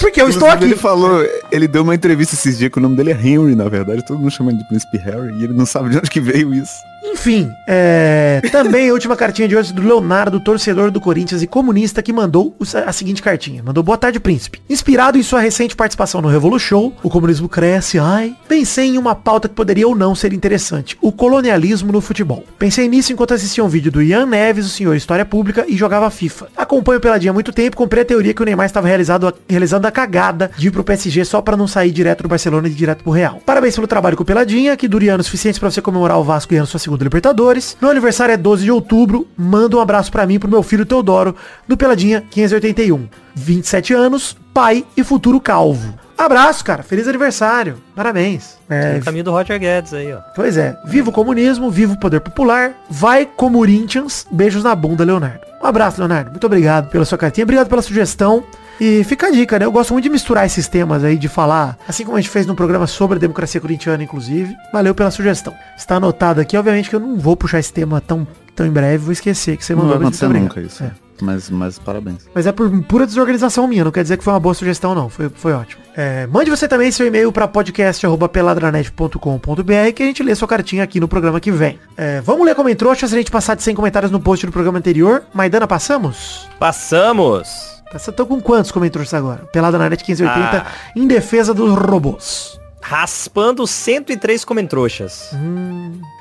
Porque 0.00 0.20
eu 0.20 0.28
estou 0.28 0.46
Inclusive, 0.48 0.52
aqui. 0.52 0.64
Ele 0.64 0.76
falou, 0.76 1.26
ele 1.50 1.66
deu 1.66 1.82
uma 1.82 1.94
entrevista 1.94 2.34
esses 2.34 2.58
dias 2.58 2.70
que 2.70 2.78
o 2.78 2.82
nome 2.82 2.96
dele 2.96 3.12
é 3.12 3.14
Henry, 3.14 3.54
na 3.54 3.68
verdade, 3.68 4.04
todo 4.06 4.18
mundo 4.18 4.30
chama 4.30 4.50
ele 4.50 4.58
de 4.58 4.68
Príncipe 4.68 4.98
Harry, 4.98 5.32
e 5.38 5.44
ele 5.44 5.54
não 5.54 5.66
sabe 5.66 5.88
de 5.90 5.98
onde 5.98 6.10
que 6.10 6.20
veio 6.20 6.52
isso. 6.54 6.74
Enfim, 7.04 7.50
é... 7.68 8.40
também 8.50 8.88
a 8.88 8.92
última 8.92 9.16
cartinha 9.16 9.48
de 9.48 9.56
hoje 9.56 9.72
do 9.72 9.82
Leonardo, 9.82 10.38
torcedor 10.40 10.90
do 10.90 11.00
Corinthians 11.00 11.42
e 11.42 11.46
comunista, 11.46 12.02
que 12.02 12.12
mandou 12.12 12.54
a 12.86 12.92
seguinte 12.92 13.22
cartinha. 13.22 13.62
Mandou 13.62 13.82
boa 13.82 13.98
tarde, 13.98 14.20
príncipe. 14.20 14.60
Inspirado 14.68 15.18
em 15.18 15.22
sua 15.22 15.40
recente 15.40 15.74
participação 15.74 16.22
no 16.22 16.28
Revolu 16.28 16.58
Show, 16.58 16.94
o 17.02 17.10
comunismo 17.10 17.48
cresce, 17.48 17.98
ai. 17.98 18.36
Pensei 18.48 18.88
em 18.88 18.98
uma 18.98 19.14
pauta 19.14 19.48
que 19.48 19.54
poderia 19.54 19.86
ou 19.86 19.94
não 19.94 20.14
ser 20.14 20.32
interessante. 20.32 20.96
O 21.00 21.10
colonialismo 21.10 21.92
no 21.92 22.00
futebol. 22.00 22.44
Pensei 22.58 22.88
nisso 22.88 23.12
enquanto 23.12 23.34
assistia 23.34 23.64
um 23.64 23.68
vídeo 23.68 23.90
do 23.90 24.02
Ian 24.02 24.26
Neves, 24.26 24.66
o 24.66 24.70
senhor 24.70 24.94
História 24.94 25.24
Pública, 25.24 25.64
e 25.66 25.76
jogava 25.76 26.10
FIFA. 26.10 26.48
Acompanho 26.56 27.00
Peladinha 27.00 27.30
há 27.30 27.34
muito 27.34 27.52
tempo, 27.52 27.76
comprei 27.76 28.02
a 28.02 28.06
teoria 28.06 28.32
que 28.32 28.42
o 28.42 28.44
Neymar 28.44 28.66
estava 28.66 28.86
realizado, 28.86 29.32
realizando 29.48 29.86
a 29.86 29.90
cagada 29.90 30.50
de 30.56 30.68
ir 30.68 30.70
pro 30.70 30.84
PSG 30.84 31.24
só 31.24 31.42
pra 31.42 31.56
não 31.56 31.66
sair 31.66 31.90
direto 31.90 32.22
do 32.22 32.28
Barcelona 32.28 32.68
e 32.68 32.70
direto 32.70 33.02
pro 33.02 33.12
Real. 33.12 33.40
Parabéns 33.44 33.74
pelo 33.74 33.86
trabalho 33.86 34.16
com 34.16 34.22
o 34.22 34.26
Peladinha, 34.26 34.76
que 34.76 34.86
dure 34.86 35.08
anos 35.08 35.26
suficientes 35.26 35.58
pra 35.58 35.70
você 35.70 35.82
comemorar 35.82 36.18
o 36.18 36.24
Vasco 36.24 36.50
ganhando 36.50 36.66
sua 36.66 36.80
segunda 36.80 36.91
Libertadores. 37.00 37.76
Meu 37.80 37.90
aniversário 37.90 38.32
é 38.32 38.36
12 38.36 38.64
de 38.64 38.70
outubro. 38.70 39.26
Manda 39.36 39.76
um 39.76 39.80
abraço 39.80 40.10
pra 40.10 40.26
mim 40.26 40.38
pro 40.38 40.50
meu 40.50 40.62
filho 40.62 40.84
Teodoro, 40.84 41.34
do 41.66 41.76
Peladinha 41.76 42.22
581. 42.30 43.08
27 43.34 43.94
anos, 43.94 44.36
pai 44.52 44.84
e 44.96 45.02
futuro 45.02 45.40
calvo. 45.40 45.94
Abraço, 46.16 46.64
cara. 46.64 46.82
Feliz 46.82 47.08
aniversário. 47.08 47.82
Parabéns. 47.96 48.56
É, 48.68 48.98
o 49.00 49.04
caminho 49.04 49.24
do 49.24 49.32
Roger 49.32 49.58
Guedes 49.58 49.92
aí, 49.92 50.12
ó. 50.12 50.18
Pois 50.36 50.56
é, 50.56 50.76
viva 50.84 51.10
o 51.10 51.12
comunismo, 51.12 51.70
viva 51.70 51.94
o 51.94 52.00
poder 52.00 52.20
popular, 52.20 52.74
vai 52.88 53.26
Corinthians, 53.26 54.26
beijos 54.30 54.62
na 54.62 54.74
bunda, 54.74 55.04
Leonardo. 55.04 55.40
Um 55.62 55.66
abraço, 55.66 55.98
Leonardo, 55.98 56.30
muito 56.30 56.46
obrigado 56.46 56.90
pela 56.90 57.04
sua 57.04 57.18
cartinha, 57.18 57.44
obrigado 57.44 57.68
pela 57.68 57.82
sugestão. 57.82 58.44
E 58.80 59.04
fica 59.04 59.28
a 59.28 59.30
dica, 59.30 59.58
né? 59.58 59.64
Eu 59.64 59.72
gosto 59.72 59.92
muito 59.92 60.04
de 60.04 60.10
misturar 60.10 60.46
esses 60.46 60.66
temas 60.68 61.04
aí, 61.04 61.16
de 61.16 61.28
falar, 61.28 61.78
assim 61.86 62.04
como 62.04 62.16
a 62.16 62.20
gente 62.20 62.30
fez 62.30 62.46
num 62.46 62.54
programa 62.54 62.86
sobre 62.86 63.16
a 63.16 63.20
democracia 63.20 63.60
corintiana, 63.60 64.02
inclusive. 64.02 64.54
Valeu 64.72 64.94
pela 64.94 65.10
sugestão. 65.10 65.54
Está 65.76 65.96
anotado 65.96 66.40
aqui, 66.40 66.56
obviamente 66.56 66.88
que 66.90 66.96
eu 66.96 67.00
não 67.00 67.16
vou 67.16 67.36
puxar 67.36 67.58
esse 67.58 67.72
tema 67.72 68.00
tão 68.00 68.26
Então 68.52 68.66
em 68.66 68.70
breve 68.70 68.98
vou 68.98 69.12
esquecer 69.12 69.56
que 69.56 69.64
você 69.64 69.74
Não 69.74 69.82
mandou. 69.82 69.98
vai 69.98 70.06
mas 70.06 70.22
acontecer 70.22 70.40
nunca 70.40 70.60
isso. 70.60 70.84
É. 70.84 70.90
Mas, 71.20 71.50
mas 71.50 71.78
parabéns. 71.78 72.28
Mas 72.34 72.46
é 72.48 72.52
por 72.52 72.68
pura 72.82 73.06
desorganização 73.06 73.68
minha, 73.68 73.84
não 73.84 73.92
quer 73.92 74.02
dizer 74.02 74.16
que 74.16 74.24
foi 74.24 74.32
uma 74.32 74.40
boa 74.40 74.54
sugestão, 74.54 74.92
não. 74.92 75.08
Foi, 75.08 75.28
foi 75.32 75.52
ótimo. 75.52 75.80
É, 75.96 76.26
mande 76.26 76.50
você 76.50 76.66
também 76.66 76.90
seu 76.90 77.06
e-mail 77.06 77.30
para 77.30 77.46
podcast.peladranet.com.br 77.46 79.92
que 79.94 80.02
a 80.02 80.06
gente 80.06 80.20
lê 80.22 80.34
sua 80.34 80.48
cartinha 80.48 80.82
aqui 80.82 80.98
no 80.98 81.06
programa 81.06 81.38
que 81.38 81.52
vem. 81.52 81.78
É, 81.96 82.20
vamos 82.20 82.44
ler 82.44 82.56
como 82.56 82.68
entrou, 82.68 82.92
se 82.94 83.04
a 83.04 83.08
gente 83.08 83.30
passar 83.30 83.54
de 83.54 83.62
100 83.62 83.74
comentários 83.76 84.10
no 84.10 84.18
post 84.18 84.44
do 84.44 84.50
programa 84.52 84.78
anterior. 84.78 85.22
Maidana, 85.32 85.68
passamos? 85.68 86.48
Passamos! 86.58 87.71
Você 87.92 88.10
tô 88.12 88.26
com 88.26 88.40
quantos 88.40 88.70
comentários 88.70 89.12
agora? 89.14 89.44
Pelada 89.52 89.78
na 89.78 89.88
net 89.90 90.02
1580 90.06 90.58
Ah. 90.58 90.66
em 90.96 91.06
defesa 91.06 91.52
dos 91.52 91.74
robôs. 91.76 92.58
Raspando 92.80 93.64
103 93.66 94.44
comentrouxas. 94.44 95.30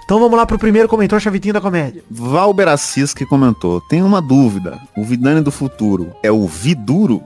Então 0.06 0.20
vamos 0.20 0.38
lá 0.38 0.46
pro 0.46 0.60
primeiro 0.60 0.88
comentário 0.88 1.24
chavitinho 1.24 1.54
da 1.56 1.62
comédia. 1.62 2.04
Valber 2.10 2.68
Assis 2.68 3.14
que 3.14 3.26
comentou, 3.26 3.82
tem 3.82 4.04
uma 4.04 4.22
dúvida. 4.22 4.78
O 4.96 5.04
Vidani 5.04 5.42
do 5.42 5.52
futuro 5.52 6.12
é 6.22 6.32
o 6.32 6.46
Viduro? 6.48 7.24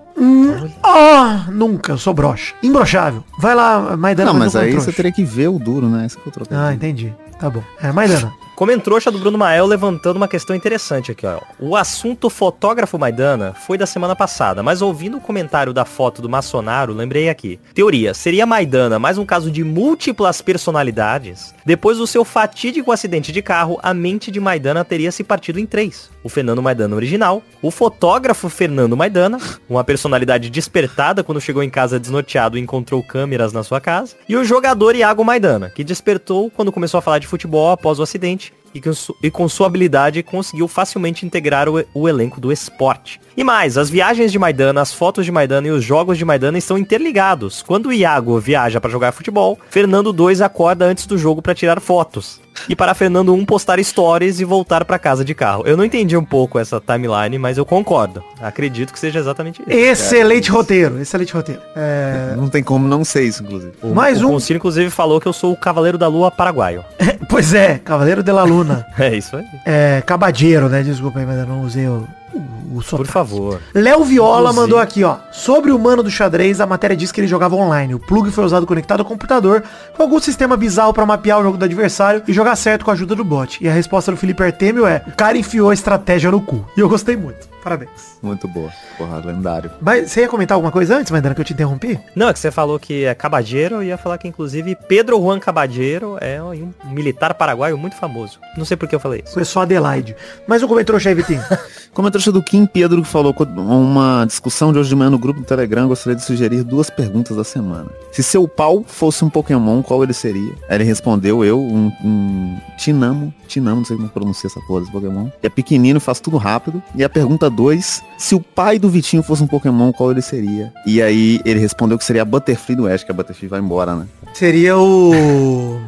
Ah, 0.83 1.45
nunca, 1.51 1.93
eu 1.93 1.97
sou 1.97 2.13
broxa. 2.13 2.53
Imbrochável. 2.63 3.23
Vai 3.39 3.53
lá, 3.55 3.97
Maidana. 3.97 4.31
Não, 4.31 4.39
mas 4.39 4.55
aí 4.55 4.73
você 4.73 4.91
teria 4.93 5.11
que 5.11 5.23
ver 5.23 5.49
o 5.49 5.59
duro, 5.59 5.87
né? 5.89 6.05
Esse 6.05 6.17
que 6.17 6.25
eu 6.25 6.31
troquei. 6.31 6.55
Ah, 6.55 6.73
entendi. 6.73 7.13
Tá 7.39 7.49
bom. 7.49 7.63
É, 7.81 7.91
Maidana. 7.91 8.33
Comentrouxa 8.55 9.11
do 9.11 9.19
Bruno 9.19 9.37
Mael 9.37 9.65
levantando 9.65 10.15
uma 10.15 10.29
questão 10.29 10.55
interessante 10.55 11.11
aqui, 11.11 11.25
ó. 11.25 11.41
O 11.59 11.75
assunto 11.75 12.29
fotógrafo 12.29 12.97
Maidana 12.97 13.53
foi 13.53 13.77
da 13.77 13.85
semana 13.85 14.15
passada, 14.15 14.63
mas 14.63 14.81
ouvindo 14.81 15.17
o 15.17 15.21
comentário 15.21 15.73
da 15.73 15.83
foto 15.83 16.21
do 16.21 16.29
Maçonaro, 16.29 16.93
lembrei 16.93 17.27
aqui. 17.27 17.59
Teoria, 17.73 18.13
seria 18.13 18.45
Maidana 18.45 18.97
mais 18.97 19.17
um 19.17 19.25
caso 19.25 19.51
de 19.51 19.61
múltiplas 19.61 20.41
personalidades? 20.41 21.53
Depois 21.65 21.97
do 21.97 22.07
seu 22.07 22.23
fatídico 22.23 22.93
acidente 22.93 23.33
de 23.33 23.41
carro, 23.41 23.77
a 23.83 23.93
mente 23.93 24.31
de 24.31 24.39
Maidana 24.39 24.85
teria 24.85 25.11
se 25.11 25.21
partido 25.21 25.59
em 25.59 25.65
três. 25.65 26.09
O 26.23 26.29
Fernando 26.29 26.61
Maidana 26.61 26.95
original, 26.95 27.43
o 27.61 27.69
fotógrafo 27.69 28.47
Fernando 28.47 28.95
Maidana, 28.95 29.37
uma 29.69 29.83
personalidade 29.83 30.49
despertada 30.49 31.25
quando 31.25 31.41
chegou 31.41 31.61
em 31.61 31.69
casa 31.69 31.99
desnorteado 31.99 32.57
e 32.57 32.61
encontrou 32.61 33.03
câmeras 33.03 33.51
na 33.51 33.63
sua 33.63 33.81
casa, 33.81 34.15
e 34.29 34.37
o 34.37 34.45
jogador 34.45 34.95
Iago 34.95 35.25
Maidana, 35.25 35.69
que 35.69 35.83
despertou 35.83 36.49
quando 36.49 36.71
começou 36.71 36.97
a 36.97 37.01
falar 37.01 37.19
de 37.19 37.24
futebol 37.25 37.71
após 37.71 37.99
o 37.99 38.03
acidente 38.03 38.53
e 38.73 38.81
com, 38.81 38.93
su- 38.93 39.15
com 39.31 39.47
sua 39.49 39.67
habilidade 39.67 40.21
conseguiu 40.21 40.67
facilmente 40.67 41.25
integrar 41.25 41.67
o, 41.69 41.83
o 41.93 42.09
elenco 42.09 42.41
do 42.41 42.51
esporte. 42.51 43.19
E 43.37 43.43
mais, 43.43 43.77
as 43.77 43.89
viagens 43.89 44.31
de 44.31 44.39
Maidana, 44.39 44.81
as 44.81 44.93
fotos 44.93 45.25
de 45.25 45.31
Maidana 45.31 45.67
e 45.67 45.71
os 45.71 45.83
jogos 45.83 46.17
de 46.17 46.25
Maidana 46.25 46.57
estão 46.57 46.77
interligados. 46.77 47.61
Quando 47.61 47.87
o 47.87 47.93
Iago 47.93 48.39
viaja 48.39 48.79
para 48.81 48.89
jogar 48.91 49.11
futebol, 49.11 49.57
Fernando 49.69 50.11
2 50.11 50.41
acorda 50.41 50.85
antes 50.85 51.05
do 51.05 51.17
jogo 51.17 51.41
para 51.41 51.55
tirar 51.55 51.79
fotos. 51.79 52.39
E 52.67 52.75
para 52.75 52.93
Fernando 52.93 53.33
1 53.33 53.45
postar 53.45 53.83
stories 53.83 54.39
e 54.39 54.45
voltar 54.45 54.85
para 54.85 54.97
casa 54.97 55.23
de 55.23 55.33
carro. 55.33 55.63
Eu 55.65 55.77
não 55.77 55.83
entendi 55.83 56.15
um 56.17 56.25
pouco 56.25 56.57
essa 56.57 56.79
timeline, 56.81 57.37
mas 57.37 57.57
eu 57.57 57.65
concordo. 57.65 58.23
Acredito 58.41 58.93
que 58.93 58.99
seja 58.99 59.19
exatamente 59.19 59.61
isso. 59.61 59.69
Excelente 59.69 60.49
roteiro, 60.49 61.01
excelente 61.01 61.33
roteiro. 61.33 61.61
É, 61.75 62.33
Não 62.35 62.49
tem 62.49 62.63
como 62.63 62.87
não 62.87 63.03
ser 63.03 63.23
isso, 63.23 63.43
inclusive. 63.43 63.73
O, 63.81 63.93
mais 63.93 64.21
o 64.21 64.27
um. 64.27 64.31
Concílio, 64.31 64.57
inclusive, 64.57 64.89
falou 64.89 65.19
que 65.19 65.27
eu 65.27 65.33
sou 65.33 65.53
o 65.53 65.57
Cavaleiro 65.57 65.97
da 65.97 66.07
Lua 66.07 66.31
paraguaio. 66.31 66.83
Pois 67.27 67.53
é, 67.53 67.79
Cavaleiro 67.79 68.21
de 68.21 68.31
la 68.31 68.43
Luna. 68.43 68.85
É 68.97 69.15
isso 69.15 69.35
aí. 69.35 69.45
É, 69.65 70.01
cabadeiro, 70.05 70.69
né? 70.69 70.83
Desculpa 70.83 71.19
aí, 71.19 71.25
mas 71.25 71.39
eu 71.39 71.45
não 71.45 71.63
usei 71.63 71.87
o, 71.87 72.07
o, 72.35 72.39
o 72.39 72.75
Por 72.75 72.83
sotaque. 72.83 73.11
favor. 73.11 73.61
Léo 73.73 74.03
Viola 74.03 74.39
Inclusive. 74.39 74.61
mandou 74.61 74.79
aqui, 74.79 75.03
ó. 75.03 75.17
Sobre 75.31 75.71
o 75.71 75.79
mano 75.79 76.03
do 76.03 76.11
xadrez, 76.11 76.59
a 76.61 76.65
matéria 76.65 76.95
diz 76.95 77.11
que 77.11 77.19
ele 77.21 77.27
jogava 77.27 77.55
online. 77.55 77.95
O 77.95 77.99
plug 77.99 78.29
foi 78.31 78.43
usado 78.43 78.65
conectado 78.65 78.99
ao 78.99 79.05
computador 79.05 79.63
com 79.95 80.03
algum 80.03 80.19
sistema 80.19 80.55
bizarro 80.57 80.93
pra 80.93 81.05
mapear 81.05 81.39
o 81.39 81.43
jogo 81.43 81.57
do 81.57 81.65
adversário 81.65 82.23
e 82.27 82.33
jogar 82.33 82.55
certo 82.55 82.85
com 82.85 82.91
a 82.91 82.93
ajuda 82.93 83.15
do 83.15 83.23
bot. 83.23 83.63
E 83.63 83.67
a 83.69 83.73
resposta 83.73 84.11
do 84.11 84.17
Felipe 84.17 84.43
Artemio 84.43 84.85
é: 84.85 85.01
o 85.07 85.11
cara 85.15 85.37
enfiou 85.37 85.69
a 85.69 85.73
estratégia 85.73 86.31
no 86.31 86.41
cu. 86.41 86.65
E 86.77 86.79
eu 86.79 86.89
gostei 86.89 87.15
muito. 87.15 87.55
Parabéns. 87.65 88.19
Muito 88.21 88.47
boa. 88.47 88.69
Porra, 88.95 89.17
lendário. 89.25 89.71
Mas 89.81 90.11
você 90.11 90.21
ia 90.21 90.27
comentar 90.29 90.53
alguma 90.53 90.71
coisa 90.71 90.97
antes, 90.97 91.11
Maidana, 91.11 91.33
que 91.33 91.41
eu 91.41 91.45
te 91.45 91.53
interrompi? 91.53 91.99
Não, 92.15 92.29
é 92.29 92.33
que 92.33 92.37
você 92.37 92.51
falou 92.51 92.77
que 92.79 93.05
é 93.05 93.15
Cabadeiro, 93.15 93.77
eu 93.77 93.83
ia 93.83 93.97
falar 93.97 94.19
que 94.19 94.27
inclusive 94.27 94.77
Pedro 94.87 95.19
Juan 95.19 95.39
Cabadeiro 95.39 96.15
é 96.21 96.39
um 96.43 96.71
militar 96.91 97.33
paraguaio 97.33 97.75
muito 97.75 97.95
famoso. 97.95 98.39
Não 98.55 98.65
sei 98.65 98.77
por 98.77 98.87
que 98.87 98.93
eu 98.93 98.99
falei 98.99 99.23
isso. 99.25 99.33
Foi 99.33 99.43
só 99.43 99.61
Adelaide. 99.63 100.15
Mais 100.47 100.61
um 100.61 100.67
comentário, 100.67 100.99
chefe, 100.99 101.15
Vitinho. 101.15 101.41
Comentário 102.25 102.31
do 102.33 102.41
Kim 102.41 102.65
Pedro 102.65 103.01
que 103.01 103.07
falou 103.07 103.35
uma 103.55 104.25
discussão 104.25 104.71
de 104.71 104.79
hoje 104.79 104.89
de 104.89 104.95
manhã 104.95 105.09
no 105.09 105.17
grupo 105.19 105.41
do 105.41 105.45
Telegram, 105.45 105.87
gostaria 105.87 106.15
de 106.15 106.23
sugerir 106.23 106.63
duas 106.63 106.89
perguntas 106.89 107.35
da 107.35 107.43
semana. 107.43 107.87
Se 108.11 108.23
seu 108.23 108.47
pau 108.47 108.83
fosse 108.87 109.23
um 109.23 109.29
Pokémon, 109.29 109.81
qual 109.83 110.03
ele 110.03 110.13
seria? 110.13 110.53
Ele 110.69 110.83
respondeu, 110.83 111.43
eu, 111.43 111.59
um, 111.59 111.91
um 112.03 112.57
Tinamo, 112.77 113.33
Tinamo, 113.47 113.77
não 113.77 113.85
sei 113.85 113.97
como 113.97 114.09
pronuncia 114.09 114.47
essa 114.47 114.59
porra 114.61 114.81
desse 114.81 114.91
Pokémon. 114.91 115.29
É 115.43 115.49
pequenino, 115.49 115.99
faz 115.99 116.19
tudo 116.19 116.37
rápido. 116.37 116.81
E 116.95 117.03
a 117.03 117.09
pergunta 117.09 117.49
2, 117.49 118.01
se 118.17 118.33
o 118.33 118.39
pai 118.39 118.79
do 118.79 118.89
Vitinho 118.89 119.21
fosse 119.21 119.43
um 119.43 119.47
Pokémon, 119.47 119.91
qual 119.91 120.11
ele 120.11 120.21
seria? 120.21 120.73
E 120.85 121.01
aí 121.01 121.39
ele 121.45 121.59
respondeu 121.59 121.97
que 121.97 122.05
seria 122.05 122.23
a 122.23 122.25
Butterfree 122.25 122.75
do 122.75 122.87
Ash, 122.87 123.03
que 123.03 123.11
a 123.11 123.13
Butterfree 123.13 123.49
vai 123.49 123.59
embora, 123.59 123.95
né? 123.95 124.07
Seria 124.33 124.77
o. 124.77 125.79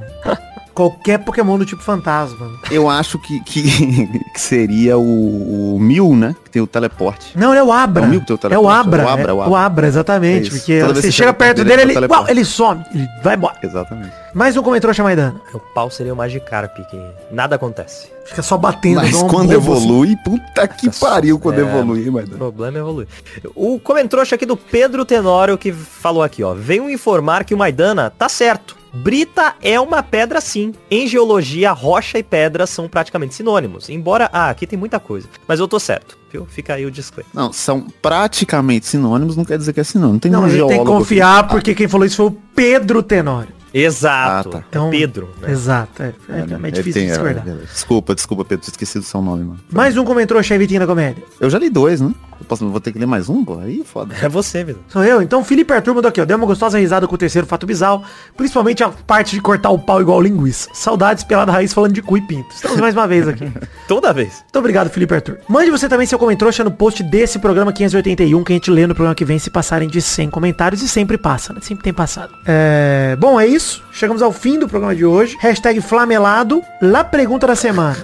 Qualquer 0.78 1.17
Pokémon 1.17 1.57
do 1.57 1.65
tipo 1.65 1.82
fantasma. 1.82 2.51
Eu 2.69 2.88
acho 2.88 3.17
que, 3.17 3.39
que, 3.39 3.63
que 4.32 4.39
seria 4.39 4.95
o, 4.95 5.75
o 5.75 5.80
Mil, 5.80 6.15
né? 6.15 6.36
Que 6.43 6.51
tem 6.51 6.61
o 6.61 6.67
teleporte. 6.67 7.36
Não, 7.36 7.49
ele 7.49 7.61
é 7.61 7.63
o 7.63 7.71
Abra. 7.73 8.03
É 8.03 8.07
o 8.07 8.09
Mil 8.11 8.21
que 8.21 8.28
tem 8.28 8.36
o 8.36 8.38
É 8.38 8.38
o 8.38 8.39
teleporte, 8.39 8.80
Abra. 8.80 9.01
é 9.01 9.05
o 9.05 9.09
Abra, 9.09 9.23
é 9.23 9.30
é 9.30 9.34
o 9.34 9.38
o 9.38 9.41
Abra. 9.41 9.59
Abra, 9.59 9.88
exatamente. 9.88 10.49
É 10.49 10.51
porque 10.51 10.80
Toda 10.82 11.01
você 11.01 11.07
que 11.07 11.11
chega 11.11 11.34
perto 11.34 11.63
dele, 11.63 11.78
dele, 11.78 11.97
ele 11.97 12.05
uau, 12.05 12.25
ele 12.30 12.45
some. 12.45 12.86
Ele 12.93 13.07
vai 13.23 13.36
embora. 13.36 13.57
Exatamente. 13.63 14.13
Mais 14.36 14.55
um 14.55 14.61
comentário, 14.61 15.03
Maidana. 15.03 15.41
O 15.51 15.57
pau 15.57 15.89
seria 15.89 16.13
o 16.13 16.15
Magikarp, 16.15 16.78
que 16.88 17.01
nada 17.32 17.55
acontece. 17.55 18.09
Fica 18.25 18.43
só 18.43 18.55
batendo. 18.55 18.97
Mas 18.97 19.15
um 19.15 19.28
quando 19.28 19.59
bobo, 19.59 19.73
assim. 19.73 19.84
evolui, 19.84 20.15
puta 20.23 20.67
que 20.67 20.86
Nossa, 20.86 21.07
pariu 21.07 21.39
quando 21.39 21.57
é. 21.57 21.61
evolui, 21.61 22.07
mas 22.11 22.25
O 22.30 22.36
problema 22.36 22.78
é 22.78 22.82
evoluir. 22.82 23.07
O 23.55 23.80
comentrouxa 23.80 24.36
aqui 24.36 24.45
do 24.45 24.55
Pedro 24.55 25.05
Tenório 25.05 25.57
que 25.57 25.71
falou 25.71 26.21
aqui, 26.21 26.43
ó. 26.43 26.53
Venho 26.53 26.88
informar 26.88 27.45
que 27.45 27.55
o 27.55 27.57
Maidana 27.57 28.11
tá 28.11 28.30
certo. 28.30 28.76
Brita 28.93 29.55
é 29.61 29.79
uma 29.79 30.01
pedra 30.01 30.39
sim. 30.41 30.73
Em 30.89 31.07
geologia, 31.07 31.71
rocha 31.71 32.17
e 32.17 32.23
pedra 32.23 32.65
são 32.65 32.88
praticamente 32.88 33.35
sinônimos. 33.35 33.89
Embora, 33.89 34.29
ah, 34.31 34.49
aqui 34.49 34.65
tem 34.65 34.77
muita 34.77 34.99
coisa. 34.99 35.27
Mas 35.47 35.59
eu 35.59 35.67
tô 35.67 35.79
certo, 35.79 36.17
viu? 36.31 36.45
Fica 36.45 36.73
aí 36.75 36.85
o 36.85 36.91
disclaimer. 36.91 37.31
Não, 37.33 37.51
são 37.53 37.88
praticamente 38.01 38.85
sinônimos, 38.85 39.35
não 39.35 39.45
quer 39.45 39.57
dizer 39.57 39.73
que 39.73 39.79
é 39.79 39.83
sinônimo. 39.83 40.19
Tem 40.19 40.31
Não, 40.31 40.41
um 40.43 40.49
gente 40.49 40.59
tem 40.59 40.67
que 40.67 40.73
geólogo 40.73 40.97
confiar 40.99 41.43
que- 41.43 41.49
porque 41.53 41.75
quem 41.75 41.88
falou 41.88 42.05
isso 42.05 42.17
foi 42.17 42.25
o 42.27 42.31
Pedro 42.55 43.03
Tenório. 43.03 43.57
Exato. 43.80 44.49
Ah, 44.49 44.51
tá. 44.53 44.63
Então, 44.69 44.88
É 44.88 44.91
Pedro. 44.91 45.30
né? 45.41 45.51
Exato. 45.51 46.03
É, 46.03 46.05
é, 46.07 46.13
Ah, 46.30 46.34
é, 46.38 46.39
ele 46.41 46.71
difícil 46.71 46.93
tem- 46.93 47.05
de 47.05 47.11
é, 47.11 47.13
discordar. 47.13 47.47
é, 47.47 47.65
Desculpa, 47.71 48.15
desculpa, 48.15 48.45
Pedro, 48.45 48.63
tinha 48.65 48.71
esquecido 48.73 49.01
o 49.01 49.05
seu 49.05 49.21
nome, 49.21 49.43
mano. 49.43 49.59
Mais 49.71 49.97
um 49.97 50.03
comentário, 50.05 50.43
chefe 50.43 50.59
Vitinho 50.59 50.80
da 50.80 50.88
comédia. 50.88 51.23
Eu 51.39 51.49
já 51.49 51.59
li 51.59 51.69
dois, 51.69 52.01
né? 52.01 52.11
Eu 52.39 52.45
posso, 52.45 52.69
vou 52.69 52.80
ter 52.80 52.91
que 52.91 52.99
ler 52.99 53.07
mais 53.07 53.30
um, 53.30 53.43
pô? 53.43 53.57
Aí 53.59 53.82
é 53.82 53.84
foda. 53.84 54.13
É 54.21 54.30
você, 54.30 54.63
Vitor. 54.63 54.84
Sou 54.89 55.03
eu. 55.03 55.23
Então, 55.23 55.43
Felipe 55.43 55.73
Arthur 55.73 55.95
mandou 55.95 56.07
aqui, 56.09 56.21
ó. 56.21 56.25
Deu 56.25 56.38
uma 56.38 56.45
gostosa 56.45 56.78
risada 56.78 57.07
com 57.07 57.15
o 57.15 57.17
terceiro 57.17 57.47
fato 57.47 57.65
bizarro. 57.65 58.03
Principalmente 58.36 58.84
a 58.84 58.89
parte 58.89 59.32
de 59.36 59.41
cortar 59.41 59.71
o 59.71 59.80
pau 59.80 59.99
igual 59.99 60.21
linguiça. 60.21 60.69
Saudades 60.71 61.23
pelada 61.23 61.51
raiz 61.51 61.73
falando 61.73 61.93
de 61.93 62.01
cu 62.03 62.15
e 62.15 62.21
pinto. 62.21 62.49
Estamos 62.53 62.78
mais 62.80 62.93
uma 62.93 63.07
vez 63.07 63.28
aqui. 63.28 63.51
Toda 63.88 64.13
vez. 64.13 64.34
Muito 64.43 64.59
obrigado, 64.59 64.88
Felipe 64.91 65.15
Arthur. 65.15 65.39
Mande 65.49 65.71
você 65.71 65.89
também 65.89 66.05
seu 66.05 66.19
comentário 66.19 66.63
no 66.63 66.69
post 66.71 67.01
desse 67.01 67.39
programa 67.39 67.73
581 67.73 68.43
que 68.43 68.53
a 68.53 68.55
gente 68.55 68.69
lê 68.69 68.86
no 68.86 68.93
programa 68.93 69.15
que 69.15 69.25
vem 69.25 69.39
se 69.39 69.49
passarem 69.49 69.88
de 69.89 69.99
100 69.99 70.30
comentários 70.30 70.84
e 70.84 70.88
sempre 70.88 71.17
passa, 71.17 71.53
né? 71.53 71.59
Sempre 71.63 71.84
tem 71.86 71.93
passado. 71.93 72.32
É... 72.45 73.17
Bom, 73.19 73.39
é 73.41 73.47
isso. 73.47 73.66
Chegamos 73.91 74.22
ao 74.22 74.32
fim 74.32 74.59
do 74.59 74.68
programa 74.68 74.95
de 74.95 75.05
hoje. 75.05 75.38
Hashtag 75.39 75.82
flamelado. 75.82 76.61
Lá 76.82 77.03
pergunta 77.03 77.47
da 77.47 77.55
semana. 77.55 77.97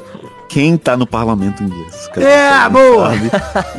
Quem 0.50 0.78
tá 0.78 0.96
no 0.96 1.08
parlamento 1.08 1.64
inglês? 1.64 2.08
Cara, 2.14 2.28
É, 2.28 2.50
sabe? 2.52 2.74
boa! 2.74 3.12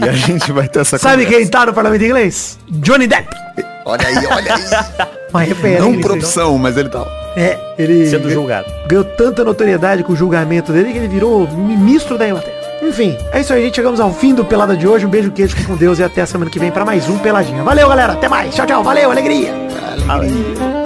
E 0.03 0.09
a 0.09 0.13
gente 0.13 0.51
vai 0.51 0.69
ter 0.69 0.81
essa 0.81 0.99
Sabe 0.99 1.25
conversa. 1.25 1.39
quem 1.39 1.49
tá 1.49 1.67
no 1.67 1.73
parlamento 1.73 2.05
inglês? 2.05 2.59
Johnny 2.69 3.07
Depp. 3.07 3.29
Olha 3.85 4.07
aí, 4.09 4.17
olha 4.27 4.55
aí. 4.55 5.07
Uma 5.31 5.43
referência. 5.43 5.81
Não 5.83 6.01
por 6.01 6.13
opção, 6.13 6.57
mas 6.59 6.77
ele 6.77 6.89
tá. 6.89 7.05
É, 7.37 7.59
ele 7.79 8.09
Sendo 8.09 8.31
julgado. 8.31 8.67
ganhou 8.87 9.05
tanta 9.05 9.43
notoriedade 9.45 10.03
com 10.05 10.13
o 10.13 10.17
julgamento 10.17 10.73
dele 10.73 10.93
que 10.93 10.99
ele 10.99 11.09
virou 11.09 11.47
ministro 11.49 12.17
da 12.17 12.29
Inglaterra. 12.29 12.55
Enfim, 12.83 13.17
é 13.33 13.41
isso 13.41 13.53
aí, 13.53 13.63
gente. 13.65 13.77
Chegamos 13.77 13.99
ao 14.01 14.13
fim 14.13 14.35
do 14.35 14.45
Pelada 14.45 14.77
de 14.77 14.87
hoje. 14.87 15.07
Um 15.07 15.09
beijo, 15.11 15.31
queijo, 15.33 15.55
fique 15.57 15.67
com 15.67 15.77
Deus 15.77 15.99
e 15.99 16.05
até 16.05 16.23
a 16.23 16.27
semana 16.27 16.51
que 16.51 16.59
vem 16.59 16.71
pra 16.71 16.85
mais 16.85 17.09
um 17.09 17.19
Peladinha. 17.19 17.63
Valeu, 17.63 17.89
galera. 17.89 18.13
Até 18.15 18.29
mais. 18.29 18.55
Tchau, 18.55 18.67
tchau. 18.67 18.83
Valeu, 18.85 19.11
alegria. 19.11 19.53
Nossos 20.07 20.84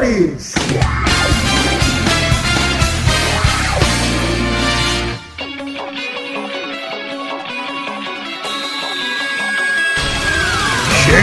somebody 0.00 0.37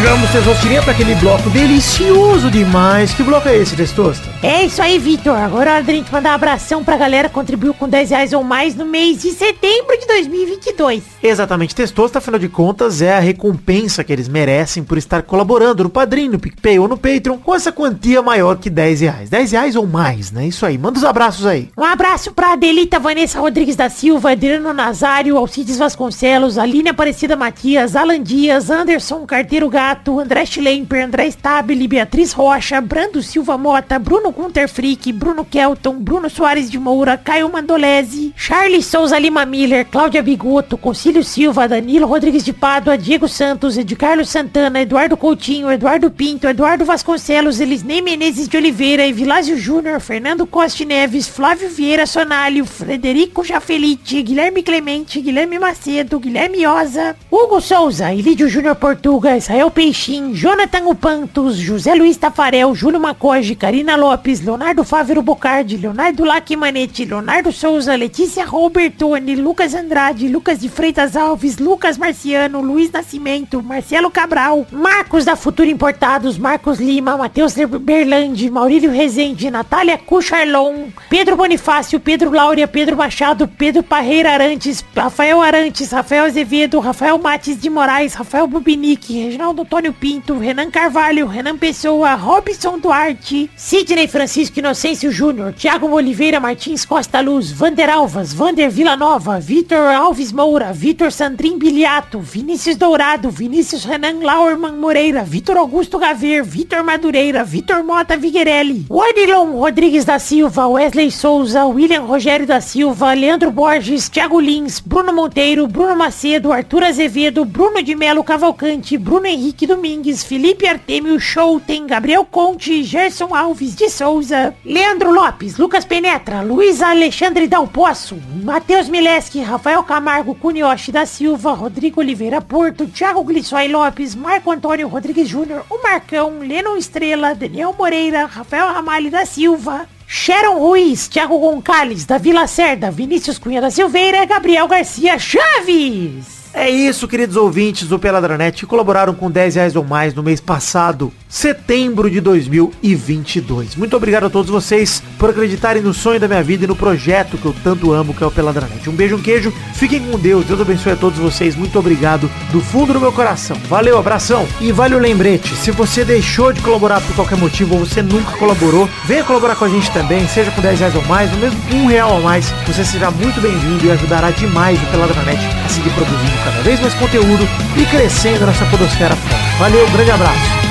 Chegamos, 0.06 0.30
Tesourinha, 0.30 0.84
para 0.84 0.92
aquele 0.92 1.16
bloco 1.16 1.50
delicioso 1.50 2.52
demais. 2.52 3.12
Que 3.12 3.24
bloco 3.24 3.50
é 3.50 3.58
esse, 3.58 3.76
Testosta? 3.76 4.30
É 4.44 4.64
isso 4.64 4.80
aí, 4.80 5.00
Vitor. 5.00 5.36
Agora 5.36 5.72
é 5.72 5.74
hora 5.74 5.84
da 5.84 5.92
gente 5.92 6.14
mandar 6.14 6.30
um 6.30 6.36
abração 6.36 6.84
pra 6.84 6.96
galera 6.96 7.28
que 7.28 7.34
contribuiu 7.34 7.74
com 7.74 7.90
10 7.90 8.12
reais 8.12 8.32
ou 8.32 8.44
mais 8.44 8.76
no 8.76 8.86
mês 8.86 9.24
de 9.24 9.32
setembro 9.32 9.98
de 10.00 10.06
2022. 10.06 11.02
Exatamente, 11.24 11.74
Testosta, 11.74 12.20
afinal 12.20 12.40
de 12.40 12.48
contas, 12.48 13.02
é 13.02 13.18
a 13.18 13.20
recompensa 13.20 14.04
que 14.04 14.14
eles 14.14 14.28
merecem 14.28 14.84
por 14.84 15.00
estar 15.00 15.24
colaborando 15.24 15.84
no 15.84 15.90
Padrim, 15.90 16.30
no 16.30 16.38
PicPay 16.38 16.78
ou 16.78 16.88
no 16.88 16.98
Patreon 16.98 17.40
com 17.40 17.56
essa 17.56 17.72
quantia 17.72 18.22
maior 18.22 18.58
que 18.58 18.70
10 18.70 19.02
reais. 19.02 19.30
10 19.32 19.52
reais 19.54 19.76
ou 19.76 19.88
mais, 19.88 20.32
né? 20.32 20.46
Isso 20.46 20.68
aí, 20.68 20.78
manda 20.78 21.00
os 21.00 21.04
abraços 21.04 21.48
aí. 21.48 21.70
Um 21.76 21.84
abraço 21.84 22.32
pra 22.32 22.54
Adelita 22.54 23.00
Vanessa 23.00 23.40
Rodrigues 23.40 23.76
da 23.76 23.90
Silva, 23.90 24.34
Adriano 24.34 24.72
Nazário, 24.72 25.36
Alcides 25.36 25.80
Vasconcelos, 25.80 26.60
Aline 26.60 26.90
Aparecida 26.90 27.36
Matias, 27.36 27.96
Alan 27.96 28.22
Dias, 28.22 28.70
Anderson 28.70 29.26
Carteiro 29.26 29.68
Gato, 29.68 29.95
André 30.20 30.46
Schlemper, 30.46 31.04
André 31.04 31.30
Stabile, 31.32 31.88
Beatriz 31.88 32.34
Rocha, 32.34 32.82
Brando 32.82 33.22
Silva 33.22 33.58
Mota, 33.58 34.00
Bruno 34.00 34.32
Gunter 34.32 34.68
Frick, 34.68 35.12
Bruno 35.14 35.46
Kelton, 35.46 35.98
Bruno 36.00 36.30
Soares 36.30 36.70
de 36.70 36.78
Moura, 36.80 37.18
Caio 37.18 37.50
Mandolese, 37.50 38.34
Charles 38.36 38.86
Souza 38.86 39.20
Lima 39.20 39.46
Miller, 39.46 39.86
Cláudia 39.86 40.22
Bigoto, 40.22 40.78
Concílio 40.78 41.24
Silva, 41.24 41.68
Danilo 41.68 42.08
Rodrigues 42.08 42.44
de 42.44 42.54
Pádua, 42.54 42.98
Diego 42.98 43.28
Santos, 43.28 43.78
Ed 43.78 43.96
Carlos 43.96 44.30
Santana, 44.30 44.82
Eduardo 44.82 45.18
Coutinho, 45.18 45.72
Eduardo 45.72 46.10
Pinto, 46.10 46.48
Eduardo 46.48 46.86
Vasconcelos, 46.86 47.60
Elisnei 47.60 48.02
Menezes 48.02 48.48
de 48.48 48.58
Oliveira, 48.58 49.08
Evilásio 49.08 49.58
Júnior, 49.58 50.00
Fernando 50.00 50.46
Costa 50.46 50.86
Neves, 50.86 51.28
Flávio 51.28 51.70
Vieira 51.70 52.06
Sonalho, 52.06 52.66
Frederico 52.66 53.44
Jafelite, 53.44 54.22
Guilherme 54.22 54.64
Clemente, 54.64 55.22
Guilherme 55.22 55.60
Macedo, 55.60 56.20
Guilherme 56.20 56.66
Oza, 56.68 57.16
Hugo 57.32 57.62
Souza, 57.62 58.14
Ilídio 58.14 58.50
Júnior 58.50 58.76
Portuga, 58.76 59.38
Israel 59.38 59.72
Peixin, 59.86 60.34
Jonathan 60.34 60.88
Upantos, 60.88 61.60
José 61.64 61.94
Luiz 61.94 62.18
Tafarel, 62.18 62.74
Júlio 62.74 63.00
Macoge, 63.00 63.54
Karina 63.54 63.96
Lopes, 63.96 64.42
Leonardo 64.42 64.84
Fávero 64.84 65.22
Bocardi, 65.22 65.78
Leonardo 65.78 66.26
Lacimanetti, 66.26 67.06
Leonardo 67.06 67.52
Souza, 67.52 67.96
Letícia 67.96 68.46
Robertoni, 68.46 69.36
Lucas 69.36 69.76
Andrade, 69.76 70.28
Lucas 70.28 70.58
de 70.58 70.70
Freitas 70.70 71.16
Alves, 71.16 71.60
Lucas 71.60 72.00
Marciano, 72.00 72.62
Luiz 72.62 72.92
Nascimento, 72.92 73.62
Marcelo 73.62 74.10
Cabral, 74.10 74.66
Marcos 74.72 75.24
da 75.24 75.36
Futura 75.36 75.70
Importados, 75.70 76.40
Marcos 76.40 76.80
Lima, 76.80 77.16
Matheus 77.16 77.54
Berlandi, 77.54 78.50
Maurílio 78.50 78.90
Rezende, 78.90 79.52
Natália 79.52 80.00
Cucharlon, 80.00 80.92
Pedro 81.12 81.38
Bonifácio, 81.38 82.00
Pedro 82.00 82.32
Laura, 82.32 82.68
Pedro 82.68 82.98
Machado, 82.98 83.48
Pedro 83.48 83.84
Parreira 83.84 84.32
Arantes, 84.34 84.84
Rafael 84.96 85.40
Arantes, 85.40 85.92
Rafael 85.92 86.26
Azevedo, 86.26 86.80
Rafael 86.80 87.20
Mates 87.20 87.58
de 87.58 87.70
Moraes, 87.70 88.16
Rafael 88.16 88.48
Bubinique, 88.48 89.26
Reginaldo 89.26 89.64
Antônio 89.76 89.92
Pinto, 89.92 90.38
Renan 90.38 90.72
Carvalho, 90.72 91.28
Renan 91.28 91.58
Pessoa, 91.58 92.16
Robson 92.16 92.80
Duarte, 92.80 93.50
Sidney 93.58 94.08
Francisco 94.08 94.58
Inocêncio 94.58 95.12
Júnior, 95.12 95.52
Thiago 95.52 95.92
Oliveira 95.92 96.40
Martins 96.40 96.86
Costa 96.86 97.20
Luz, 97.20 97.52
Vander 97.52 97.90
Alvas, 97.90 98.34
Vander 98.34 98.70
Villanova, 98.70 99.38
Vitor 99.38 99.86
Alves 99.94 100.32
Moura, 100.32 100.72
Vitor 100.72 101.12
Sandrin 101.12 101.58
Biliato, 101.58 102.22
Vinícius 102.22 102.78
Dourado, 102.78 103.30
Vinícius 103.30 103.84
Renan 103.84 104.22
Lauerman 104.22 104.78
Moreira, 104.78 105.26
Vitor 105.26 105.58
Augusto 105.58 106.00
Gaver, 106.00 106.42
Vitor 106.42 106.82
Madureira, 106.82 107.44
Vitor 107.44 107.84
Mota 107.84 108.16
Viguerelli, 108.16 108.86
Wadilon 108.90 109.60
Rodrigues 109.60 110.06
da 110.06 110.20
Silva, 110.20 110.70
Wesley 110.70 111.12
Souza, 111.12 111.66
William 111.66 112.06
Rogério 112.06 112.48
da 112.48 112.62
Silva, 112.62 113.14
Leandro 113.14 113.52
Borges, 113.52 114.08
Thiago 114.08 114.40
Lins, 114.40 114.80
Bruno 114.80 115.12
Monteiro, 115.12 115.68
Bruno 115.68 115.98
Macedo, 115.98 116.54
Arthur 116.54 116.86
Azevedo, 116.86 117.44
Bruno 117.44 117.84
de 117.84 117.94
Melo 117.94 118.24
Cavalcante, 118.24 118.98
Bruno 118.98 119.26
Henrique 119.26 119.55
Domingues, 119.64 120.24
Felipe 120.24 120.68
Artemio 120.68 121.20
Schouten, 121.20 121.86
Gabriel 121.86 122.26
Conte, 122.26 122.84
Gerson 122.84 123.36
Alves 123.36 123.76
de 123.76 123.90
Souza, 123.90 124.56
Leandro 124.66 125.12
Lopes, 125.12 125.58
Lucas 125.58 125.86
Penetra, 125.86 126.42
Luiz 126.42 126.82
Alexandre 126.82 127.48
Dal 127.48 127.68
Poço, 127.68 128.18
Matheus 128.44 128.90
Mileski, 128.90 129.42
Rafael 129.42 129.84
Camargo 129.84 130.34
Cunioche 130.34 130.92
da 130.92 131.06
Silva, 131.06 131.54
Rodrigo 131.54 132.02
Oliveira 132.02 132.42
Porto, 132.42 132.88
Thiago 132.88 133.24
Glissói 133.24 133.68
Lopes, 133.68 134.16
Marco 134.16 134.52
Antônio 134.52 134.88
Rodrigues 134.88 135.30
Júnior, 135.30 135.64
o 135.70 135.84
Marcão, 135.84 136.40
Lennon 136.40 136.76
Estrela, 136.76 137.36
Daniel 137.36 137.76
Moreira, 137.78 138.26
Rafael 138.26 138.74
Ramalho 138.74 139.12
da 139.12 139.26
Silva, 139.26 139.88
Sharon 140.08 140.58
Ruiz, 140.60 141.08
Thiago 141.08 141.38
Gonçalves, 141.40 142.06
da 142.06 142.18
Vila 142.18 142.48
Cerda, 142.48 142.90
Vinícius 142.90 143.38
Cunha 143.38 143.62
da 143.62 143.70
Silveira, 143.70 144.26
Gabriel 144.26 144.68
Garcia 144.68 145.20
Chaves. 145.20 146.35
É 146.58 146.70
isso, 146.70 147.06
queridos 147.06 147.36
ouvintes 147.36 147.90
do 147.90 148.00
Peladranet 148.00 148.58
que 148.58 148.66
colaboraram 148.66 149.14
com 149.14 149.30
10 149.30 149.56
reais 149.56 149.76
ou 149.76 149.84
mais 149.84 150.14
no 150.14 150.24
mês 150.24 150.40
passado, 150.40 151.12
setembro 151.28 152.10
de 152.10 152.22
2022. 152.22 153.76
Muito 153.76 153.98
obrigado 153.98 154.28
a 154.28 154.30
todos 154.30 154.50
vocês 154.50 155.04
por 155.20 155.32
acreditarem 155.32 155.84
no 155.84 155.94
sonho 155.94 156.18
da 156.18 156.30
minha 156.30 156.42
vida 156.42 156.64
e 156.64 156.68
no 156.68 156.76
projeto 156.76 157.38
que 157.38 157.46
eu 157.46 157.54
tanto 157.62 157.92
amo, 157.92 158.14
que 158.14 158.24
é 158.24 158.26
o 158.26 158.32
Peladranet. 158.32 158.90
Um 158.90 158.94
beijo, 158.94 159.18
um 159.18 159.22
queijo, 159.22 159.54
fiquem 159.74 160.00
com 160.00 160.18
Deus, 160.18 160.46
Deus 160.46 160.62
abençoe 160.62 160.94
a 160.94 160.96
todos 160.96 161.20
vocês, 161.20 161.58
muito 161.58 161.78
obrigado 161.78 162.32
do 162.54 162.62
fundo 162.62 162.94
do 162.94 163.02
meu 163.02 163.12
coração. 163.12 163.58
Valeu, 163.68 163.98
abração. 163.98 164.48
E 164.62 164.72
vale 164.72 164.96
o 164.96 165.00
lembrete, 165.00 165.54
se 165.58 165.72
você 165.72 166.06
deixou 166.06 166.54
de 166.54 166.62
colaborar 166.62 167.02
por 167.02 167.16
qualquer 167.16 167.38
motivo 167.38 167.74
ou 167.74 167.86
você 167.86 168.02
nunca 168.02 168.32
colaborou, 168.38 168.88
venha 169.04 169.26
colaborar 169.26 169.58
com 169.58 169.66
a 169.66 169.70
gente 169.70 169.92
também, 169.92 170.26
seja 170.30 170.52
com 170.52 170.62
10 170.62 170.80
reais 170.80 170.96
ou 170.96 171.04
mais, 171.04 171.34
ou 171.34 171.38
mesmo 171.38 171.60
um 171.74 171.86
real 171.88 172.14
ou 172.14 172.22
mais, 172.22 172.50
você 172.66 172.86
será 172.86 173.12
muito 173.12 173.42
bem-vindo 173.42 173.86
e 173.86 173.92
ajudará 173.92 174.32
demais 174.32 174.82
o 174.82 174.86
Peladranet 174.86 175.42
a 175.66 175.68
seguir 175.68 175.90
produzindo 175.90 176.45
cada 176.46 176.62
vez 176.62 176.80
mais 176.80 176.94
conteúdo 176.94 177.48
e 177.76 177.86
crescendo 177.88 178.46
nessa 178.46 178.66
podosfera. 178.68 179.16
Valeu, 179.58 179.90
grande 179.90 180.12
abraço. 180.12 180.65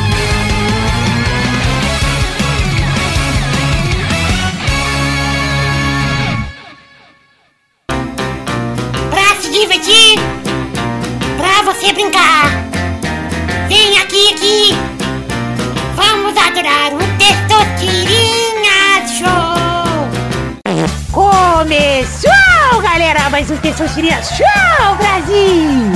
Mais 23.34 23.50
um 23.50 23.56
Testosterinha 23.56 24.22
Show, 24.22 24.94
Brasil! 24.96 25.90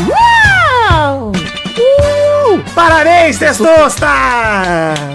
Uou! 0.91 1.31
Uh! 1.31 2.65
Parabéns, 2.75 3.39
Testosta! 3.39 4.09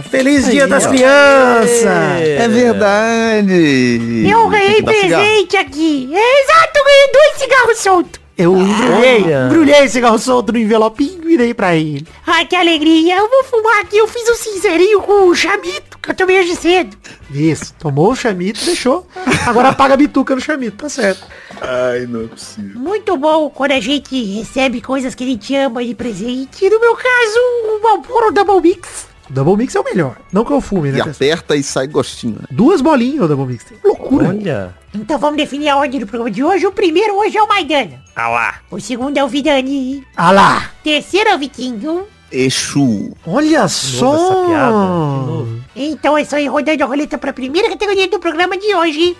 Feliz 0.10 0.50
Dia 0.50 0.66
das 0.66 0.88
Crianças! 0.88 1.86
É 1.86 2.48
verdade. 2.48 4.26
Eu 4.26 4.48
ganhei 4.48 4.76
Tem 4.76 4.76
que 4.76 4.84
dar 4.84 4.94
cigarro. 4.94 5.24
presente 5.26 5.58
aqui. 5.58 6.10
É 6.14 6.44
exato, 6.44 6.78
eu 6.78 6.86
ganhei 6.86 7.12
dois 7.12 7.38
cigarros 7.40 7.78
soltos. 7.80 8.22
Eu 8.38 8.58
embrulhei, 8.58 9.26
embrulhei 9.46 9.90
cigarro 9.90 10.18
solto 10.18 10.54
no 10.54 10.60
envelopinho 10.60 11.30
e 11.30 11.38
dei 11.38 11.54
pra 11.54 11.76
ele. 11.76 12.08
Ai, 12.26 12.46
que 12.46 12.56
alegria. 12.56 13.18
Eu 13.18 13.30
vou 13.30 13.44
fumar 13.44 13.82
aqui. 13.82 13.98
Eu 13.98 14.08
fiz 14.08 14.30
um 14.30 14.36
sincerinho 14.36 15.02
com 15.02 15.28
o 15.28 15.36
chamito, 15.36 15.93
que 16.04 16.12
eu 16.12 16.16
tomei 16.16 16.40
hoje 16.42 16.56
cedo. 16.58 16.98
Isso, 17.32 17.74
tomou 17.80 18.12
o 18.12 18.16
chamito, 18.16 18.64
deixou. 18.66 19.08
Agora 19.48 19.70
apaga 19.70 19.94
a 19.94 19.98
bituca 19.98 20.36
no 20.36 20.42
chamito, 20.42 20.76
tá 20.78 20.90
certo. 20.90 21.26
Ai, 21.62 22.06
não 22.08 22.26
é 22.26 22.28
possível. 22.28 22.78
Muito 22.80 23.16
bom 23.16 23.50
quando 23.50 23.72
a 23.72 23.80
gente 23.80 24.22
recebe 24.36 24.82
coisas 24.82 25.16
que 25.16 25.24
a 25.24 25.28
gente 25.28 25.56
ama 25.56 25.84
de 25.84 25.96
presente. 25.96 26.70
No 26.70 26.80
meu 26.80 26.96
caso, 26.96 27.40
o 27.40 27.82
Malboro 27.82 28.34
Double 28.34 28.62
Mix. 28.62 29.08
Double 29.30 29.56
Mix 29.56 29.74
é 29.74 29.80
o 29.80 29.84
melhor. 29.84 30.18
Não 30.32 30.44
que 30.44 30.52
eu 30.52 30.60
fume, 30.60 30.92
né? 30.92 30.98
E 30.98 31.02
aperta 31.02 31.56
e 31.56 31.64
sai 31.64 31.88
gostinho, 31.88 32.36
né? 32.36 32.48
Duas 32.52 32.82
bolinhas 32.82 33.24
o 33.24 33.28
Double 33.30 33.46
Mix. 33.46 33.66
Loucura. 33.84 34.28
Olha. 34.28 34.76
Então 34.94 35.18
vamos 35.18 35.38
definir 35.38 35.70
a 35.70 35.78
ordem 35.78 36.02
do 36.02 36.06
programa 36.06 36.30
de 36.30 36.44
hoje. 36.44 36.68
O 36.68 36.72
primeiro 36.72 37.16
hoje 37.16 37.38
é 37.38 37.42
o 37.42 37.48
Maidana. 37.48 38.04
Ah 38.14 38.28
lá. 38.28 38.56
O 38.70 38.80
segundo 38.80 39.18
é 39.18 39.24
o 39.24 39.28
Vidani. 39.30 40.06
Ah 40.18 40.32
lá. 40.32 40.72
Terceiro 40.84 41.30
é 41.30 41.36
o 41.36 41.40
Vitinho. 41.40 42.06
Exu. 42.30 43.16
Olha 43.26 43.60
essa 43.60 44.06
piada. 44.46 44.72
De 44.72 45.28
novo. 45.28 45.53
Então 45.76 46.16
é 46.16 46.24
só 46.24 46.38
ir 46.38 46.48
rodando 46.48 46.84
a 46.84 46.88
roleta 46.88 47.18
para 47.18 47.32
a 47.32 47.34
primeira 47.34 47.70
categoria 47.70 48.08
do 48.08 48.20
programa 48.20 48.56
de 48.58 48.76
hoje. 48.76 49.18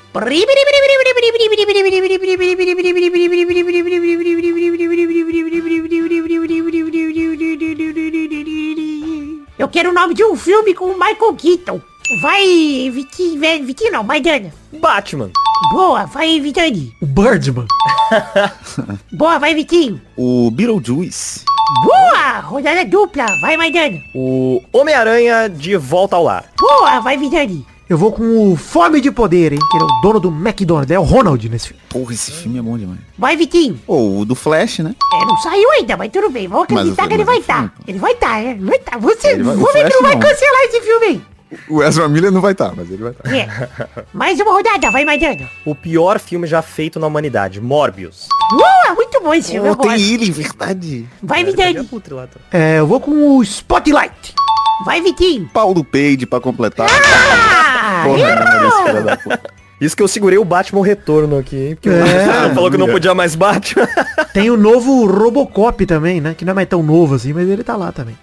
Eu 9.58 9.68
quero 9.68 9.90
o 9.90 9.94
nome 9.94 10.14
de 10.14 10.24
um 10.24 10.36
filme 10.36 10.74
com 10.76 10.86
o 10.86 10.94
Michael 10.94 11.36
Keaton. 11.36 11.82
Vai, 12.22 12.92
Vitinho, 12.92 13.66
Vitinho 13.66 13.92
não, 13.92 14.04
Maidana. 14.04 14.54
Batman. 14.74 15.32
Boa, 15.72 16.06
vai, 16.06 16.40
Vitani. 16.40 16.94
O 17.02 17.06
Birdman. 17.06 17.66
Boa, 19.14 19.40
vai, 19.40 19.56
Vitinho. 19.56 20.00
O 20.18 20.52
Beetlejuice. 20.52 21.46
Boa, 21.84 22.40
rodada 22.42 22.86
dupla, 22.86 23.26
vai, 23.42 23.58
Maidana. 23.58 24.00
O 24.14 24.62
Homem-Aranha 24.72 25.50
de 25.50 25.76
volta 25.78 26.16
ao 26.16 26.24
lar. 26.24 26.46
Boa, 26.60 27.00
vai, 27.00 27.18
Vitani. 27.18 27.66
Eu 27.90 27.98
vou 27.98 28.12
com 28.12 28.52
o 28.52 28.56
Fome 28.56 29.02
de 29.02 29.12
Poder, 29.12 29.54
hein? 29.54 29.60
Que 29.72 29.78
ele 29.78 29.84
é 29.84 29.88
o 29.88 30.02
dono 30.02 30.20
do 30.20 30.30
McDonald's. 30.30 30.90
É 30.90 30.98
o 31.00 31.04
Ronald 31.04 31.48
nesse 31.50 31.68
filme. 31.70 31.82
Porra, 31.90 32.14
esse 32.14 32.32
filme 32.32 32.58
é 32.58 32.62
bom 32.62 32.78
demais. 32.78 33.00
Vai, 33.18 33.36
Vitinho. 33.36 33.80
Pô, 33.86 34.20
o 34.20 34.26
do 34.26 34.36
Flash, 34.36 34.80
né? 34.80 34.96
É, 35.14 35.26
não 35.26 35.38
saiu 35.38 35.70
ainda, 35.72 35.96
mas 35.98 36.12
tudo 36.12 36.30
bem. 36.30 36.48
Vamos 36.48 36.64
acreditar 36.66 37.06
o- 37.06 37.08
que 37.08 37.14
ele 37.14 37.24
vai 37.24 37.40
o 37.40 37.44
filme, 37.44 37.66
estar. 37.66 37.74
Ele 37.88 38.00
vai 38.00 38.12
estar, 38.14 38.40
é. 38.44 38.50
Ele 38.52 38.66
vai 38.66 38.78
estar. 38.78 38.98
Você, 39.00 39.28
Ele 39.30 39.44
vai- 39.44 39.56
o 39.56 39.58
vamos 39.60 39.74
ver 39.74 39.80
que 39.86 39.92
Flash 39.92 39.94
não 39.96 40.02
vai 40.02 40.14
não. 40.16 40.22
cancelar 40.22 40.62
esse 40.64 40.82
filme 40.82 41.06
aí. 41.06 41.22
O 41.70 41.84
Ezra 41.84 42.08
Miller 42.08 42.32
não 42.32 42.42
vai 42.42 42.52
estar, 42.54 42.74
mas 42.76 42.90
ele 42.90 43.04
vai 43.04 43.12
estar. 43.12 43.34
É. 43.34 43.70
Mais 44.14 44.40
uma 44.40 44.52
rodada, 44.52 44.92
vai, 44.92 45.06
Maidana. 45.06 45.50
O 45.66 45.74
pior 45.76 46.20
filme 46.20 46.48
já 46.48 46.62
feito 46.62 47.00
na 47.00 47.08
humanidade, 47.08 47.60
Morbius. 47.62 48.28
Uh, 48.54 48.90
é 48.90 48.94
muito 48.94 49.22
bom 49.22 49.34
esse 49.34 49.52
filme, 49.52 49.68
eu 49.68 49.76
gosto. 49.76 49.92
ele, 49.92 50.32
verdade. 50.32 51.08
Vai, 51.22 51.44
putre 51.90 52.14
lá, 52.14 52.26
então? 52.26 52.42
É, 52.52 52.80
eu 52.80 52.88
vou 52.88 53.00
com 53.00 53.38
o 53.38 53.44
Spotlight. 53.44 54.36
Vai, 54.86 55.02
Vitinho. 55.02 55.50
Paulo 55.54 55.84
Page 55.84 56.26
pra 56.26 56.40
completar. 56.40 56.90
Ah, 56.90 58.04
Porra, 58.06 59.40
Isso 59.82 59.96
que 59.98 60.04
eu 60.04 60.08
segurei 60.08 60.38
o 60.38 60.46
Batman 60.46 60.84
Retorno 60.86 61.38
aqui, 61.38 61.56
hein? 61.58 61.76
Porque 61.76 61.90
o 61.90 61.94
É. 61.94 62.00
Marcelo 62.00 62.54
falou 62.56 62.72
que 62.72 62.78
não 62.78 62.88
podia 62.88 63.14
mais 63.14 63.36
Batman. 63.36 63.88
Tem 64.34 64.50
o 64.50 64.58
novo 64.58 65.06
Robocop 65.06 65.86
também, 65.86 66.22
né? 66.22 66.34
Que 66.34 66.46
não 66.46 66.52
é 66.52 66.54
mais 66.54 66.68
tão 66.70 66.82
novo 66.82 67.16
assim, 67.16 67.34
mas 67.34 67.48
ele 67.50 67.64
tá 67.64 67.76
lá 67.76 67.92
também. 67.92 68.16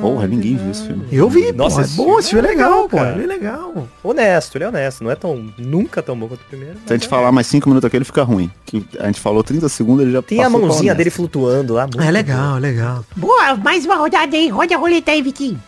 Porra, 0.00 0.26
ninguém 0.26 0.56
viu 0.56 0.70
esse 0.70 0.86
filme. 0.86 1.04
Eu 1.12 1.28
vi, 1.28 1.52
Nossa, 1.52 1.76
pô. 1.76 1.80
É 1.82 1.84
esse 1.84 1.96
bom, 1.96 2.04
filme 2.04 2.18
esse 2.20 2.30
filme 2.30 2.46
é 2.46 2.50
é 2.50 2.54
legal, 2.54 2.70
legal, 2.70 2.88
pô. 2.88 2.96
cara. 2.96 3.12
Ele 3.14 3.24
é 3.24 3.26
legal. 3.26 3.88
honesto, 4.02 4.56
ele 4.56 4.64
é 4.64 4.68
honesto. 4.68 5.04
Não 5.04 5.10
é 5.10 5.14
tão. 5.14 5.44
Nunca 5.58 6.02
tão 6.02 6.16
bom 6.16 6.28
quanto 6.28 6.40
o 6.40 6.44
primeiro. 6.44 6.74
Se 6.86 6.92
a 6.92 6.96
gente 6.96 7.06
é. 7.06 7.08
falar 7.10 7.30
mais 7.32 7.46
5 7.46 7.68
minutos 7.68 7.86
aqui, 7.86 7.96
ele 7.96 8.04
fica 8.04 8.22
ruim. 8.22 8.50
Que 8.64 8.84
a 8.98 9.06
gente 9.06 9.20
falou 9.20 9.42
30 9.42 9.68
segundos, 9.68 10.02
ele 10.04 10.12
já 10.12 10.22
Tem 10.22 10.42
a 10.42 10.48
mãozinha 10.50 10.94
dele 10.94 11.10
flutuando 11.10 11.74
lá. 11.74 11.82
muito 11.82 12.00
É 12.00 12.10
legal, 12.10 12.56
é 12.56 12.60
legal. 12.60 13.04
boa, 13.16 13.56
mais 13.56 13.84
uma 13.84 13.96
rodada 13.96 14.36
aí. 14.36 14.48
Roda 14.48 14.74
a 14.74 14.78
roleta 14.78 15.10
aí, 15.12 15.20
Vitinho. 15.22 15.60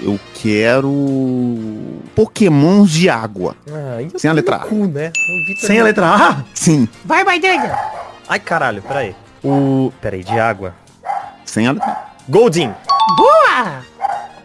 Eu 0.00 0.18
quero 0.34 2.02
Pokémons 2.14 2.90
de 2.90 3.08
água. 3.08 3.56
Sem 4.16 4.30
a 4.30 4.34
letra 4.34 4.56
A. 4.56 4.66
Sem 5.60 5.80
a 5.80 5.84
letra 5.84 6.06
A? 6.14 6.44
Sim, 6.54 6.88
Vai, 7.04 7.22
Maidana. 7.24 7.78
Ai, 8.28 8.40
caralho, 8.40 8.82
peraí. 8.82 9.14
O. 9.44 9.92
Peraí, 10.00 10.24
de 10.24 10.38
água. 10.38 10.74
sem 11.44 11.66
a 11.66 11.72
letra 11.72 11.88
A. 11.90 12.12
Goldin. 12.28 12.72
Boa. 13.16 13.82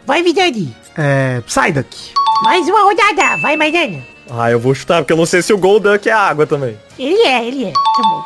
Vai, 0.06 0.22
Vidani. 0.24 0.76
É. 0.98 1.42
Psyduck. 1.46 2.14
Mais 2.44 2.68
uma 2.68 2.84
rodada. 2.84 3.38
Vai, 3.42 3.56
Maidana. 3.58 4.17
Ah, 4.30 4.52
eu 4.52 4.60
vou 4.60 4.76
chutar, 4.76 5.02
porque 5.02 5.14
eu 5.14 5.18
não 5.18 5.26
sei 5.26 5.42
se 5.42 5.54
o 5.54 5.58
Golduck 5.58 6.08
é 6.08 6.12
água 6.12 6.46
também. 6.46 6.78
Ele 7.00 7.22
é, 7.22 7.46
ele 7.48 7.66
é. 7.66 7.72
Tá 7.72 8.02
bom. 8.04 8.24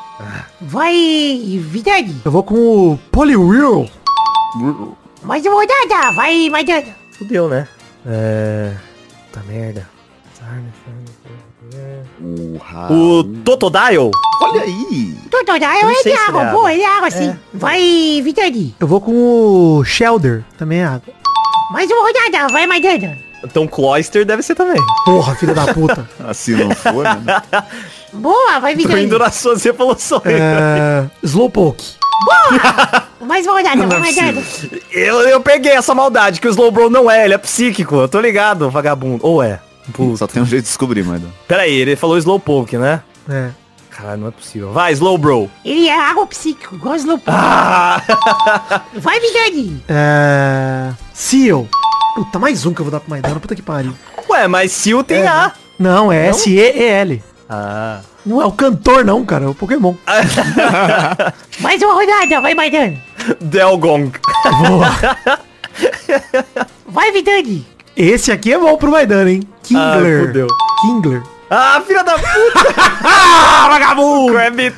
Vai, 0.62 0.94
Vidani. 1.62 2.22
Eu 2.26 2.32
vou 2.32 2.44
com 2.44 2.56
o 2.94 2.98
Poliwhirl. 3.12 3.86
Mais 5.24 5.46
uma 5.46 5.56
rodada. 5.56 6.12
Vai, 6.16 6.50
Maidana. 6.50 6.96
Fudeu, 7.18 7.48
né? 7.48 7.68
É. 8.06 8.74
Puta 9.32 9.46
merda. 9.48 9.88
O, 12.90 13.24
Totodile? 13.46 14.12
Olha 14.42 14.62
aí! 14.64 15.16
Totodile 15.30 15.66
é 15.68 16.04
de 16.04 16.12
água. 16.14 16.42
é 16.42 16.52
Boa, 16.52 16.60
água. 16.70 16.74
ele 16.74 16.84
é 16.84 16.88
água 16.98 17.12
sim. 17.12 17.30
É. 17.30 17.38
Vai, 17.54 18.22
Vidani. 18.24 18.76
Eu 18.80 18.88
vou 18.88 19.00
com 19.00 19.78
o 19.78 19.84
Shelder. 19.86 20.44
Também 20.58 20.80
é 20.80 20.86
água. 20.86 21.14
Mais 21.72 21.90
uma 21.90 22.02
rodada. 22.02 22.52
Vai, 22.52 22.68
Maidana. 22.68 23.18
Então 23.44 23.68
Cloyster 23.68 24.26
deve 24.26 24.44
ser 24.44 24.56
também. 24.56 24.82
Porra, 25.06 25.36
filha 25.36 25.54
da 25.54 25.74
puta. 25.74 26.08
Assim 26.28 26.54
não 26.56 26.72
for, 26.76 27.04
né? 27.04 27.42
Boa, 28.14 28.60
vai, 28.60 28.74
Tô 28.74 28.80
Vidani. 28.80 29.04
indo 29.06 29.18
nas 29.18 29.36
suas 29.36 29.66
evoluções. 29.66 30.24
É. 30.26 31.06
Slowpoke. 31.24 31.96
Mais 33.22 33.46
uma 33.48 33.54
rodada. 33.58 33.88
Vai, 33.88 34.00
Maidana. 34.00 34.44
Eu, 34.92 35.22
eu 35.22 35.42
peguei 35.42 35.72
essa 35.72 35.96
maldade, 35.96 36.42
que 36.42 36.48
o 36.48 36.52
Slowbro 36.52 36.90
não 36.90 37.10
é, 37.10 37.24
ele 37.26 37.34
é 37.34 37.38
psíquico. 37.38 37.96
Eu 37.96 38.08
tô 38.10 38.20
ligado, 38.20 38.70
vagabundo. 38.70 39.26
Ou 39.26 39.42
é? 39.42 39.60
Puta. 39.94 40.18
Só 40.18 40.28
tem 40.28 40.42
um 40.42 40.46
jeito 40.46 40.64
de 40.64 40.70
descobrir, 40.70 41.04
mas... 41.04 41.22
Pera 41.48 41.64
aí, 41.64 41.74
ele 41.74 41.96
falou 41.96 42.18
Slowpoke, 42.18 42.78
né? 42.78 43.02
É. 43.30 43.50
Caralho, 43.90 44.22
não 44.22 44.28
é 44.28 44.32
possível. 44.32 44.72
Vai, 44.72 44.94
Slowbro. 44.94 45.50
Ele 45.64 45.88
é 45.88 46.00
água 46.00 46.26
psíquico. 46.28 46.76
Igual 46.76 46.96
Slowpoke. 46.96 47.30
Ah! 47.32 48.02
Vai, 48.96 49.20
Vidani. 49.20 49.84
É. 49.88 50.92
Seal. 51.14 51.68
Puta, 52.16 52.40
mais 52.40 52.66
um 52.66 52.74
que 52.74 52.82
eu 52.82 52.86
vou 52.86 52.92
dar 52.92 53.00
pro 53.00 53.10
Maidana. 53.10 53.40
Puta 53.40 53.56
que 53.56 53.62
pariu. 53.62 53.94
Ué, 54.30 54.48
mas 54.48 54.72
Sil 54.76 55.04
tem 55.04 55.26
A. 55.28 55.54
Não, 55.80 56.12
é? 56.12 56.28
S-E-E-L. 56.28 57.24
Ah. 57.50 58.02
Não 58.26 58.42
é 58.42 58.46
o 58.46 58.52
cantor, 58.52 59.04
não, 59.04 59.26
cara. 59.26 59.46
É 59.46 59.48
o 59.48 59.56
Pokémon. 59.56 59.96
Mais 61.60 61.82
uma 61.82 61.94
rodada. 61.94 62.42
Vai, 62.42 62.54
Maidana. 62.54 62.98
Delgong. 63.40 64.12
Vai, 66.86 67.12
Vidani. 67.12 67.66
Esse 67.96 68.32
aqui 68.32 68.54
é 68.54 68.60
bom 68.60 68.78
pro 68.78 68.92
Maidana, 68.92 69.32
hein? 69.32 69.42
Ah, 69.46 69.58
Kingler. 69.64 70.28
fudeu. 70.28 70.48
Kingler. 70.82 71.24
Ah, 71.50 71.82
filha 71.86 72.02
da 72.04 72.14
puta! 72.14 72.74
Ah, 73.04 73.68
vagabundo! 73.72 74.32
Crabby 74.34 74.74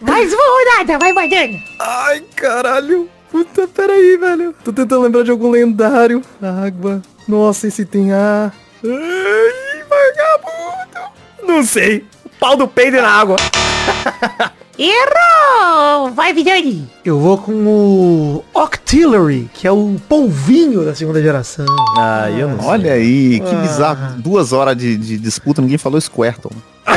Mais 0.00 0.32
uma 0.32 0.42
rodada. 0.42 0.98
Vai, 0.98 1.12
Maidana. 1.12 1.58
Ai, 1.78 2.20
caralho. 2.34 3.08
Puta, 3.32 3.66
peraí, 3.66 4.16
velho. 4.18 4.54
Tô 4.62 4.72
tentando 4.72 5.02
lembrar 5.02 5.24
de 5.24 5.30
algum 5.32 5.50
lendário. 5.50 6.22
Água. 6.40 7.00
Nossa, 7.26 7.66
esse 7.66 7.84
tem 7.84 8.12
A. 8.12 8.52
Ai, 8.84 9.82
vagabundo. 9.88 11.10
Não 11.42 11.64
sei. 11.64 12.04
Pau 12.38 12.56
do 12.56 12.68
peido 12.68 13.00
na 13.00 13.08
água. 13.08 13.36
Errou! 14.78 16.10
Vai, 16.12 16.32
Vidani. 16.32 16.90
Eu 17.04 17.18
vou 17.20 17.38
com 17.38 17.52
o 17.52 18.44
Octillery, 18.54 19.48
que 19.54 19.66
é 19.66 19.70
o 19.72 19.96
polvinho 20.08 20.84
da 20.84 20.94
segunda 20.94 21.22
geração. 21.22 21.66
Ah, 21.98 22.30
eu 22.30 22.48
não 22.48 22.66
Olha 22.66 22.92
aí, 22.94 23.38
que 23.40 23.54
Ah. 23.54 23.58
bizarro. 23.60 24.14
Duas 24.20 24.52
horas 24.52 24.76
de, 24.76 24.96
de 24.96 25.18
disputa, 25.18 25.60
ninguém 25.62 25.78
falou 25.78 26.00
Squirtle. 26.00 26.52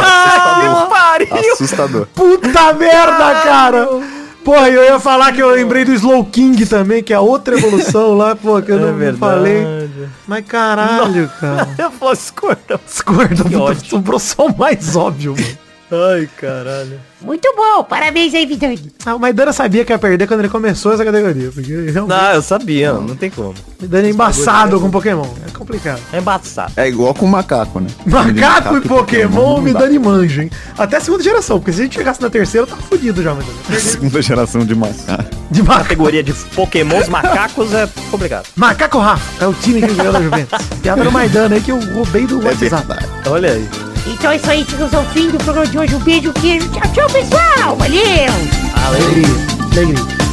Ah, 0.00 0.60
que 0.60 0.90
pariu. 0.90 1.52
Assustador. 1.52 2.06
Puta 2.14 2.72
merda, 2.74 3.34
cara! 3.42 3.88
Porra, 4.44 4.68
eu 4.68 4.84
ia 4.84 5.00
falar 5.00 5.32
que 5.32 5.40
eu 5.42 5.48
lembrei 5.50 5.84
do 5.86 5.92
Slow 5.94 6.22
King 6.26 6.66
também, 6.66 7.02
que 7.02 7.14
é 7.14 7.18
outra 7.18 7.56
evolução 7.56 8.14
lá, 8.14 8.36
pô, 8.36 8.60
que 8.60 8.70
eu 8.72 8.78
não 8.92 9.00
É 9.02 9.12
falei. 9.14 9.54
verdade. 9.64 10.08
Mas 10.26 10.44
caralho, 10.46 11.30
cara. 11.40 11.68
Eu 11.78 11.90
Que 13.44 13.50
puta, 13.50 13.62
ódio. 13.62 13.86
sobrou 13.88 14.18
só 14.18 14.46
o 14.46 14.56
mais 14.58 14.94
óbvio, 14.96 15.34
mano. 15.34 15.63
Ai, 16.12 16.28
caralho. 16.40 16.98
Muito 17.20 17.48
bom. 17.56 17.84
Parabéns 17.84 18.34
aí, 18.34 18.44
Vidani. 18.46 18.92
Ah, 19.06 19.14
o 19.14 19.18
Maidana 19.18 19.52
sabia 19.52 19.84
que 19.84 19.92
ia 19.92 19.98
perder 19.98 20.26
quando 20.26 20.40
ele 20.40 20.48
começou 20.48 20.92
essa 20.92 21.04
categoria, 21.04 21.50
porque 21.52 21.72
realmente 21.90 22.08
Não, 22.08 22.30
eu 22.32 22.42
sabia, 22.42 22.92
não 22.94 23.14
tem 23.16 23.30
como. 23.30 23.54
Maidana 23.80 24.06
é 24.06 24.10
embaçado 24.10 24.80
com 24.80 24.90
Pokémon, 24.90 25.26
é 25.46 25.50
complicado. 25.56 26.00
É 26.12 26.18
embaçado. 26.18 26.72
É 26.76 26.88
igual 26.88 27.14
com 27.14 27.24
o 27.26 27.28
macaco, 27.28 27.80
né? 27.80 27.86
Macaco 28.06 28.76
e 28.78 28.80
Pokémon 28.82 29.60
não 29.60 29.72
dando 29.72 30.00
manja, 30.00 30.42
hein? 30.42 30.50
Até 30.76 30.96
a 30.96 31.00
segunda 31.00 31.22
geração, 31.22 31.58
porque 31.58 31.72
se 31.72 31.80
a 31.80 31.84
gente 31.84 31.94
chegasse 31.94 32.20
na 32.20 32.28
terceira, 32.28 32.66
eu 32.66 32.70
tava 32.70 32.82
fudido 32.82 33.22
já, 33.22 33.32
Maidana. 33.34 33.58
Segunda 33.80 34.20
geração 34.22 34.64
de 34.66 34.74
macaco. 34.74 35.24
De 35.50 35.62
macaco. 35.62 35.82
Categoria 35.84 36.22
de 36.22 36.32
pokémons 36.32 37.08
macacos 37.08 37.72
é 37.72 37.88
complicado. 38.10 38.46
Macaco 38.56 38.98
Rafa 38.98 39.44
é 39.44 39.46
o 39.46 39.52
time 39.54 39.80
que 39.80 39.94
ganhou 39.94 40.12
da 40.12 40.20
Juventus. 40.20 40.58
Piada 40.82 41.04
no 41.04 41.12
Maidana 41.12 41.54
aí 41.54 41.60
que 41.60 41.70
eu 41.70 41.78
roubei 41.94 42.26
do 42.26 42.40
É 42.42 42.46
WhatsApp. 42.46 42.86
verdade. 42.86 43.06
Olha 43.28 43.52
aí. 43.52 43.93
Então 44.06 44.30
é 44.30 44.36
isso 44.36 44.50
aí. 44.50 44.64
Chegamos 44.68 44.94
ao 44.94 45.04
fim 45.06 45.30
do 45.30 45.38
programa 45.38 45.66
de 45.66 45.78
hoje. 45.78 45.94
Um 45.94 46.00
beijo, 46.00 46.32
queijo. 46.34 46.68
Tchau, 46.70 46.92
tchau, 46.92 47.06
pessoal. 47.10 47.76
Valeu. 47.76 48.32
Alegria, 48.84 49.26
alegria. 49.72 50.23